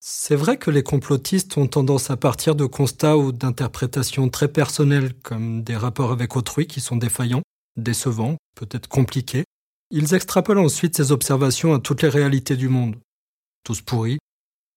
C'est 0.00 0.34
vrai 0.34 0.56
que 0.56 0.72
les 0.72 0.82
complotistes 0.82 1.56
ont 1.58 1.68
tendance 1.68 2.10
à 2.10 2.16
partir 2.16 2.56
de 2.56 2.66
constats 2.66 3.16
ou 3.16 3.30
d'interprétations 3.30 4.28
très 4.30 4.48
personnelles, 4.48 5.14
comme 5.22 5.62
des 5.62 5.76
rapports 5.76 6.10
avec 6.10 6.34
autrui 6.34 6.66
qui 6.66 6.80
sont 6.80 6.96
défaillants, 6.96 7.42
décevants, 7.76 8.36
peut-être 8.56 8.88
compliqués. 8.88 9.44
Ils 9.90 10.14
extrapolent 10.14 10.58
ensuite 10.58 10.96
ces 10.96 11.12
observations 11.12 11.72
à 11.72 11.78
toutes 11.78 12.02
les 12.02 12.10
réalités 12.10 12.56
du 12.56 12.68
monde. 12.68 12.96
Tous 13.64 13.80
pourris, 13.80 14.18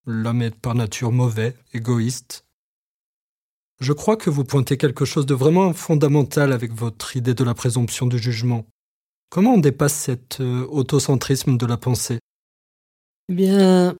l'homme 0.05 0.41
est 0.41 0.55
par 0.55 0.73
nature 0.73 1.11
mauvais, 1.11 1.55
égoïste. 1.73 2.45
Je 3.81 3.93
crois 3.93 4.15
que 4.15 4.29
vous 4.29 4.45
pointez 4.45 4.77
quelque 4.77 5.05
chose 5.05 5.25
de 5.25 5.33
vraiment 5.33 5.73
fondamental 5.73 6.53
avec 6.53 6.71
votre 6.71 7.17
idée 7.17 7.33
de 7.33 7.43
la 7.43 7.53
présomption 7.53 8.07
du 8.07 8.19
jugement. 8.19 8.65
Comment 9.29 9.55
on 9.55 9.57
dépasse 9.57 9.93
cet 9.93 10.39
euh, 10.39 10.65
autocentrisme 10.67 11.57
de 11.57 11.65
la 11.65 11.77
pensée? 11.77 12.19
Eh 13.29 13.33
bien, 13.33 13.95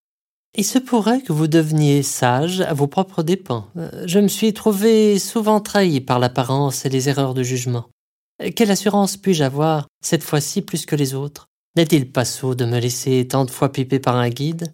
il 0.56 0.66
se 0.66 0.78
pourrait 0.78 1.22
que 1.22 1.34
vous 1.34 1.48
deveniez 1.48 2.04
sage 2.04 2.62
à 2.62 2.74
vos 2.74 2.88
propres 2.88 3.24
dépens. 3.24 3.68
Euh, 3.78 4.04
je 4.06 4.20
me 4.20 4.28
suis 4.28 4.54
trouvé 4.54 5.18
souvent 5.20 5.62
trahi 5.62 6.00
par 6.00 6.20
l'apparence 6.20 6.86
et 6.86 6.90
les 6.90 7.10
erreurs 7.10 7.34
de 7.34 7.44
jugement. 7.44 7.90
Quelle 8.56 8.72
assurance 8.72 9.18
puis-je 9.18 9.44
avoir, 9.44 9.88
cette 10.04 10.24
fois-ci 10.24 10.62
plus 10.64 10.86
que 10.86 10.96
les 10.96 11.14
autres? 11.14 11.48
N'est-il 11.76 12.12
pas 12.12 12.26
sot 12.26 12.56
de 12.56 12.66
me 12.66 12.80
laisser 12.80 13.28
tant 13.28 13.46
de 13.46 13.52
fois 13.52 13.72
piper 13.72 14.00
par 14.00 14.16
un 14.16 14.30
guide? 14.30 14.74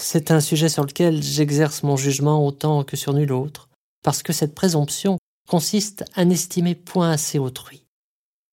C'est 0.00 0.30
un 0.30 0.40
sujet 0.40 0.68
sur 0.68 0.84
lequel 0.84 1.22
j'exerce 1.22 1.82
mon 1.82 1.96
jugement 1.96 2.44
autant 2.44 2.84
que 2.84 2.96
sur 2.96 3.12
nul 3.12 3.32
autre, 3.32 3.68
parce 4.02 4.22
que 4.22 4.32
cette 4.32 4.54
présomption 4.54 5.18
consiste 5.48 6.04
à 6.14 6.24
n'estimer 6.24 6.74
point 6.74 7.10
assez 7.10 7.38
autrui. 7.38 7.84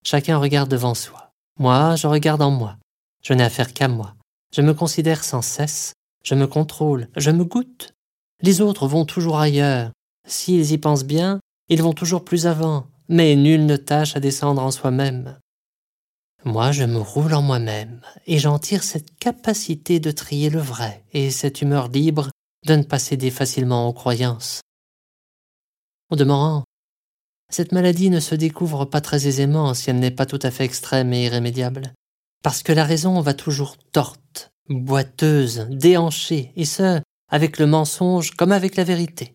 Chacun 0.06 0.38
regarde 0.38 0.70
devant 0.70 0.94
soi. 0.94 1.32
Moi, 1.60 1.96
je 1.96 2.08
regarde 2.08 2.42
en 2.42 2.52
moi. 2.52 2.78
Je 3.24 3.34
n'ai 3.34 3.44
affaire 3.44 3.74
qu'à 3.74 3.88
moi. 3.88 4.16
Je 4.54 4.62
me 4.62 4.74
considère 4.74 5.24
sans 5.24 5.42
cesse. 5.42 5.94
Je 6.24 6.36
me 6.36 6.48
contrôle. 6.48 7.08
Je 7.16 7.32
me 7.32 7.46
goûte. 7.46 7.94
Les 8.42 8.62
autres 8.62 8.88
vont 8.88 9.06
toujours 9.06 9.40
ailleurs. 9.40 9.92
S'ils 10.28 10.72
y 10.72 10.78
pensent 10.78 11.06
bien, 11.06 11.40
ils 11.70 11.82
vont 11.82 11.94
toujours 11.94 12.26
plus 12.26 12.46
avant. 12.46 12.88
Mais 13.10 13.36
nul 13.36 13.66
ne 13.66 13.76
tâche 13.76 14.16
à 14.16 14.20
descendre 14.20 14.62
en 14.62 14.72
soi-même. 14.72 15.38
Moi, 16.46 16.72
je 16.72 16.84
me 16.84 17.00
roule 17.00 17.34
en 17.34 17.42
moi-même, 17.42 18.02
et 18.28 18.38
j'en 18.38 18.60
tire 18.60 18.84
cette 18.84 19.18
capacité 19.18 20.00
de 20.00 20.12
trier 20.12 20.50
le 20.50 20.60
vrai, 20.60 21.04
et 21.14 21.32
cette 21.32 21.62
humeur 21.62 21.88
libre 21.88 22.30
de 22.66 22.76
ne 22.76 22.84
pas 22.84 23.00
céder 23.00 23.32
facilement 23.32 23.88
aux 23.88 23.94
croyances. 23.94 24.62
Au 26.10 26.16
demeurant, 26.16 26.64
cette 27.50 27.72
maladie 27.72 28.10
ne 28.10 28.20
se 28.20 28.36
découvre 28.36 28.86
pas 28.86 29.00
très 29.00 29.28
aisément 29.28 29.74
si 29.74 29.90
elle 29.90 30.00
n'est 30.00 30.12
pas 30.12 30.26
tout 30.26 30.40
à 30.42 30.52
fait 30.52 30.66
extrême 30.66 31.14
et 31.14 31.26
irrémédiable, 31.26 31.94
parce 32.44 32.64
que 32.64 32.74
la 32.74 32.84
raison 32.84 33.22
va 33.22 33.34
toujours 33.34 33.78
torte, 33.78 34.52
boiteuse, 34.70 35.68
déhanchée, 35.70 36.52
et 36.56 36.66
ce, 36.66 37.02
avec 37.30 37.58
le 37.58 37.68
mensonge 37.68 38.32
comme 38.32 38.52
avec 38.52 38.76
la 38.76 38.84
vérité. 38.84 39.34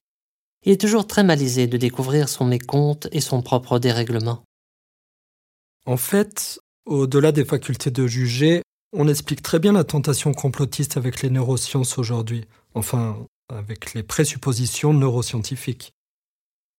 Il 0.69 0.73
est 0.73 0.77
toujours 0.83 1.07
très 1.07 1.25
malaisé 1.25 1.67
de 1.67 1.79
découvrir 1.79 2.29
son 2.29 2.45
mécompte 2.45 3.09
et 3.11 3.23
son 3.23 3.41
propre 3.41 3.79
dérèglement. 3.79 4.43
En 5.87 5.97
fait, 5.97 6.61
au-delà 6.85 7.33
des 7.33 7.47
facultés 7.47 7.91
de 7.91 8.07
juger, 8.07 8.61
on 8.93 9.09
explique 9.09 9.41
très 9.41 9.61
bien 9.61 9.73
la 9.73 9.85
tentation 9.85 10.35
complotiste 10.35 10.99
avec 10.99 11.23
les 11.23 11.31
neurosciences 11.31 11.97
aujourd'hui, 11.97 12.45
enfin 12.75 13.17
avec 13.49 13.95
les 13.95 14.03
présuppositions 14.03 14.93
neuroscientifiques. 14.93 15.93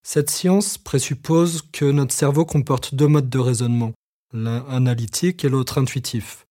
Cette 0.04 0.30
science 0.30 0.78
présuppose 0.78 1.64
que 1.72 1.86
notre 1.86 2.14
cerveau 2.14 2.46
comporte 2.46 2.94
deux 2.94 3.08
modes 3.08 3.32
de 3.32 3.40
raisonnement, 3.40 3.94
l'un 4.32 4.64
analytique 4.68 5.44
et 5.44 5.50
l'autre 5.50 5.80
intuitif. 5.80 6.46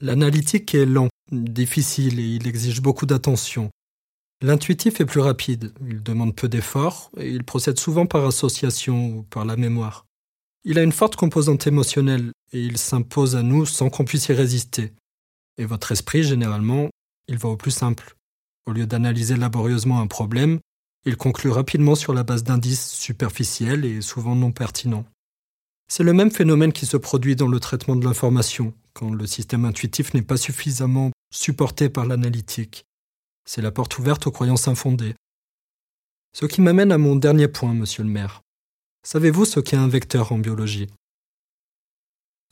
L'analytique 0.00 0.74
est 0.74 0.86
lent, 0.86 1.08
difficile 1.30 2.18
et 2.18 2.34
il 2.34 2.48
exige 2.48 2.82
beaucoup 2.82 3.06
d'attention. 3.06 3.70
L'intuitif 4.40 5.00
est 5.00 5.06
plus 5.06 5.20
rapide, 5.20 5.72
il 5.80 6.00
demande 6.00 6.36
peu 6.36 6.48
d'efforts 6.48 7.10
et 7.16 7.28
il 7.28 7.42
procède 7.42 7.78
souvent 7.78 8.06
par 8.06 8.24
association 8.24 9.08
ou 9.08 9.22
par 9.24 9.44
la 9.44 9.56
mémoire. 9.56 10.06
Il 10.64 10.78
a 10.78 10.84
une 10.84 10.92
forte 10.92 11.16
composante 11.16 11.66
émotionnelle 11.66 12.30
et 12.52 12.60
il 12.60 12.78
s'impose 12.78 13.34
à 13.34 13.42
nous 13.42 13.66
sans 13.66 13.90
qu'on 13.90 14.04
puisse 14.04 14.28
y 14.28 14.32
résister. 14.32 14.92
Et 15.56 15.64
votre 15.64 15.90
esprit, 15.90 16.22
généralement, 16.22 16.88
il 17.26 17.36
va 17.36 17.48
au 17.48 17.56
plus 17.56 17.72
simple. 17.72 18.14
Au 18.66 18.72
lieu 18.72 18.86
d'analyser 18.86 19.36
laborieusement 19.36 20.00
un 20.00 20.06
problème, 20.06 20.60
il 21.04 21.16
conclut 21.16 21.50
rapidement 21.50 21.96
sur 21.96 22.14
la 22.14 22.22
base 22.22 22.44
d'indices 22.44 22.92
superficiels 22.92 23.84
et 23.84 24.00
souvent 24.02 24.36
non 24.36 24.52
pertinents. 24.52 25.06
C'est 25.90 26.04
le 26.04 26.12
même 26.12 26.30
phénomène 26.30 26.72
qui 26.72 26.86
se 26.86 26.96
produit 26.96 27.34
dans 27.34 27.48
le 27.48 27.60
traitement 27.60 27.96
de 27.96 28.04
l'information, 28.04 28.74
quand 28.92 29.10
le 29.10 29.26
système 29.26 29.64
intuitif 29.64 30.12
n'est 30.14 30.22
pas 30.22 30.36
suffisamment 30.36 31.10
supporté 31.34 31.88
par 31.88 32.06
l'analytique. 32.06 32.84
C'est 33.50 33.62
la 33.62 33.72
porte 33.72 33.96
ouverte 33.98 34.26
aux 34.26 34.30
croyances 34.30 34.68
infondées. 34.68 35.14
Ce 36.34 36.44
qui 36.44 36.60
m'amène 36.60 36.92
à 36.92 36.98
mon 36.98 37.16
dernier 37.16 37.48
point, 37.48 37.72
monsieur 37.72 38.02
le 38.02 38.10
maire. 38.10 38.42
Savez-vous 39.02 39.46
ce 39.46 39.58
qu'est 39.58 39.74
un 39.74 39.88
vecteur 39.88 40.32
en 40.32 40.38
biologie? 40.38 40.88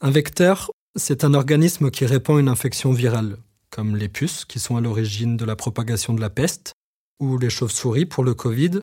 Un 0.01 0.11
vecteur, 0.11 0.71
c'est 0.99 1.23
un 1.23 1.35
organisme 1.35 1.91
qui 1.91 2.07
répand 2.07 2.41
une 2.41 2.49
infection 2.49 2.93
virale, 2.93 3.37
comme 3.69 3.95
les 3.95 4.09
puces 4.09 4.47
qui 4.47 4.59
sont 4.59 4.79
à 4.79 4.81
l'origine 4.81 5.37
de 5.37 5.45
la 5.45 5.55
propagation 5.55 6.15
de 6.15 6.21
la 6.23 6.31
peste, 6.31 6.73
ou 7.21 7.37
les 7.37 7.51
chauves-souris 7.51 8.07
pour 8.07 8.25
le 8.25 8.33
Covid. 8.33 8.81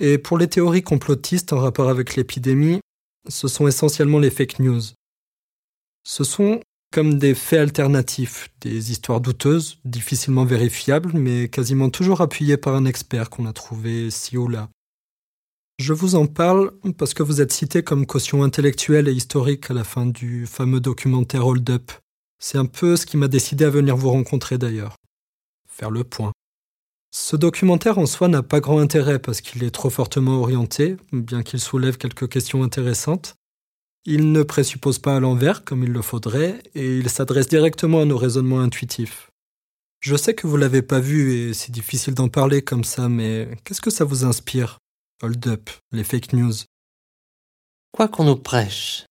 Et 0.00 0.18
pour 0.18 0.36
les 0.36 0.48
théories 0.48 0.82
complotistes 0.82 1.54
en 1.54 1.60
rapport 1.60 1.88
avec 1.88 2.14
l'épidémie, 2.14 2.80
ce 3.26 3.48
sont 3.48 3.66
essentiellement 3.66 4.18
les 4.18 4.30
fake 4.30 4.58
news. 4.58 4.82
Ce 6.04 6.24
sont 6.24 6.60
comme 6.90 7.18
des 7.18 7.34
faits 7.34 7.60
alternatifs, 7.60 8.48
des 8.60 8.90
histoires 8.90 9.20
douteuses, 9.20 9.78
difficilement 9.84 10.44
vérifiables, 10.44 11.12
mais 11.14 11.48
quasiment 11.48 11.90
toujours 11.90 12.20
appuyées 12.20 12.56
par 12.56 12.74
un 12.74 12.86
expert 12.86 13.30
qu'on 13.30 13.46
a 13.46 13.52
trouvé 13.52 14.10
ci 14.10 14.36
ou 14.36 14.48
là. 14.48 14.68
Je 15.78 15.92
vous 15.92 16.16
en 16.16 16.26
parle 16.26 16.72
parce 16.96 17.14
que 17.14 17.22
vous 17.22 17.40
êtes 17.40 17.52
cité 17.52 17.84
comme 17.84 18.06
caution 18.06 18.42
intellectuelle 18.42 19.06
et 19.06 19.12
historique 19.12 19.70
à 19.70 19.74
la 19.74 19.84
fin 19.84 20.06
du 20.06 20.46
fameux 20.46 20.80
documentaire 20.80 21.46
Hold 21.46 21.70
Up. 21.70 21.92
C'est 22.40 22.58
un 22.58 22.66
peu 22.66 22.96
ce 22.96 23.06
qui 23.06 23.16
m'a 23.16 23.28
décidé 23.28 23.64
à 23.64 23.70
venir 23.70 23.96
vous 23.96 24.10
rencontrer 24.10 24.58
d'ailleurs. 24.58 24.96
Faire 25.68 25.90
le 25.90 26.02
point. 26.02 26.32
Ce 27.10 27.36
documentaire 27.36 27.98
en 27.98 28.06
soi 28.06 28.28
n'a 28.28 28.42
pas 28.42 28.60
grand 28.60 28.80
intérêt 28.80 29.18
parce 29.18 29.40
qu'il 29.40 29.62
est 29.62 29.70
trop 29.70 29.88
fortement 29.90 30.40
orienté, 30.40 30.96
bien 31.12 31.42
qu'il 31.42 31.60
soulève 31.60 31.96
quelques 31.96 32.28
questions 32.28 32.62
intéressantes. 32.62 33.34
Il 34.10 34.32
ne 34.32 34.42
présuppose 34.42 34.98
pas 34.98 35.16
à 35.16 35.20
l'envers 35.20 35.64
comme 35.64 35.84
il 35.84 35.92
le 35.92 36.00
faudrait, 36.00 36.62
et 36.74 36.96
il 36.96 37.10
s'adresse 37.10 37.46
directement 37.46 38.00
à 38.00 38.06
nos 38.06 38.16
raisonnements 38.16 38.60
intuitifs. 38.60 39.30
Je 40.00 40.16
sais 40.16 40.32
que 40.32 40.46
vous 40.46 40.56
l'avez 40.56 40.80
pas 40.80 40.98
vu 40.98 41.34
et 41.34 41.52
c'est 41.52 41.72
difficile 41.72 42.14
d'en 42.14 42.30
parler 42.30 42.62
comme 42.62 42.84
ça, 42.84 43.10
mais 43.10 43.50
qu'est-ce 43.64 43.82
que 43.82 43.90
ça 43.90 44.06
vous 44.06 44.24
inspire? 44.24 44.78
Hold 45.22 45.46
up, 45.48 45.68
les 45.92 46.04
fake 46.04 46.32
news. 46.32 46.54
Quoi 47.92 48.08
qu'on 48.08 48.24
nous 48.24 48.36
prêche, 48.36 49.04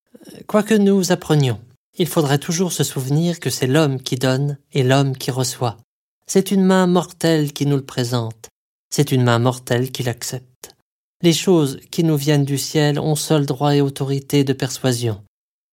quoi 0.48 0.64
que 0.64 0.74
nous 0.74 1.12
apprenions, 1.12 1.62
il 2.00 2.08
faudrait 2.08 2.40
toujours 2.40 2.72
se 2.72 2.84
souvenir 2.84 3.40
que 3.40 3.52
c'est 3.52 3.68
l'homme 3.68 4.02
qui 4.02 4.16
donne 4.16 4.58
et 4.72 4.82
l'homme 4.82 5.16
qui 5.16 5.30
reçoit. 5.30 5.78
C'est 6.26 6.50
une 6.50 6.66
main 6.66 6.88
mortelle 6.88 7.54
qui 7.54 7.68
nous 7.68 7.78
le 7.78 7.86
présente, 7.86 8.50
c'est 8.90 9.12
une 9.12 9.24
main 9.24 9.38
mortelle 9.38 9.92
qui 9.92 10.02
l'accepte. 10.02 10.76
Les 11.24 11.34
choses 11.34 11.80
qui 11.90 12.04
nous 12.04 12.16
viennent 12.16 12.46
du 12.46 12.58
ciel 12.58 13.00
ont 13.00 13.16
seul 13.16 13.46
droit 13.46 13.76
et 13.76 13.82
autorité 13.82 14.44
de 14.44 14.54
persuasion. 14.54 15.24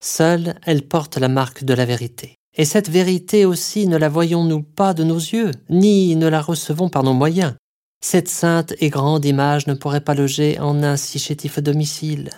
Seules 0.02 0.54
elles 0.64 0.88
portent 0.88 1.18
la 1.18 1.28
marque 1.28 1.64
de 1.64 1.74
la 1.74 1.84
vérité. 1.84 2.36
Et 2.56 2.64
cette 2.64 2.88
vérité 2.88 3.44
aussi 3.44 3.86
ne 3.86 3.96
la 3.96 4.08
voyons-nous 4.08 4.62
pas 4.62 4.94
de 4.94 5.04
nos 5.04 5.18
yeux, 5.18 5.50
ni 5.68 6.14
ne 6.16 6.28
la 6.28 6.40
recevons 6.40 6.88
par 6.88 7.02
nos 7.02 7.12
moyens. 7.12 7.54
Cette 8.00 8.28
sainte 8.28 8.74
et 8.80 8.90
grande 8.90 9.24
image 9.24 9.66
ne 9.66 9.74
pourrait 9.74 10.04
pas 10.04 10.14
loger 10.14 10.58
en 10.60 10.82
un 10.82 10.96
si 10.96 11.18
chétif 11.18 11.58
domicile. 11.58 12.30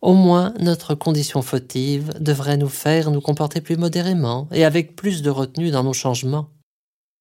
Au 0.00 0.14
moins 0.14 0.54
notre 0.58 0.94
condition 0.94 1.42
fautive 1.42 2.12
devrait 2.20 2.56
nous 2.56 2.68
faire 2.68 3.10
nous 3.10 3.20
comporter 3.20 3.60
plus 3.60 3.76
modérément 3.76 4.48
et 4.52 4.64
avec 4.64 4.96
plus 4.96 5.22
de 5.22 5.30
retenue 5.30 5.70
dans 5.70 5.84
nos 5.84 5.92
changements. 5.92 6.48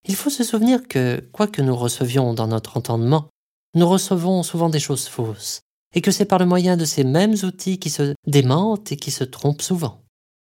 Il 0.08 0.16
faut 0.16 0.30
se 0.30 0.44
souvenir 0.44 0.88
que, 0.88 1.24
quoi 1.32 1.48
que 1.48 1.62
nous 1.62 1.76
recevions 1.76 2.34
dans 2.34 2.48
notre 2.48 2.78
entendement, 2.78 3.30
nous 3.76 3.88
recevons 3.88 4.44
souvent 4.44 4.70
des 4.70 4.80
choses 4.80 5.08
fausses, 5.08 5.62
et 5.96 6.02
que 6.02 6.12
c'est 6.12 6.26
par 6.26 6.40
le 6.40 6.46
moyen 6.46 6.78
de 6.78 6.86
ces 6.86 7.04
mêmes 7.04 7.36
outils 7.44 7.80
qui 7.80 7.90
se 7.90 8.14
démentent 8.28 8.92
et 8.92 8.98
qui 8.98 9.12
se 9.12 9.24
trompent 9.24 9.62
souvent. 9.62 10.02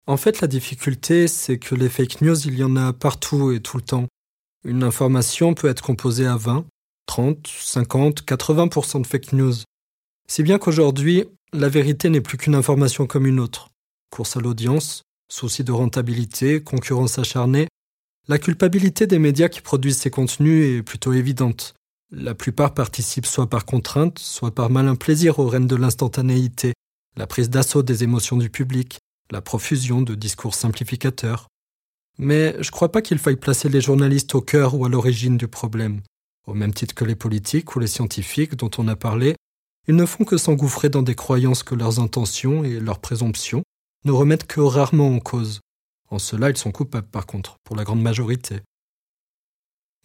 En 0.07 0.17
fait, 0.17 0.41
la 0.41 0.49
difficulté, 0.49 1.27
c'est 1.27 1.59
que 1.59 1.75
les 1.75 1.89
fake 1.89 2.21
news, 2.21 2.39
il 2.47 2.55
y 2.55 2.65
en 2.65 2.77
a 2.77 2.93
partout 2.93 3.51
et 3.51 3.61
tout 3.61 3.77
le 3.77 3.83
temps. 3.83 4.07
Une 4.65 4.85
information 4.85 5.55
peut 5.55 5.69
être 5.69 5.83
composée 5.83 6.27
à 6.27 6.37
20, 6.37 6.65
30, 7.07 7.47
50, 7.47 8.23
80% 8.23 9.03
de 9.03 9.07
fake 9.07 9.33
news. 9.33 9.55
Si 10.29 10.43
bien 10.43 10.59
qu'aujourd'hui, 10.59 11.25
la 11.53 11.69
vérité 11.69 12.09
n'est 12.11 12.21
plus 12.21 12.39
qu'une 12.39 12.55
information 12.55 13.07
comme 13.07 13.27
une 13.27 13.41
autre. 13.41 13.71
Course 14.11 14.37
à 14.37 14.41
l'audience, 14.41 15.03
souci 15.29 15.65
de 15.65 15.73
rentabilité, 15.73 16.63
concurrence 16.63 17.19
acharnée, 17.19 17.69
la 18.29 18.39
culpabilité 18.39 19.07
des 19.07 19.21
médias 19.21 19.49
qui 19.49 19.61
produisent 19.61 19.99
ces 19.99 20.11
contenus 20.11 20.79
est 20.79 20.83
plutôt 20.83 21.13
évidente. 21.13 21.76
La 22.13 22.35
plupart 22.35 22.73
participent 22.73 23.27
soit 23.27 23.49
par 23.49 23.65
contrainte, 23.65 24.19
soit 24.21 24.55
par 24.55 24.71
malin 24.71 24.95
plaisir 24.95 25.41
au 25.41 25.49
règne 25.49 25.67
de 25.67 25.75
l'instantanéité, 25.75 26.73
la 27.17 27.27
prise 27.27 27.51
d'assaut 27.51 27.83
des 27.83 28.05
émotions 28.05 28.37
du 28.37 28.49
public, 28.49 28.99
la 29.33 29.41
profusion 29.41 30.03
de 30.03 30.15
discours 30.15 30.55
simplificateurs. 30.55 31.49
Mais 32.19 32.57
je 32.63 32.71
crois 32.71 32.93
pas 32.93 33.03
qu'il 33.03 33.19
faille 33.19 33.37
placer 33.37 33.69
les 33.69 33.81
journalistes 33.81 34.35
au 34.37 34.41
cœur 34.41 34.75
ou 34.75 34.85
à 34.85 34.89
l'origine 34.89 35.37
du 35.37 35.49
problème. 35.49 36.01
Au 36.47 36.55
même 36.55 36.73
titre 36.73 36.95
que 36.95 37.05
les 37.05 37.17
politiques 37.17 37.75
ou 37.75 37.81
les 37.81 37.89
scientifiques 37.89 38.55
dont 38.55 38.71
on 38.79 38.87
a 38.87 38.95
parlé, 38.95 39.35
ils 39.89 39.97
ne 39.97 40.07
font 40.07 40.25
que 40.25 40.37
s'engouffrer 40.37 40.89
dans 40.89 41.03
des 41.03 41.17
croyances 41.17 41.65
que 41.65 41.75
leurs 41.75 41.99
intentions 41.99 42.63
et 42.63 42.79
leurs 42.79 43.01
présomptions 43.01 43.63
ne 44.05 44.13
remettent 44.13 44.47
que 44.47 44.61
rarement 44.61 45.09
en 45.09 45.19
cause. 45.19 45.61
En 46.09 46.21
cela, 46.21 46.51
ils 46.51 46.57
sont 46.57 46.71
coupables 46.71 47.09
par 47.09 47.27
contre, 47.27 47.57
pour 47.65 47.75
la 47.75 47.83
grande 47.83 48.01
majorité. 48.03 48.61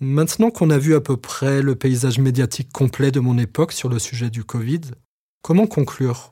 Maintenant 0.04 0.50
qu'on 0.50 0.72
a 0.72 0.80
vu 0.80 0.96
à 0.96 1.00
peu 1.00 1.16
près 1.16 1.62
le 1.62 1.76
paysage 1.76 2.18
médiatique 2.18 2.74
complet 2.74 3.12
de 3.12 3.20
mon 3.20 3.38
époque 3.38 3.72
sur 3.72 3.88
le 3.88 4.00
sujet 4.00 4.32
du 4.32 4.44
Covid, 4.44 4.82
comment 5.44 5.68
conclure? 5.68 6.32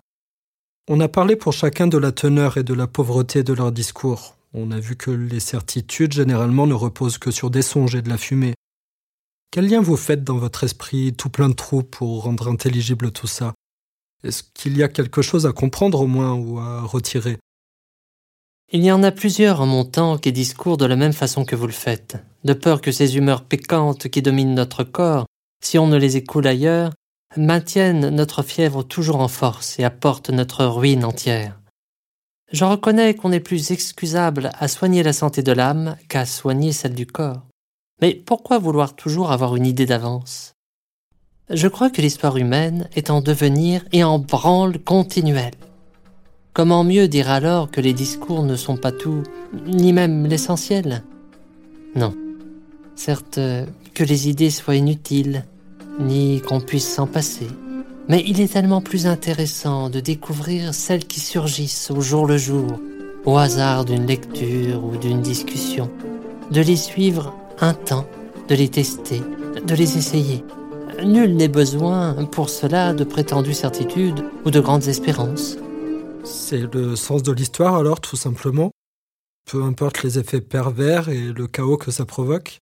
On 0.88 0.99
a 0.99 1.07
parlé 1.07 1.36
pour 1.36 1.53
chacun 1.53 1.86
de 1.86 1.99
la 1.99 2.11
teneur 2.11 2.57
et 2.57 2.63
de 2.63 2.74
la 2.74 2.88
pauvreté 2.88 3.43
de 3.43 3.53
leur 3.53 3.72
discours. 3.72 4.38
On 4.53 4.72
a 4.72 4.80
vu 4.80 4.95
que 4.95 5.11
les 5.11 5.39
certitudes 5.39 6.13
généralement 6.13 6.65
ne 6.65 6.74
reposent 6.74 7.20
que 7.20 7.30
sur 7.30 7.51
des 7.51 7.61
songes 7.61 7.93
et 7.93 8.01
de 8.01 8.09
la 8.09 8.17
fumée. 8.17 8.55
Quel 9.51 9.70
lien 9.70 9.82
vous 9.82 9.97
faites 9.97 10.24
dans 10.24 10.39
votre 10.39 10.63
esprit 10.63 11.13
tout 11.13 11.30
plein 11.30 11.49
de 11.49 11.53
trous 11.53 11.84
pour 11.84 12.24
rendre 12.24 12.47
intelligible 12.47 13.11
tout 13.11 13.28
ça? 13.28 13.53
Est-ce 14.24 14.41
qu'il 14.41 14.78
y 14.78 14.82
a 14.82 14.89
quelque 14.89 15.22
chose 15.22 15.45
à 15.45 15.51
comprendre 15.51 16.01
au 16.01 16.07
moins 16.07 16.34
ou 16.34 16.57
à 16.57 16.82
retirer? 16.82 17.38
Il 18.72 18.84
y 18.84 18.91
en 18.91 19.01
a 19.01 19.11
plusieurs 19.11 19.61
en 19.61 19.65
mon 19.65 19.84
temps 19.84 20.17
qui 20.17 20.32
discourent 20.32 20.78
de 20.78 20.86
la 20.86 20.95
même 20.95 21.13
façon 21.13 21.43
que 21.43 21.55
vous 21.55 21.65
le 21.65 21.74
faites, 21.74 22.17
de 22.43 22.53
peur 22.53 22.82
que 22.82 22.91
ces 22.91 23.17
humeurs 23.17 23.43
piquantes 23.43 24.07
qui 24.09 24.22
dominent 24.22 24.53
notre 24.53 24.84
corps, 24.84 25.26
si 25.63 25.80
on 25.80 25.88
ne 25.88 25.97
les 25.97 26.17
écoule 26.17 26.45
ailleurs, 26.45 26.91
maintiennent 27.36 28.09
notre 28.09 28.43
fièvre 28.43 28.84
toujours 28.84 29.22
en 29.22 29.28
force 29.28 29.80
et 29.80 29.84
apportent 29.84 30.30
notre 30.30 30.65
ruine 30.65 31.03
entière. 31.03 31.59
Je 32.51 32.65
reconnais 32.65 33.13
qu'on 33.15 33.32
est 33.32 33.39
plus 33.39 33.72
excusable 33.72 34.51
à 34.59 34.67
soigner 34.67 35.03
la 35.03 35.13
santé 35.13 35.43
de 35.43 35.51
l'âme 35.51 35.97
qu'à 36.07 36.26
soigner 36.26 36.72
celle 36.72 36.95
du 36.95 37.05
corps. 37.05 37.45
Mais 38.01 38.13
pourquoi 38.13 38.59
vouloir 38.59 38.95
toujours 38.95 39.32
avoir 39.32 39.55
une 39.55 39.65
idée 39.65 39.86
d'avance? 39.86 40.53
Je 41.49 41.67
crois 41.67 41.89
que 41.89 42.01
l'histoire 42.01 42.38
humaine 42.38 42.88
est 42.95 43.09
en 43.09 43.22
devenir 43.22 43.84
et 43.91 44.03
en 44.03 44.20
branle 44.20 44.80
continuelle. 44.80 45.53
Comment 46.52 46.84
mieux 46.84 47.08
dire 47.08 47.30
alors 47.30 47.70
que 47.70 47.80
les 47.80 47.93
discours 47.93 48.43
ne 48.43 48.56
sont 48.56 48.76
pas 48.76 48.91
tout, 48.91 49.22
ni 49.68 49.93
même 49.93 50.26
l'essentiel? 50.26 51.04
Non. 51.95 52.14
Certes, 52.95 53.39
que 53.93 54.04
les 54.04 54.30
idées 54.30 54.50
soient 54.50 54.76
inutiles, 54.76 55.45
ni 56.00 56.41
qu'on 56.41 56.60
puisse 56.60 56.91
s'en 56.91 57.06
passer. 57.06 57.47
Mais 58.08 58.24
il 58.26 58.41
est 58.41 58.54
tellement 58.54 58.82
plus 58.82 59.06
intéressant 59.06 59.91
de 59.91 60.00
découvrir 60.00 60.74
celles 60.74 61.06
qui 61.06 61.20
surgissent 61.20 61.91
au 61.91 62.02
jour 62.02 62.26
le 62.26 62.38
jour, 62.38 62.80
au 63.26 63.38
hasard 63.38 63.86
d'une 63.86 64.08
lecture 64.08 64.84
ou 64.84 64.97
d'une 64.97 65.22
discussion, 65.22 65.91
de 66.52 66.62
les 66.62 66.78
suivre 66.78 67.36
un 67.62 67.76
temps, 67.76 68.08
de 68.47 68.56
les 68.56 68.70
tester, 68.70 69.22
de 69.66 69.76
les 69.76 69.97
essayer. 69.97 70.43
Nul 71.06 71.36
n'est 71.36 71.47
besoin 71.47 72.16
pour 72.26 72.50
cela 72.50 72.93
de 72.93 73.04
prétendues 73.04 73.54
certitudes 73.54 74.24
ou 74.45 74.50
de 74.50 74.60
grandes 74.60 74.88
espérances. 74.88 75.58
C'est 76.24 76.74
le 76.74 76.95
sens 76.95 77.24
de 77.24 77.32
l'histoire 77.32 77.76
alors, 77.76 78.01
tout 78.01 78.15
simplement 78.15 78.72
Peu 79.45 79.63
importe 79.63 80.03
les 80.03 80.20
effets 80.20 80.41
pervers 80.41 81.09
et 81.09 81.32
le 81.32 81.47
chaos 81.47 81.78
que 81.78 81.91
ça 81.91 82.05
provoque 82.05 82.59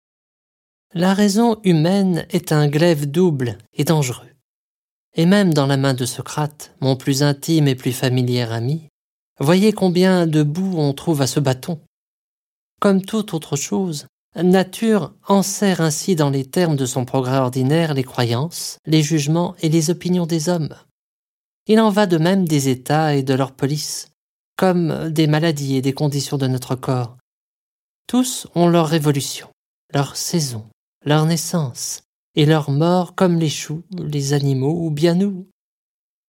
La 0.93 1.13
raison 1.13 1.59
humaine 1.63 2.25
est 2.29 2.51
un 2.51 2.67
glaive 2.67 3.09
double 3.09 3.57
et 3.73 3.83
dangereux. 3.83 4.27
Et 5.15 5.25
même 5.25 5.53
dans 5.53 5.67
la 5.67 5.77
main 5.77 5.93
de 5.93 6.05
Socrate, 6.05 6.75
mon 6.81 6.95
plus 6.95 7.23
intime 7.23 7.67
et 7.67 7.75
plus 7.75 7.93
familier 7.93 8.41
ami, 8.41 8.89
voyez 9.39 9.71
combien 9.71 10.27
de 10.27 10.43
boue 10.43 10.77
on 10.77 10.93
trouve 10.93 11.21
à 11.21 11.27
ce 11.27 11.39
bâton. 11.39 11.79
Comme 12.81 13.01
toute 13.01 13.33
autre 13.33 13.55
chose, 13.55 14.07
nature 14.35 15.13
enserre 15.27 15.81
ainsi 15.81 16.15
dans 16.15 16.29
les 16.29 16.45
termes 16.45 16.75
de 16.75 16.85
son 16.85 17.05
progrès 17.05 17.37
ordinaire 17.37 17.93
les 17.93 18.03
croyances, 18.03 18.77
les 18.85 19.01
jugements 19.01 19.55
et 19.61 19.69
les 19.69 19.89
opinions 19.89 20.25
des 20.25 20.49
hommes. 20.49 20.75
Il 21.67 21.79
en 21.79 21.89
va 21.89 22.05
de 22.05 22.17
même 22.17 22.47
des 22.47 22.69
États 22.69 23.15
et 23.15 23.23
de 23.23 23.33
leur 23.33 23.51
police, 23.51 24.09
comme 24.57 25.09
des 25.09 25.27
maladies 25.27 25.75
et 25.75 25.81
des 25.81 25.93
conditions 25.93 26.37
de 26.37 26.47
notre 26.47 26.75
corps. 26.75 27.17
Tous 28.07 28.47
ont 28.53 28.67
leur 28.67 28.87
révolution, 28.87 29.49
leur 29.93 30.15
saison, 30.15 30.67
leur 31.03 31.25
naissance, 31.25 32.03
et 32.35 32.45
leur 32.45 32.69
mort 32.69 33.15
comme 33.15 33.39
les 33.39 33.49
choux, 33.49 33.83
les 33.97 34.33
animaux 34.33 34.85
ou 34.85 34.91
bien 34.91 35.15
nous. 35.15 35.47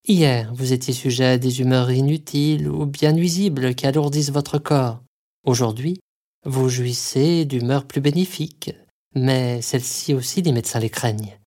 Hier, 0.09 0.55
vous 0.55 0.73
étiez 0.73 0.95
sujet 0.95 1.25
à 1.25 1.39
des 1.39 1.61
humeurs 1.61 1.91
inutiles 1.91 2.69
ou 2.69 2.87
bien 2.87 3.13
nuisibles 3.13 3.75
qui 3.75 3.87
alourdissent 3.87 4.31
votre 4.31 4.59
corps. 4.59 5.03
Aujourd'hui, 5.45 5.99
vous 6.45 6.69
jouissez 6.69 7.45
d'humeurs 7.45 7.87
plus 7.87 8.01
bénéfiques, 8.01 8.73
mais 9.15 9.61
celles-ci 9.61 10.15
aussi 10.15 10.43
les 10.43 10.53
médecins 10.53 10.79
les 10.79 10.91
craignent. 10.91 11.39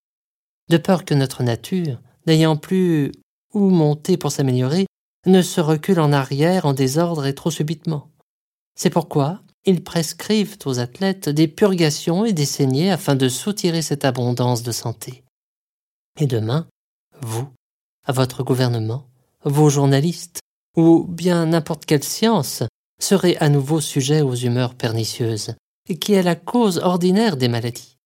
De 0.69 0.77
peur 0.77 1.05
que 1.05 1.13
notre 1.13 1.41
nature, 1.41 2.01
n'ayant 2.27 2.57
plus 2.57 3.13
ou 3.53 3.69
monter 3.69 4.17
pour 4.17 4.31
s'améliorer, 4.31 4.85
ne 5.25 5.41
se 5.41 5.61
recule 5.61 5.99
en 5.99 6.11
arrière 6.11 6.65
en 6.65 6.73
désordre 6.73 7.25
et 7.25 7.35
trop 7.35 7.51
subitement. 7.51 8.09
C'est 8.75 8.89
pourquoi 8.89 9.41
ils 9.65 9.83
prescrivent 9.83 10.57
aux 10.65 10.79
athlètes 10.79 11.29
des 11.29 11.47
purgations 11.47 12.25
et 12.25 12.33
des 12.33 12.45
saignées 12.45 12.91
afin 12.91 13.15
de 13.15 13.27
soutirer 13.27 13.81
cette 13.81 14.05
abondance 14.05 14.63
de 14.63 14.71
santé. 14.71 15.23
Et 16.19 16.27
demain, 16.27 16.67
vous, 17.21 17.47
votre 18.07 18.43
gouvernement, 18.43 19.05
vos 19.43 19.69
journalistes, 19.69 20.39
ou 20.77 21.05
bien 21.07 21.47
n'importe 21.47 21.85
quelle 21.85 22.03
science, 22.03 22.63
serez 23.01 23.37
à 23.37 23.49
nouveau 23.49 23.81
sujet 23.81 24.21
aux 24.21 24.35
humeurs 24.35 24.75
pernicieuses, 24.75 25.55
qui 25.99 26.13
est 26.13 26.23
la 26.23 26.35
cause 26.35 26.77
ordinaire 26.77 27.37
des 27.37 27.47
maladies. 27.47 27.97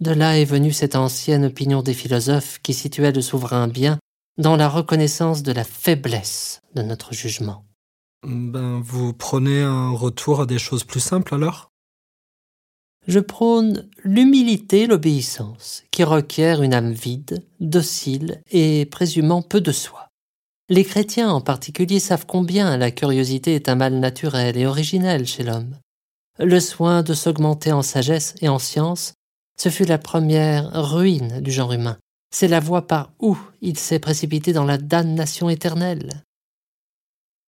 De 0.00 0.12
là 0.12 0.38
est 0.38 0.46
venue 0.46 0.72
cette 0.72 0.96
ancienne 0.96 1.44
opinion 1.44 1.82
des 1.82 1.94
philosophes 1.94 2.58
qui 2.62 2.72
situait 2.72 3.12
le 3.12 3.20
souverain 3.20 3.68
bien 3.68 3.98
dans 4.40 4.56
la 4.56 4.68
reconnaissance 4.68 5.42
de 5.42 5.52
la 5.52 5.64
faiblesse 5.64 6.62
de 6.74 6.80
notre 6.82 7.12
jugement. 7.12 7.66
Ben, 8.26 8.80
vous 8.80 9.12
prenez 9.12 9.60
un 9.60 9.90
retour 9.90 10.40
à 10.40 10.46
des 10.46 10.58
choses 10.58 10.84
plus 10.84 11.00
simples 11.00 11.34
alors? 11.34 11.70
Je 13.06 13.20
prône 13.20 13.88
l'humilité 14.02 14.82
et 14.82 14.86
l'obéissance, 14.86 15.82
qui 15.90 16.04
requièrent 16.04 16.62
une 16.62 16.74
âme 16.74 16.92
vide, 16.92 17.44
docile 17.60 18.42
et 18.50 18.86
présumant 18.86 19.42
peu 19.42 19.60
de 19.60 19.72
soi. 19.72 20.08
Les 20.70 20.84
chrétiens 20.84 21.30
en 21.30 21.40
particulier 21.40 21.98
savent 21.98 22.26
combien 22.26 22.76
la 22.76 22.90
curiosité 22.90 23.54
est 23.54 23.68
un 23.68 23.74
mal 23.74 23.94
naturel 23.98 24.56
et 24.56 24.66
originel 24.66 25.26
chez 25.26 25.42
l'homme. 25.42 25.76
Le 26.38 26.60
soin 26.60 27.02
de 27.02 27.12
s'augmenter 27.12 27.72
en 27.72 27.82
sagesse 27.82 28.34
et 28.40 28.48
en 28.48 28.58
science, 28.58 29.12
ce 29.58 29.68
fut 29.68 29.84
la 29.84 29.98
première 29.98 30.70
ruine 30.72 31.40
du 31.40 31.50
genre 31.50 31.72
humain, 31.72 31.98
c'est 32.30 32.48
la 32.48 32.60
voie 32.60 32.86
par 32.86 33.12
où 33.20 33.36
il 33.60 33.78
s'est 33.78 33.98
précipité 33.98 34.52
dans 34.52 34.64
la 34.64 34.78
damnation 34.78 35.50
éternelle. 35.50 36.22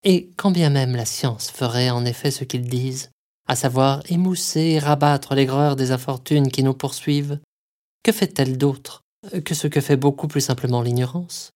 Et 0.04 0.30
quand 0.36 0.50
bien 0.50 0.70
même 0.70 0.96
la 0.96 1.04
science 1.04 1.50
ferait 1.50 1.90
en 1.90 2.04
effet 2.04 2.30
ce 2.30 2.44
qu'ils 2.44 2.68
disent, 2.68 3.10
à 3.46 3.56
savoir 3.56 4.02
émousser 4.10 4.60
et 4.60 4.78
rabattre 4.78 5.34
l'aigreur 5.34 5.76
des 5.76 5.92
infortunes 5.92 6.50
qui 6.50 6.62
nous 6.62 6.74
poursuivent, 6.74 7.38
que 8.02 8.12
fait-elle 8.12 8.58
d'autre 8.58 9.02
que 9.44 9.54
ce 9.54 9.68
que 9.68 9.80
fait 9.80 9.96
beaucoup 9.96 10.26
plus 10.26 10.40
simplement 10.40 10.82
l'ignorance? 10.82 11.50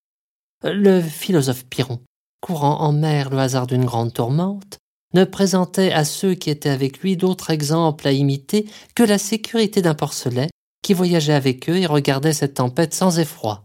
Le 0.62 1.00
philosophe 1.00 1.66
Piron, 1.66 2.00
courant 2.40 2.80
en 2.80 2.92
mer 2.92 3.30
le 3.30 3.38
hasard 3.38 3.66
d'une 3.66 3.84
grande 3.84 4.14
tourmente, 4.14 4.78
ne 5.14 5.24
présentait 5.24 5.92
à 5.92 6.04
ceux 6.04 6.34
qui 6.34 6.50
étaient 6.50 6.68
avec 6.68 7.00
lui 7.00 7.16
d'autres 7.16 7.50
exemples 7.50 8.06
à 8.06 8.12
imiter 8.12 8.66
que 8.94 9.02
la 9.02 9.18
sécurité 9.18 9.82
d'un 9.82 9.94
porcelet 9.94 10.48
qui 10.86 10.94
voyageait 10.94 11.32
avec 11.32 11.68
eux 11.68 11.78
et 11.78 11.86
regardait 11.86 12.32
cette 12.32 12.54
tempête 12.54 12.94
sans 12.94 13.18
effroi. 13.18 13.64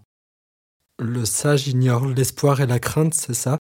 Le 0.98 1.24
sage 1.24 1.68
ignore 1.68 2.08
l'espoir 2.08 2.62
et 2.62 2.66
la 2.66 2.80
crainte, 2.80 3.14
c'est 3.14 3.36
ça? 3.36 3.60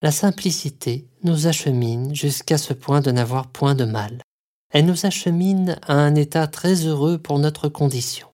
La 0.00 0.10
simplicité 0.10 1.06
nous 1.24 1.46
achemine 1.46 2.14
jusqu'à 2.14 2.56
ce 2.56 2.72
point 2.72 3.02
de 3.02 3.10
n'avoir 3.10 3.48
point 3.48 3.74
de 3.74 3.84
mal. 3.84 4.22
Elle 4.70 4.86
nous 4.86 5.04
achemine 5.04 5.78
à 5.86 5.92
un 5.92 6.14
état 6.14 6.46
très 6.46 6.86
heureux 6.86 7.18
pour 7.18 7.38
notre 7.38 7.68
condition. 7.68 8.28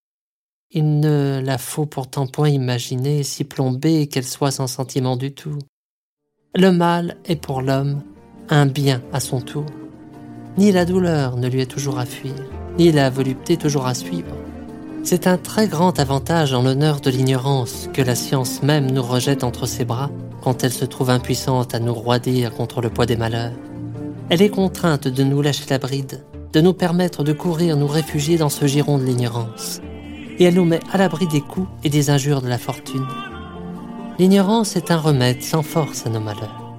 Il 0.70 1.00
ne 1.00 1.42
la 1.44 1.58
faut 1.58 1.86
pourtant 1.86 2.28
point 2.28 2.50
imaginer 2.50 3.24
si 3.24 3.42
plombée 3.42 4.06
qu'elle 4.06 4.24
soit 4.24 4.52
sans 4.52 4.68
sentiment 4.68 5.16
du 5.16 5.34
tout. 5.34 5.58
Le 6.54 6.70
mal 6.70 7.16
est 7.24 7.34
pour 7.34 7.62
l'homme 7.62 8.04
un 8.48 8.66
bien 8.66 9.02
à 9.12 9.18
son 9.18 9.40
tour. 9.40 9.66
Ni 10.56 10.70
la 10.70 10.84
douleur 10.84 11.36
ne 11.36 11.48
lui 11.48 11.62
est 11.62 11.66
toujours 11.66 11.98
à 11.98 12.06
fuir, 12.06 12.48
ni 12.80 12.92
la 12.92 13.10
volupté 13.10 13.58
toujours 13.58 13.86
à 13.86 13.92
suivre. 13.92 14.34
C'est 15.04 15.26
un 15.26 15.36
très 15.36 15.68
grand 15.68 16.00
avantage 16.00 16.54
en 16.54 16.62
l'honneur 16.62 17.02
de 17.02 17.10
l'ignorance 17.10 17.90
que 17.92 18.00
la 18.00 18.14
science 18.14 18.62
même 18.62 18.90
nous 18.90 19.02
rejette 19.02 19.44
entre 19.44 19.66
ses 19.66 19.84
bras 19.84 20.08
quand 20.40 20.64
elle 20.64 20.72
se 20.72 20.86
trouve 20.86 21.10
impuissante 21.10 21.74
à 21.74 21.78
nous 21.78 21.92
roidir 21.92 22.54
contre 22.54 22.80
le 22.80 22.88
poids 22.88 23.04
des 23.04 23.18
malheurs. 23.18 23.52
Elle 24.30 24.40
est 24.40 24.48
contrainte 24.48 25.08
de 25.08 25.22
nous 25.22 25.42
lâcher 25.42 25.66
la 25.68 25.76
bride, 25.76 26.24
de 26.54 26.62
nous 26.62 26.72
permettre 26.72 27.22
de 27.22 27.34
courir 27.34 27.76
nous 27.76 27.86
réfugier 27.86 28.38
dans 28.38 28.48
ce 28.48 28.66
giron 28.66 28.96
de 28.96 29.04
l'ignorance 29.04 29.82
et 30.38 30.44
elle 30.44 30.54
nous 30.54 30.64
met 30.64 30.80
à 30.90 30.96
l'abri 30.96 31.26
des 31.26 31.42
coups 31.42 31.68
et 31.84 31.90
des 31.90 32.08
injures 32.08 32.40
de 32.40 32.48
la 32.48 32.56
fortune. 32.56 33.06
L'ignorance 34.18 34.74
est 34.74 34.90
un 34.90 34.96
remède 34.96 35.42
sans 35.42 35.62
force 35.62 36.06
à 36.06 36.08
nos 36.08 36.20
malheurs. 36.20 36.74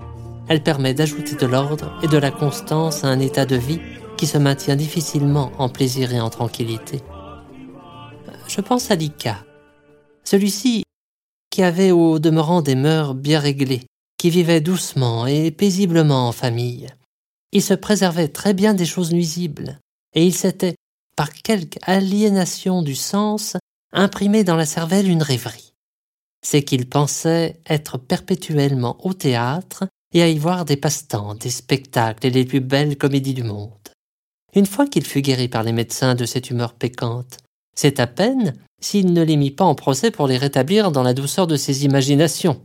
Elle 0.48 0.64
permet 0.64 0.96
d'ajouter 0.96 1.36
de 1.36 1.46
l'ordre 1.46 1.94
et 2.02 2.08
de 2.08 2.18
la 2.18 2.32
constance 2.32 3.04
à 3.04 3.08
un 3.08 3.20
état 3.20 3.46
de 3.46 3.56
vie 3.56 3.82
qui 4.22 4.28
se 4.28 4.38
maintient 4.38 4.76
difficilement 4.76 5.52
en 5.58 5.68
plaisir 5.68 6.14
et 6.14 6.22
en 6.22 6.30
tranquillité. 6.30 7.02
Je 8.48 8.62
pense 8.62 8.92
à 8.92 8.96
Lika. 8.96 9.44
Celui-ci 10.24 10.84
qui 11.50 11.64
avait 11.64 11.90
au 11.90 12.20
demeurant 12.20 12.62
des 12.62 12.76
mœurs 12.76 13.16
bien 13.16 13.40
réglées, 13.40 13.82
qui 14.20 14.30
vivait 14.30 14.62
doucement 14.62 15.26
et 15.26 15.50
paisiblement 15.50 16.28
en 16.28 16.34
famille. 16.34 16.88
Il 17.52 17.64
se 17.64 17.74
préservait 17.74 18.28
très 18.28 18.54
bien 18.54 18.76
des 18.76 18.86
choses 18.86 19.12
nuisibles, 19.12 19.80
et 20.14 20.24
il 20.24 20.36
s'était 20.36 20.76
par 21.18 21.34
quelque 21.34 21.80
aliénation 21.82 22.84
du 22.84 22.94
sens, 22.94 23.58
imprimé 23.92 24.44
dans 24.44 24.56
la 24.56 24.68
cervelle 24.68 25.10
une 25.10 25.24
rêverie. 25.24 25.74
C'est 26.46 26.62
qu'il 26.62 26.88
pensait 26.88 27.60
être 27.68 27.98
perpétuellement 27.98 29.04
au 29.04 29.16
théâtre 29.16 29.88
et 30.14 30.22
à 30.22 30.30
y 30.30 30.38
voir 30.38 30.64
des 30.64 30.78
passe-temps, 30.78 31.34
des 31.34 31.50
spectacles 31.50 32.28
et 32.28 32.30
les 32.30 32.46
plus 32.46 32.62
belles 32.62 33.00
comédies 33.00 33.34
du 33.34 33.42
monde. 33.42 33.81
Une 34.54 34.66
fois 34.66 34.86
qu'il 34.86 35.06
fut 35.06 35.22
guéri 35.22 35.48
par 35.48 35.64
les 35.64 35.72
médecins 35.72 36.16
de 36.16 36.26
cette 36.26 36.50
humeur 36.50 36.74
pécante, 36.74 37.38
c'est 37.76 38.00
à 38.00 38.08
peine 38.08 38.54
s'il 38.82 39.14
ne 39.14 39.24
les 39.24 39.38
mit 39.38 39.52
pas 39.52 39.64
en 39.64 39.76
procès 39.76 40.12
pour 40.12 40.28
les 40.28 40.38
rétablir 40.38 40.92
dans 40.92 41.04
la 41.04 41.14
douceur 41.14 41.48
de 41.48 41.56
ses 41.56 41.86
imaginations. 41.86 42.62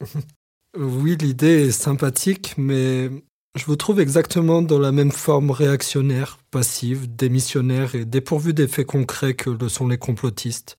oui, 0.78 1.16
l'idée 1.20 1.68
est 1.68 1.72
sympathique, 1.72 2.54
mais 2.56 3.10
je 3.54 3.64
vous 3.66 3.76
trouve 3.76 4.00
exactement 4.00 4.62
dans 4.62 4.78
la 4.78 4.92
même 4.92 5.12
forme 5.12 5.50
réactionnaire, 5.50 6.38
passive, 6.50 7.14
démissionnaire 7.14 7.94
et 7.94 8.04
dépourvue 8.04 8.54
d'effets 8.54 8.84
concrets 8.84 9.34
que 9.34 9.50
le 9.50 9.68
sont 9.68 9.86
les 9.86 9.98
complotistes. 9.98 10.78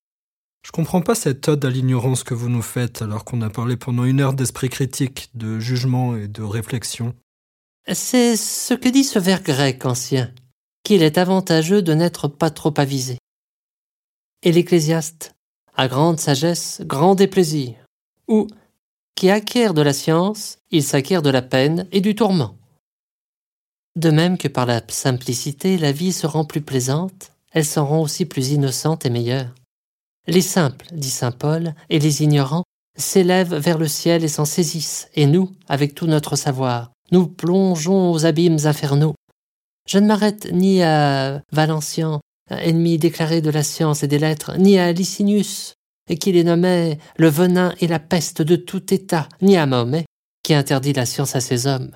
Je 0.65 0.71
comprends 0.71 1.01
pas 1.01 1.15
cette 1.15 1.47
ode 1.47 1.63
à 1.63 1.69
l'ignorance 1.69 2.23
que 2.23 2.33
vous 2.33 2.49
nous 2.49 2.61
faites 2.61 3.01
alors 3.01 3.23
qu'on 3.23 3.41
a 3.41 3.49
parlé 3.49 3.77
pendant 3.77 4.03
une 4.03 4.19
heure 4.19 4.33
d'esprit 4.33 4.69
critique, 4.69 5.29
de 5.33 5.59
jugement 5.59 6.17
et 6.17 6.27
de 6.27 6.43
réflexion. 6.43 7.13
C'est 7.91 8.35
ce 8.35 8.73
que 8.73 8.89
dit 8.89 9.05
ce 9.05 9.19
vers 9.19 9.41
grec 9.41 9.85
ancien, 9.85 10.31
qu'il 10.83 11.03
est 11.03 11.17
avantageux 11.17 11.81
de 11.81 11.93
n'être 11.93 12.27
pas 12.27 12.49
trop 12.49 12.73
avisé. 12.77 13.17
Et 14.43 14.51
l'ecclésiaste, 14.51 15.35
à 15.75 15.87
grande 15.87 16.19
sagesse, 16.19 16.81
grand 16.85 17.15
déplaisir, 17.15 17.75
ou 18.27 18.47
qui 19.15 19.29
acquiert 19.29 19.73
de 19.73 19.81
la 19.81 19.93
science, 19.93 20.59
il 20.71 20.83
s'acquiert 20.83 21.21
de 21.21 21.29
la 21.29 21.41
peine 21.41 21.87
et 21.91 22.01
du 22.01 22.15
tourment. 22.15 22.55
De 23.95 24.11
même 24.11 24.37
que 24.37 24.47
par 24.47 24.65
la 24.65 24.81
simplicité 24.87 25.77
la 25.77 25.91
vie 25.91 26.13
se 26.13 26.25
rend 26.25 26.45
plus 26.45 26.61
plaisante, 26.61 27.31
elle 27.51 27.65
s'en 27.65 27.85
rend 27.85 28.01
aussi 28.01 28.25
plus 28.25 28.51
innocente 28.51 29.05
et 29.05 29.09
meilleure. 29.09 29.53
Les 30.27 30.41
simples, 30.41 30.85
dit 30.93 31.09
saint 31.09 31.31
Paul, 31.31 31.73
et 31.89 31.99
les 31.99 32.23
ignorants 32.23 32.63
s'élèvent 32.97 33.55
vers 33.55 33.77
le 33.77 33.87
ciel 33.87 34.23
et 34.23 34.27
s'en 34.27 34.45
saisissent, 34.45 35.09
et 35.15 35.25
nous, 35.25 35.51
avec 35.67 35.95
tout 35.95 36.07
notre 36.07 36.35
savoir, 36.35 36.91
nous 37.11 37.27
plongeons 37.27 38.11
aux 38.11 38.25
abîmes 38.25 38.59
infernaux. 38.65 39.15
Je 39.89 39.97
ne 39.97 40.05
m'arrête 40.05 40.51
ni 40.51 40.83
à 40.83 41.41
Valencian, 41.51 42.21
ennemi 42.51 42.99
déclaré 42.99 43.41
de 43.41 43.49
la 43.49 43.63
science 43.63 44.03
et 44.03 44.07
des 44.07 44.19
lettres, 44.19 44.55
ni 44.59 44.77
à 44.77 44.91
Licinius, 44.91 45.73
qui 46.19 46.31
les 46.31 46.43
nommait 46.43 46.99
le 47.17 47.27
venin 47.27 47.73
et 47.79 47.87
la 47.87 47.97
peste 47.97 48.43
de 48.43 48.55
tout 48.55 48.93
état, 48.93 49.27
ni 49.41 49.57
à 49.57 49.65
Mahomet, 49.65 50.05
qui 50.43 50.53
interdit 50.53 50.93
la 50.93 51.07
science 51.07 51.35
à 51.35 51.41
ses 51.41 51.65
hommes. 51.65 51.89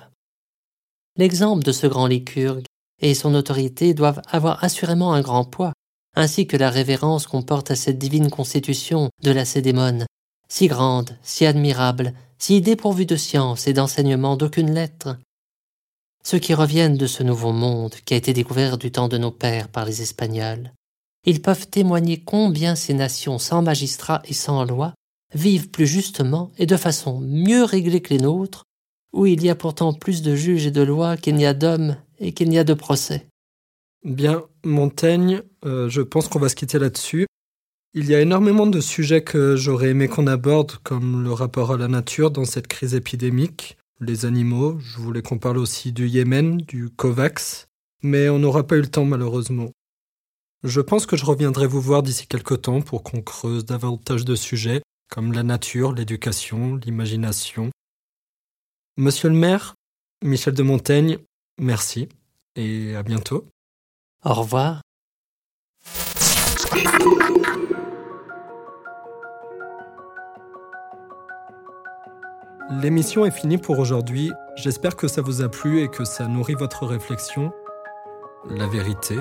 L'exemple 1.16 1.62
de 1.62 1.70
ce 1.70 1.86
grand 1.86 2.08
Lycurgue 2.08 2.64
et 3.00 3.14
son 3.14 3.32
autorité 3.32 3.94
doivent 3.94 4.22
avoir 4.28 4.64
assurément 4.64 5.12
un 5.12 5.20
grand 5.20 5.44
poids, 5.44 5.72
ainsi 6.16 6.48
que 6.48 6.56
la 6.56 6.70
révérence 6.70 7.28
qu'on 7.28 7.42
porte 7.42 7.70
à 7.70 7.76
cette 7.76 7.98
divine 7.98 8.28
constitution 8.28 9.08
de 9.22 9.30
la 9.30 9.44
Cédémone, 9.44 10.06
si 10.48 10.66
grande, 10.66 11.16
si 11.22 11.46
admirable, 11.46 12.12
si 12.40 12.60
dépourvue 12.60 13.06
de 13.06 13.14
science 13.14 13.68
et 13.68 13.72
d'enseignement 13.72 14.36
d'aucune 14.36 14.74
lettre. 14.74 15.16
Ceux 16.26 16.38
qui 16.38 16.54
reviennent 16.54 16.96
de 16.96 17.06
ce 17.06 17.22
nouveau 17.22 17.52
monde 17.52 17.94
qui 18.04 18.14
a 18.14 18.16
été 18.16 18.32
découvert 18.32 18.78
du 18.78 18.90
temps 18.90 19.08
de 19.08 19.18
nos 19.18 19.30
pères 19.30 19.68
par 19.68 19.84
les 19.84 20.00
Espagnols, 20.00 20.72
ils 21.26 21.42
peuvent 21.42 21.68
témoigner 21.68 22.20
combien 22.20 22.74
ces 22.74 22.94
nations 22.94 23.38
sans 23.38 23.62
magistrats 23.62 24.22
et 24.26 24.34
sans 24.34 24.64
loi 24.64 24.94
vivent 25.34 25.68
plus 25.68 25.86
justement 25.86 26.50
et 26.58 26.66
de 26.66 26.76
façon 26.76 27.20
mieux 27.20 27.64
réglée 27.64 28.00
que 28.00 28.14
les 28.14 28.20
nôtres 28.20 28.64
où 29.12 29.26
il 29.26 29.42
y 29.44 29.50
a 29.50 29.54
pourtant 29.54 29.92
plus 29.92 30.22
de 30.22 30.34
juges 30.34 30.66
et 30.66 30.70
de 30.70 30.82
lois 30.82 31.16
qu'il 31.16 31.36
n'y 31.36 31.46
a 31.46 31.54
d'hommes 31.54 31.96
et 32.18 32.32
qu'il 32.32 32.48
n'y 32.48 32.58
a 32.58 32.64
de 32.64 32.74
procès. 32.74 33.26
Bien, 34.04 34.44
Montaigne, 34.64 35.42
euh, 35.64 35.88
je 35.88 36.02
pense 36.02 36.28
qu'on 36.28 36.38
va 36.38 36.48
se 36.48 36.56
quitter 36.56 36.78
là-dessus. 36.78 37.26
Il 37.94 38.06
y 38.06 38.14
a 38.14 38.20
énormément 38.20 38.66
de 38.66 38.80
sujets 38.80 39.22
que 39.22 39.56
j'aurais 39.56 39.90
aimé 39.90 40.08
qu'on 40.08 40.26
aborde, 40.26 40.72
comme 40.82 41.22
le 41.22 41.32
rapport 41.32 41.72
à 41.72 41.76
la 41.76 41.86
nature 41.86 42.30
dans 42.30 42.44
cette 42.44 42.66
crise 42.66 42.94
épidémique, 42.94 43.78
les 44.00 44.26
animaux, 44.26 44.78
je 44.80 44.98
voulais 44.98 45.22
qu'on 45.22 45.38
parle 45.38 45.58
aussi 45.58 45.92
du 45.92 46.08
Yémen, 46.08 46.58
du 46.58 46.90
COVAX, 46.90 47.66
mais 48.02 48.28
on 48.28 48.38
n'aura 48.38 48.66
pas 48.66 48.76
eu 48.76 48.80
le 48.80 48.90
temps 48.90 49.04
malheureusement. 49.04 49.70
Je 50.62 50.80
pense 50.80 51.06
que 51.06 51.16
je 51.16 51.24
reviendrai 51.24 51.66
vous 51.66 51.80
voir 51.80 52.02
d'ici 52.02 52.26
quelque 52.26 52.54
temps 52.54 52.80
pour 52.80 53.02
qu'on 53.02 53.22
creuse 53.22 53.64
davantage 53.64 54.24
de 54.24 54.34
sujets, 54.34 54.82
comme 55.10 55.32
la 55.32 55.42
nature, 55.42 55.92
l'éducation, 55.92 56.76
l'imagination, 56.76 57.70
Monsieur 58.96 59.28
le 59.28 59.34
maire, 59.34 59.74
Michel 60.22 60.54
de 60.54 60.62
Montaigne, 60.62 61.18
merci 61.58 62.08
et 62.54 62.94
à 62.94 63.02
bientôt. 63.02 63.48
Au 64.22 64.34
revoir. 64.34 64.82
L'émission 72.70 73.26
est 73.26 73.30
finie 73.30 73.58
pour 73.58 73.78
aujourd'hui. 73.78 74.32
J'espère 74.56 74.96
que 74.96 75.06
ça 75.06 75.20
vous 75.20 75.42
a 75.42 75.50
plu 75.50 75.82
et 75.82 75.88
que 75.88 76.04
ça 76.04 76.26
nourrit 76.26 76.54
votre 76.54 76.86
réflexion. 76.86 77.52
La 78.48 78.66
vérité, 78.66 79.18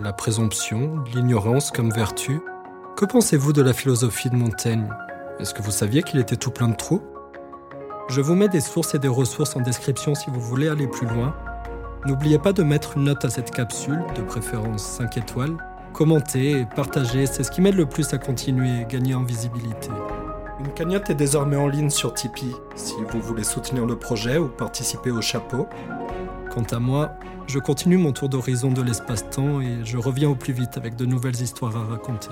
la 0.00 0.12
présomption, 0.12 1.02
l'ignorance 1.12 1.72
comme 1.72 1.90
vertu. 1.90 2.40
Que 2.96 3.04
pensez-vous 3.04 3.52
de 3.52 3.62
la 3.62 3.72
philosophie 3.72 4.30
de 4.30 4.36
Montaigne? 4.36 4.88
Est-ce 5.40 5.54
que 5.54 5.62
vous 5.62 5.72
saviez 5.72 6.04
qu'il 6.04 6.20
était 6.20 6.36
tout 6.36 6.52
plein 6.52 6.68
de 6.68 6.76
trous? 6.76 7.02
Je 8.08 8.20
vous 8.20 8.36
mets 8.36 8.48
des 8.48 8.60
sources 8.60 8.94
et 8.94 9.00
des 9.00 9.08
ressources 9.08 9.56
en 9.56 9.60
description 9.60 10.14
si 10.14 10.30
vous 10.30 10.40
voulez 10.40 10.68
aller 10.68 10.86
plus 10.86 11.08
loin. 11.08 11.34
N'oubliez 12.06 12.38
pas 12.38 12.52
de 12.52 12.62
mettre 12.62 12.96
une 12.96 13.04
note 13.04 13.24
à 13.24 13.30
cette 13.30 13.50
capsule, 13.50 14.04
de 14.14 14.22
préférence 14.22 14.84
5 14.84 15.16
étoiles. 15.16 15.56
Commentez 15.94 16.60
et 16.60 16.66
partagez, 16.76 17.26
c'est 17.26 17.42
ce 17.42 17.50
qui 17.50 17.60
m'aide 17.60 17.76
le 17.76 17.86
plus 17.86 18.14
à 18.14 18.18
continuer 18.18 18.82
et 18.82 18.84
gagner 18.84 19.16
en 19.16 19.24
visibilité. 19.24 19.90
Une 20.60 20.72
cagnotte 20.72 21.10
est 21.10 21.14
désormais 21.14 21.56
en 21.56 21.66
ligne 21.66 21.90
sur 21.90 22.14
Tipeee 22.14 22.54
si 22.76 22.94
vous 23.10 23.20
voulez 23.20 23.42
soutenir 23.42 23.86
le 23.86 23.96
projet 23.96 24.38
ou 24.38 24.48
participer 24.48 25.10
au 25.10 25.20
chapeau. 25.20 25.66
Quant 26.52 26.62
à 26.70 26.78
moi, 26.78 27.10
je 27.48 27.58
continue 27.58 27.98
mon 27.98 28.12
tour 28.12 28.28
d'horizon 28.28 28.70
de 28.70 28.80
l'espace-temps 28.80 29.60
et 29.60 29.84
je 29.84 29.98
reviens 29.98 30.30
au 30.30 30.36
plus 30.36 30.52
vite 30.52 30.76
avec 30.76 30.94
de 30.94 31.06
nouvelles 31.06 31.40
histoires 31.40 31.76
à 31.76 31.84
raconter. 31.84 32.30